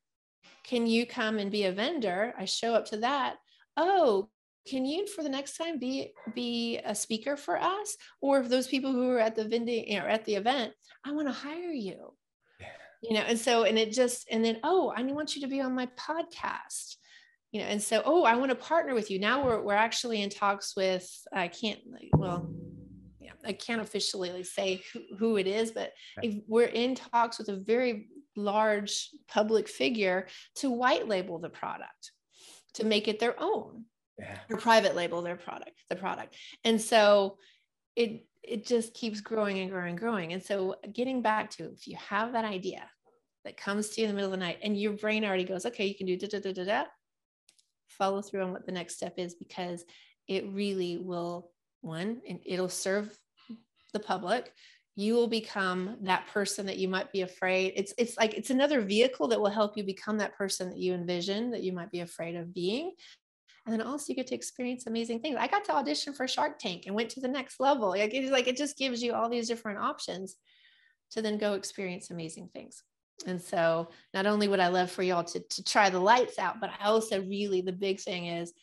Can 0.66 0.86
you 0.86 1.06
come 1.06 1.40
and 1.40 1.50
be 1.50 1.64
a 1.64 1.72
vendor? 1.72 2.34
I 2.38 2.46
show 2.46 2.74
up 2.74 2.86
to 2.88 2.98
that. 2.98 3.38
Oh, 3.78 4.30
can 4.68 4.86
you 4.86 5.08
for 5.08 5.24
the 5.24 5.30
next 5.30 5.58
time 5.58 5.78
be 5.78 6.14
be 6.34 6.80
a 6.86 6.96
speaker 6.96 7.36
for 7.36 7.58
us 7.58 7.98
or 8.22 8.40
if 8.40 8.48
those 8.48 8.68
people 8.68 8.94
who 8.94 9.10
are 9.10 9.20
at 9.20 9.36
the 9.36 9.44
vending 9.44 9.98
or 9.98 10.08
at 10.08 10.24
the 10.24 10.36
event 10.36 10.72
i 11.06 11.12
want 11.12 11.28
to 11.28 11.34
hire 11.34 11.74
you 11.74 12.14
yeah. 12.62 12.68
you 13.02 13.14
know 13.14 13.26
and 13.28 13.38
so 13.38 13.64
and 13.64 13.78
it 13.78 13.92
just 13.92 14.26
and 14.32 14.46
then 14.46 14.58
oh 14.64 14.94
i 14.96 15.04
want 15.04 15.36
you 15.36 15.42
to 15.42 15.50
be 15.50 15.60
on 15.60 15.76
my 15.76 15.86
podcast 16.00 16.96
you 17.54 17.62
know 17.62 17.68
and 17.68 17.82
so 17.82 18.02
oh 18.04 18.24
i 18.26 18.36
want 18.36 18.50
to 18.50 18.56
partner 18.56 18.94
with 18.94 19.10
you 19.10 19.20
now 19.20 19.46
we're, 19.46 19.62
we're 19.62 19.74
actually 19.74 20.22
in 20.22 20.30
talks 20.30 20.76
with 20.76 21.10
i 21.32 21.48
can't 21.48 21.80
well 22.18 22.50
yeah, 23.24 23.32
I 23.46 23.54
can't 23.54 23.82
officially 23.82 24.44
say 24.44 24.82
who, 24.92 25.02
who 25.18 25.38
it 25.38 25.48
is, 25.48 25.72
but 25.72 25.94
we're 26.48 26.66
in 26.66 26.96
talks 26.96 27.38
with 27.38 27.50
a 27.50 27.56
very 27.56 28.10
large 28.36 29.10
public 29.28 29.68
figure 29.68 30.28
to 30.56 30.70
white 30.70 31.08
label 31.08 31.40
the 31.40 31.50
product, 31.50 32.12
to 32.76 32.86
make 32.86 33.08
it 33.08 33.20
their 33.20 33.36
own, 33.40 33.86
yeah. 34.20 34.38
or 34.50 34.58
private 34.58 34.96
label 34.96 35.22
their 35.22 35.38
product, 35.38 35.84
the 35.90 35.96
product. 35.96 36.36
And 36.64 36.82
so 36.82 37.38
it 37.96 38.26
it 38.44 38.66
just 38.66 38.94
keeps 38.94 39.22
growing 39.22 39.60
and 39.60 39.72
growing 39.72 39.92
and 39.92 39.98
growing. 39.98 40.34
And 40.34 40.44
so 40.44 40.76
getting 40.92 41.22
back 41.22 41.50
to 41.52 41.72
if 41.72 41.88
you 41.88 41.96
have 42.10 42.34
that 42.34 42.44
idea 42.44 42.90
that 43.46 43.56
comes 43.56 43.90
to 43.90 44.02
you 44.02 44.08
in 44.08 44.12
the 44.12 44.16
middle 44.16 44.34
of 44.34 44.38
the 44.38 44.46
night 44.46 44.60
and 44.62 44.78
your 44.78 44.94
brain 44.94 45.24
already 45.24 45.46
goes, 45.46 45.66
okay, 45.66 45.86
you 45.86 45.96
can 45.96 46.08
do 46.08 46.18
da 46.18 46.28
da 46.28 46.40
da 46.40 46.52
da 46.52 46.66
da, 46.66 46.84
follow 47.94 48.22
through 48.22 48.44
on 48.44 48.52
what 48.52 48.66
the 48.66 48.72
next 48.72 48.96
step 48.96 49.14
is 49.18 49.36
because 49.36 49.86
it 50.28 50.46
really 50.50 50.98
will 50.98 51.52
one, 51.82 52.22
and 52.28 52.40
it'll 52.46 52.70
serve 52.70 53.18
the 53.94 54.00
public. 54.00 54.52
You 54.96 55.16
will 55.16 55.28
become 55.28 55.98
that 56.02 56.28
person 56.28 56.66
that 56.68 56.78
you 56.78 56.88
might 56.88 57.12
be 57.12 57.22
afraid. 57.22 57.74
It's 57.76 57.94
it's 57.98 58.18
like 58.18 58.34
it's 58.36 58.52
another 58.52 58.82
vehicle 58.82 59.28
that 59.30 59.42
will 59.42 59.50
help 59.50 59.76
you 59.76 59.84
become 59.84 60.18
that 60.20 60.38
person 60.38 60.70
that 60.70 60.78
you 60.78 60.94
envision 60.94 61.52
that 61.52 61.64
you 61.64 61.74
might 61.74 61.92
be 61.92 62.02
afraid 62.02 62.36
of 62.36 62.54
being. 62.54 62.94
And 63.66 63.74
then 63.74 63.82
also 63.82 64.06
you 64.10 64.16
get 64.16 64.28
to 64.28 64.36
experience 64.36 64.88
amazing 64.88 65.22
things. 65.22 65.38
I 65.40 65.48
got 65.48 65.64
to 65.66 65.76
audition 65.76 66.14
for 66.14 66.28
shark 66.28 66.60
tank 66.60 66.84
and 66.86 66.96
went 66.96 67.10
to 67.12 67.22
the 67.22 67.28
next 67.28 67.60
level. 67.60 67.90
Like 67.90 68.14
it's 68.14 68.32
like 68.32 68.48
it 68.48 68.58
just 68.58 68.78
gives 68.78 69.02
you 69.02 69.14
all 69.14 69.30
these 69.30 69.48
different 69.48 69.80
options 69.80 70.36
to 71.12 71.22
then 71.22 71.38
go 71.38 71.54
experience 71.54 72.12
amazing 72.12 72.50
things 72.54 72.84
and 73.28 73.42
so 73.42 73.90
not 74.14 74.26
only 74.26 74.48
would 74.48 74.60
i 74.60 74.68
love 74.68 74.90
for 74.90 75.04
y'all 75.04 75.24
to, 75.24 75.40
to 75.50 75.64
try 75.64 75.90
the 75.90 76.00
lights 76.00 76.40
out 76.40 76.60
but 76.60 76.70
i 76.80 76.86
also 76.86 77.22
really 77.22 77.62
the 77.62 77.72
big 77.72 78.00
thing 78.00 78.28
is 78.28 78.54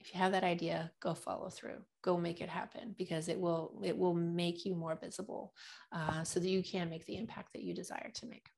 if 0.00 0.14
you 0.14 0.20
have 0.20 0.32
that 0.32 0.44
idea 0.44 0.90
go 1.00 1.14
follow 1.14 1.50
through. 1.50 1.82
Go 2.02 2.16
make 2.16 2.40
it 2.40 2.48
happen 2.48 2.94
because 2.96 3.28
it 3.28 3.38
will 3.38 3.80
it 3.84 3.96
will 3.96 4.14
make 4.14 4.64
you 4.64 4.74
more 4.74 4.96
visible 4.96 5.52
uh, 5.92 6.22
so 6.24 6.40
that 6.40 6.48
you 6.48 6.62
can 6.62 6.88
make 6.88 7.04
the 7.06 7.16
impact 7.16 7.52
that 7.52 7.62
you 7.62 7.74
desire 7.74 8.10
to 8.14 8.26
make. 8.26 8.48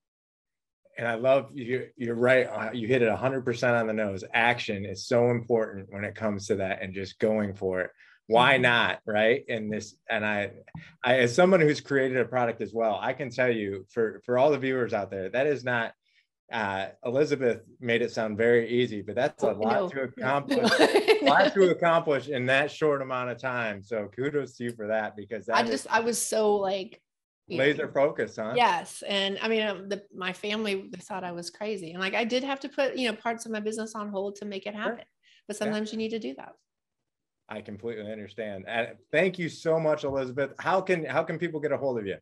And 0.99 1.09
i 1.09 1.15
love 1.15 1.51
you 1.55 1.89
you're 1.97 2.15
right 2.15 2.47
uh, 2.47 2.71
you 2.73 2.87
hit 2.87 3.03
it 3.03 3.09
100% 3.09 3.81
on 3.81 3.87
the 3.87 3.93
nose. 3.93 4.25
Action 4.35 4.85
is 4.85 5.07
so 5.07 5.31
important 5.31 5.87
when 5.91 6.05
it 6.05 6.15
comes 6.15 6.47
to 6.49 6.57
that 6.57 6.83
and 6.83 6.95
just 6.95 7.19
going 7.19 7.55
for 7.55 7.81
it 7.81 7.91
why 8.31 8.55
mm-hmm. 8.55 8.63
not 8.63 9.01
right 9.07 9.45
and 9.49 9.73
this 9.73 9.97
and 10.09 10.25
I, 10.25 10.51
I 11.05 11.19
as 11.19 11.35
someone 11.35 11.61
who's 11.61 11.81
created 11.81 12.19
a 12.19 12.25
product 12.25 12.61
as 12.61 12.73
well 12.73 12.99
i 13.03 13.13
can 13.13 13.31
tell 13.31 13.51
you 13.51 13.85
for 13.91 14.23
for 14.25 14.39
all 14.39 14.51
the 14.51 14.59
viewers 14.59 14.95
out 14.95 15.11
there 15.11 15.29
that 15.31 15.47
is 15.47 15.65
not 15.65 15.93
uh, 16.53 16.89
Elizabeth 17.05 17.61
made 17.81 18.03
it 18.03 18.11
sound 18.11 18.37
very 18.37 18.69
easy, 18.69 19.03
but 19.03 19.15
that's 19.15 19.43
a 19.45 19.53
lot 19.53 19.91
to 19.93 20.03
accomplish. 20.19 20.69
a 20.81 21.19
lot 21.23 21.55
to 21.55 21.71
accomplish 21.71 22.29
in 22.29 22.45
that 22.47 22.71
short 22.73 23.03
amount 23.03 23.31
of 23.31 23.39
time. 23.39 23.83
So 23.85 24.11
kudos 24.15 24.57
to 24.57 24.65
you 24.65 24.73
for 24.73 24.89
that 24.89 25.17
because 25.17 25.47
that 25.47 25.57
I 25.57 25.63
just 25.63 25.87
I 25.89 26.01
was 26.01 26.21
so 26.21 26.57
like 26.57 27.01
laser 27.49 27.89
focus, 27.89 28.37
huh? 28.37 28.55
Yes, 28.57 29.05
and 29.07 29.39
I 29.41 29.49
mean 29.49 29.89
the, 29.89 30.03
my 30.13 30.33
family 30.33 30.91
thought 31.03 31.23
I 31.23 31.33
was 31.33 31.51
crazy, 31.51 31.93
and 31.93 32.01
like 32.01 32.15
I 32.15 32.25
did 32.25 32.43
have 32.43 32.59
to 32.61 32.69
put 32.69 32.97
you 32.97 33.09
know 33.09 33.17
parts 33.17 33.47
of 33.47 33.53
my 33.53 33.61
business 33.61 33.95
on 33.95 34.09
hold 34.09 34.37
to 34.37 34.45
make 34.45 34.67
it 34.67 34.75
happen. 34.75 34.97
Sure. 34.97 35.07
But 35.47 35.57
sometimes 35.57 35.91
yeah. 35.91 35.93
you 35.93 35.99
need 35.99 36.11
to 36.11 36.19
do 36.19 36.35
that. 36.37 36.53
I 37.51 37.61
completely 37.61 38.11
understand. 38.11 38.65
And 38.69 38.91
thank 39.11 39.39
you 39.39 39.49
so 39.49 39.81
much, 39.81 40.05
Elizabeth. 40.05 40.53
How 40.61 40.81
can 40.81 41.05
how 41.05 41.25
can 41.25 41.39
people 41.39 41.61
get 41.61 41.73
a 41.73 41.77
hold 41.77 41.99
of 41.99 42.07
you? 42.07 42.17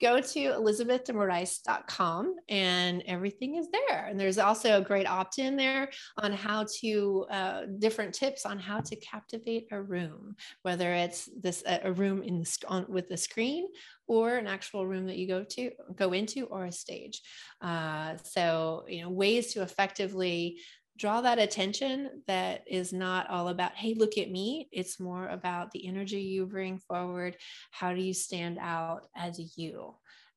go 0.00 0.20
to 0.20 0.38
elizabethdemoraes.com 0.38 2.36
and 2.48 3.02
everything 3.06 3.56
is 3.56 3.68
there. 3.70 4.06
And 4.06 4.18
there's 4.18 4.38
also 4.38 4.78
a 4.78 4.84
great 4.84 5.08
opt 5.08 5.38
in 5.38 5.56
there 5.56 5.90
on 6.18 6.32
how 6.32 6.66
to, 6.80 7.26
uh, 7.30 7.62
different 7.78 8.14
tips 8.14 8.46
on 8.46 8.58
how 8.58 8.80
to 8.80 8.96
captivate 8.96 9.66
a 9.72 9.82
room, 9.82 10.36
whether 10.62 10.92
it's 10.94 11.28
this 11.40 11.62
a 11.66 11.92
room 11.92 12.22
in 12.22 12.40
the, 12.40 12.58
on, 12.68 12.86
with 12.88 13.08
the 13.08 13.16
screen 13.16 13.66
or 14.08 14.36
an 14.36 14.46
actual 14.46 14.86
room 14.86 15.06
that 15.06 15.18
you 15.18 15.28
go 15.28 15.44
to 15.44 15.70
go 15.94 16.12
into 16.12 16.46
or 16.46 16.64
a 16.64 16.72
stage 16.72 17.20
uh, 17.60 18.16
so 18.24 18.84
you 18.88 19.02
know 19.02 19.10
ways 19.10 19.52
to 19.52 19.62
effectively 19.62 20.58
draw 20.98 21.20
that 21.20 21.38
attention 21.38 22.22
that 22.26 22.64
is 22.66 22.92
not 22.92 23.28
all 23.30 23.48
about 23.48 23.74
hey 23.74 23.94
look 23.94 24.18
at 24.18 24.30
me 24.30 24.68
it's 24.72 25.00
more 25.00 25.28
about 25.28 25.70
the 25.70 25.86
energy 25.86 26.20
you 26.20 26.44
bring 26.44 26.78
forward 26.78 27.36
how 27.70 27.94
do 27.94 28.00
you 28.00 28.12
stand 28.12 28.58
out 28.60 29.06
as 29.16 29.56
you 29.56 29.94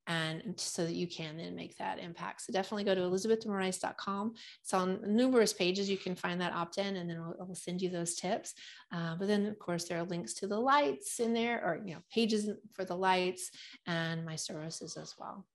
and 0.07 0.53
so 0.57 0.84
that 0.86 0.95
you 0.95 1.07
can 1.07 1.38
then 1.38 1.55
make 1.55 1.78
that 1.78 1.99
impact. 1.99 2.41
So 2.41 2.51
definitely 2.51 2.84
go 2.84 2.95
to 2.95 3.01
elizabethdemoraes.com. 3.01 4.34
It's 4.62 4.74
on 4.74 4.99
numerous 5.05 5.53
pages. 5.53 5.89
You 5.89 5.97
can 5.97 6.16
find 6.16 6.41
that 6.41 6.53
opt-in 6.53 6.95
and 6.95 7.09
then 7.09 7.18
I'll, 7.18 7.36
I'll 7.39 7.55
send 7.55 7.82
you 7.82 7.89
those 7.89 8.16
tips. 8.16 8.53
Uh, 8.91 9.16
but 9.16 9.28
then 9.28 9.45
of 9.45 9.59
course 9.59 9.86
there 9.86 9.99
are 9.99 10.03
links 10.03 10.34
to 10.36 10.47
the 10.47 10.59
lights 10.59 11.20
in 11.20 11.34
there 11.34 11.64
or, 11.64 11.82
you 11.86 11.93
know, 11.93 12.01
pages 12.12 12.49
for 12.74 12.84
the 12.84 12.95
lights 12.95 13.51
and 13.86 14.26
my 14.26 14.36
services 14.36 14.97
as 14.97 15.14
well. 15.20 15.45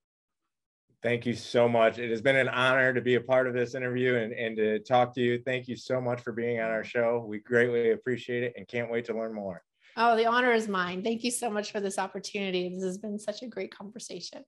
Thank 1.02 1.26
you 1.26 1.34
so 1.34 1.68
much. 1.68 1.98
It 1.98 2.10
has 2.10 2.22
been 2.22 2.36
an 2.36 2.48
honor 2.48 2.92
to 2.92 3.00
be 3.00 3.14
a 3.14 3.20
part 3.20 3.46
of 3.46 3.54
this 3.54 3.74
interview 3.74 4.16
and, 4.16 4.32
and 4.32 4.56
to 4.56 4.78
talk 4.80 5.14
to 5.14 5.20
you. 5.20 5.40
Thank 5.44 5.68
you 5.68 5.76
so 5.76 6.00
much 6.00 6.20
for 6.20 6.32
being 6.32 6.60
on 6.60 6.70
our 6.70 6.84
show. 6.84 7.24
We 7.28 7.38
greatly 7.38 7.92
appreciate 7.92 8.42
it 8.42 8.54
and 8.56 8.66
can't 8.66 8.90
wait 8.90 9.04
to 9.06 9.14
learn 9.16 9.34
more. 9.34 9.62
Oh, 9.96 10.16
the 10.16 10.26
honor 10.26 10.52
is 10.52 10.68
mine. 10.68 11.02
Thank 11.02 11.22
you 11.22 11.30
so 11.30 11.50
much 11.50 11.70
for 11.70 11.80
this 11.80 11.98
opportunity. 11.98 12.68
This 12.74 12.82
has 12.82 12.98
been 12.98 13.18
such 13.18 13.42
a 13.42 13.46
great 13.46 13.74
conversation. 13.74 14.42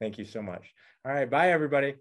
Thank 0.00 0.18
you 0.18 0.24
so 0.24 0.42
much. 0.42 0.74
All 1.04 1.12
right. 1.12 1.30
Bye, 1.30 1.52
everybody. 1.52 1.94